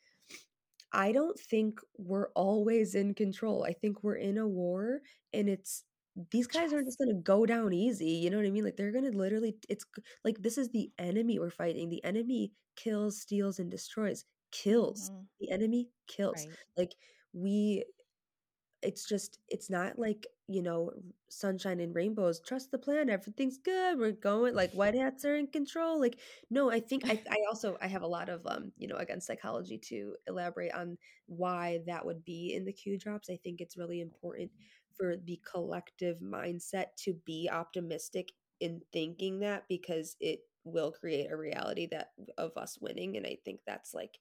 I 0.91 1.11
don't 1.11 1.37
think 1.39 1.79
we're 1.97 2.29
always 2.35 2.95
in 2.95 3.13
control. 3.13 3.65
I 3.65 3.73
think 3.73 4.03
we're 4.03 4.15
in 4.15 4.37
a 4.37 4.47
war 4.47 5.01
and 5.33 5.49
it's 5.49 5.83
these 6.31 6.47
guys 6.47 6.71
aren't 6.71 6.87
just 6.87 6.97
gonna 6.97 7.13
go 7.13 7.45
down 7.45 7.73
easy. 7.73 8.05
You 8.11 8.29
know 8.29 8.37
what 8.37 8.45
I 8.45 8.51
mean? 8.51 8.63
Like 8.63 8.77
they're 8.77 8.91
gonna 8.93 9.11
literally 9.11 9.55
it's 9.69 9.85
like 10.23 10.37
this 10.41 10.57
is 10.57 10.69
the 10.69 10.89
enemy 10.97 11.39
we're 11.39 11.49
fighting. 11.49 11.89
The 11.89 12.03
enemy 12.03 12.53
kills, 12.77 13.21
steals, 13.21 13.59
and 13.59 13.69
destroys. 13.69 14.23
Kills. 14.51 15.09
Mhm. 15.11 15.25
The 15.41 15.51
enemy 15.51 15.89
kills. 16.07 16.45
Right. 16.47 16.55
Like 16.77 16.95
we 17.33 17.83
it's 18.85 19.05
just 19.05 19.39
it's 19.49 19.69
not 19.69 19.97
like 19.97 20.27
you 20.47 20.61
know 20.61 20.91
sunshine 21.29 21.79
and 21.79 21.95
rainbows 21.95 22.39
trust 22.39 22.71
the 22.71 22.77
plan 22.77 23.09
everything's 23.09 23.57
good 23.57 23.97
we're 23.97 24.11
going 24.11 24.53
like 24.53 24.71
white 24.73 24.95
hats 24.95 25.25
are 25.25 25.35
in 25.35 25.47
control 25.47 25.99
like 25.99 26.19
no 26.49 26.71
i 26.71 26.79
think 26.79 27.03
i, 27.05 27.11
I 27.29 27.37
also 27.49 27.77
i 27.81 27.87
have 27.87 28.03
a 28.03 28.07
lot 28.07 28.29
of 28.29 28.45
um 28.45 28.71
you 28.77 28.87
know 28.87 28.97
against 28.97 29.27
psychology 29.27 29.79
to 29.89 30.15
elaborate 30.27 30.73
on 30.73 30.97
why 31.27 31.79
that 31.87 32.05
would 32.05 32.23
be 32.23 32.53
in 32.55 32.65
the 32.65 32.73
q 32.73 32.97
drops 32.97 33.29
i 33.29 33.37
think 33.43 33.59
it's 33.59 33.77
really 33.77 34.01
important 34.01 34.51
for 34.95 35.15
the 35.17 35.39
collective 35.51 36.19
mindset 36.19 36.85
to 37.03 37.13
be 37.25 37.49
optimistic 37.51 38.31
in 38.61 38.81
thinking 38.93 39.39
that 39.39 39.63
because 39.67 40.15
it 40.21 40.39
will 40.63 40.91
create 40.91 41.31
a 41.31 41.35
reality 41.35 41.87
that 41.91 42.09
of 42.37 42.51
us 42.57 42.77
winning 42.79 43.17
and 43.17 43.25
i 43.25 43.37
think 43.43 43.59
that's 43.65 43.93
like 43.93 44.19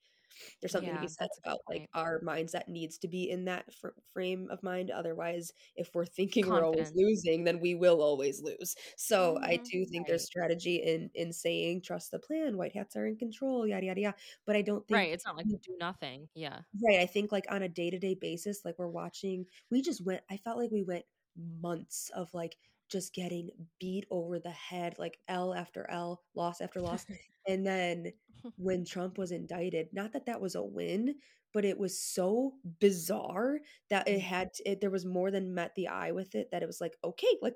there's 0.60 0.72
something 0.72 0.94
to 0.94 1.00
be 1.00 1.08
said 1.08 1.28
that's 1.28 1.38
a 1.38 1.40
good 1.42 1.48
about 1.52 1.60
like 1.68 1.88
our 1.94 2.20
mindset 2.20 2.68
needs 2.68 2.98
to 2.98 3.08
be 3.08 3.30
in 3.30 3.44
that 3.44 3.72
fr- 3.74 3.88
frame 4.12 4.48
of 4.50 4.62
mind 4.62 4.90
otherwise 4.90 5.52
if 5.76 5.94
we're 5.94 6.04
thinking 6.06 6.48
we're 6.48 6.64
always 6.64 6.92
losing 6.94 7.44
then 7.44 7.60
we 7.60 7.74
will 7.74 8.00
always 8.02 8.42
lose 8.42 8.74
so 8.96 9.38
i 9.42 9.56
Mhm. 9.58 9.64
do 9.70 9.84
think 9.86 10.06
there's 10.06 10.24
strategy 10.24 10.76
in 10.76 11.10
in 11.14 11.32
saying 11.32 11.82
trust 11.82 12.10
the 12.10 12.18
plan 12.18 12.56
white 12.56 12.74
hats 12.74 12.96
are 12.96 13.06
in 13.06 13.16
control 13.16 13.66
yada 13.66 13.86
yada 13.86 14.00
yada 14.00 14.16
but 14.46 14.56
i 14.56 14.62
don't 14.62 14.86
think 14.86 14.96
Right. 14.96 15.12
It's 15.12 15.24
not 15.26 15.36
like 15.36 15.46
you 15.48 15.58
do 15.62 15.76
nothing. 15.80 16.28
Yeah. 16.34 16.60
Right. 16.84 17.00
I 17.00 17.06
think 17.06 17.32
like 17.32 17.46
on 17.50 17.62
a 17.62 17.68
day 17.68 17.90
to 17.90 17.98
day 17.98 18.14
basis, 18.14 18.64
like 18.64 18.78
we're 18.78 18.88
watching, 18.88 19.46
we 19.70 19.82
just 19.82 20.04
went, 20.04 20.22
I 20.30 20.36
felt 20.36 20.56
like 20.58 20.70
we 20.70 20.82
went 20.82 21.04
months 21.36 22.10
of 22.14 22.32
like 22.34 22.56
just 22.90 23.14
getting 23.14 23.50
beat 23.80 24.06
over 24.10 24.38
the 24.38 24.50
head, 24.50 24.94
like 24.98 25.18
L 25.28 25.54
after 25.54 25.88
L, 25.90 26.22
loss 26.34 26.60
after 26.60 26.80
loss. 26.80 27.06
and 27.48 27.66
then 27.66 28.12
when 28.56 28.84
Trump 28.84 29.18
was 29.18 29.32
indicted, 29.32 29.88
not 29.92 30.12
that 30.12 30.26
that 30.26 30.40
was 30.40 30.54
a 30.54 30.62
win, 30.62 31.14
but 31.52 31.64
it 31.64 31.78
was 31.78 31.98
so 31.98 32.54
bizarre 32.80 33.60
that 33.88 34.08
it 34.08 34.18
mm. 34.18 34.22
had, 34.22 34.52
to, 34.54 34.70
it, 34.70 34.80
there 34.80 34.90
was 34.90 35.06
more 35.06 35.30
than 35.30 35.54
met 35.54 35.74
the 35.76 35.88
eye 35.88 36.12
with 36.12 36.34
it 36.34 36.50
that 36.50 36.62
it 36.62 36.66
was 36.66 36.80
like, 36.80 36.96
okay, 37.04 37.36
like 37.40 37.54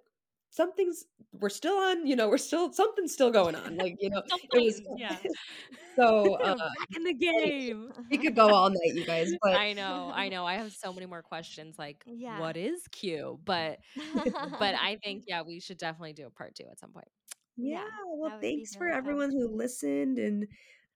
something's, 0.51 1.05
we're 1.33 1.49
still 1.51 1.77
on, 1.77 2.07
you 2.07 2.17
know, 2.17 2.29
we're 2.29 2.39
still, 2.39 2.73
something's 2.73 3.13
still 3.13 3.31
going 3.31 3.55
on. 3.55 3.77
Like, 3.77 3.97
you 4.01 4.11
know, 4.11 4.23
it 4.53 4.63
was, 4.63 4.81
yeah. 4.97 5.17
so 5.97 6.35
uh, 6.43 6.57
Back 6.57 6.97
in 6.97 7.05
the 7.05 7.15
game. 7.15 7.93
we 8.11 8.19
could 8.19 8.35
go 8.43 8.49
all 8.53 8.71
night, 8.71 8.95
you 8.95 9.05
guys, 9.05 9.31
but 9.43 9.55
I 9.55 9.73
know, 9.73 10.11
I 10.15 10.29
know. 10.29 10.45
I 10.47 10.55
have 10.55 10.73
so 10.73 10.93
many 10.93 11.07
more 11.07 11.23
questions. 11.23 11.79
Like, 11.79 12.03
Yeah. 12.07 12.41
what 12.41 12.57
is 12.57 12.87
Q? 12.93 13.39
But, 13.45 13.79
but 14.25 14.75
I 14.75 14.99
think 15.05 15.25
yeah, 15.27 15.43
we 15.43 15.61
should 15.61 15.79
definitely 15.79 16.13
do 16.15 16.27
a 16.27 16.31
part 16.31 16.55
two 16.55 16.65
at 16.71 16.79
some 16.79 16.91
point. 16.93 17.09
Yeah, 17.57 17.81
Yeah, 17.81 17.85
well, 18.07 18.31
that 18.31 18.37
would 18.37 18.41
be 18.41 18.57
thanks 18.57 18.75
for 18.77 18.85
really 18.85 18.93
fun. 18.95 18.99
everyone 18.99 19.31
who 19.33 19.49
listened 19.57 20.19
and 20.19 20.47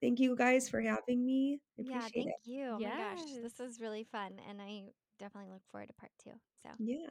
thank 0.01 0.21
you 0.21 0.37
guys 0.37 0.69
for 0.69 0.81
having 0.81 1.25
me. 1.27 1.59
I 1.79 1.83
yeah, 1.89 2.01
thank 2.01 2.29
it. 2.29 2.35
you. 2.45 2.65
Oh 2.67 2.79
my 2.79 2.89
gosh, 2.89 3.25
this 3.43 3.59
was 3.59 3.81
really 3.81 4.05
fun, 4.11 4.33
and 4.49 4.63
I 4.63 4.85
definitely 5.19 5.51
look 5.53 5.63
forward 5.71 5.89
to 5.89 5.93
part 5.95 6.13
two. 6.23 6.31
So 6.63 6.71
Yeah. 6.79 7.09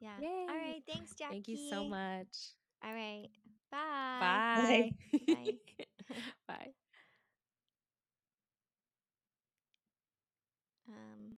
Yeah. 0.00 0.18
Yay. 0.20 0.46
All 0.48 0.56
right. 0.56 0.82
Thanks, 0.86 1.14
Jackie. 1.14 1.34
Thank 1.34 1.48
you 1.48 1.56
so 1.70 1.84
much. 1.84 2.52
All 2.84 2.92
right. 2.92 3.28
Bye. 3.70 4.40
Bye. 4.56 4.90
Bye. 5.26 5.34
Bye. 5.34 5.58
Bye. 6.48 6.72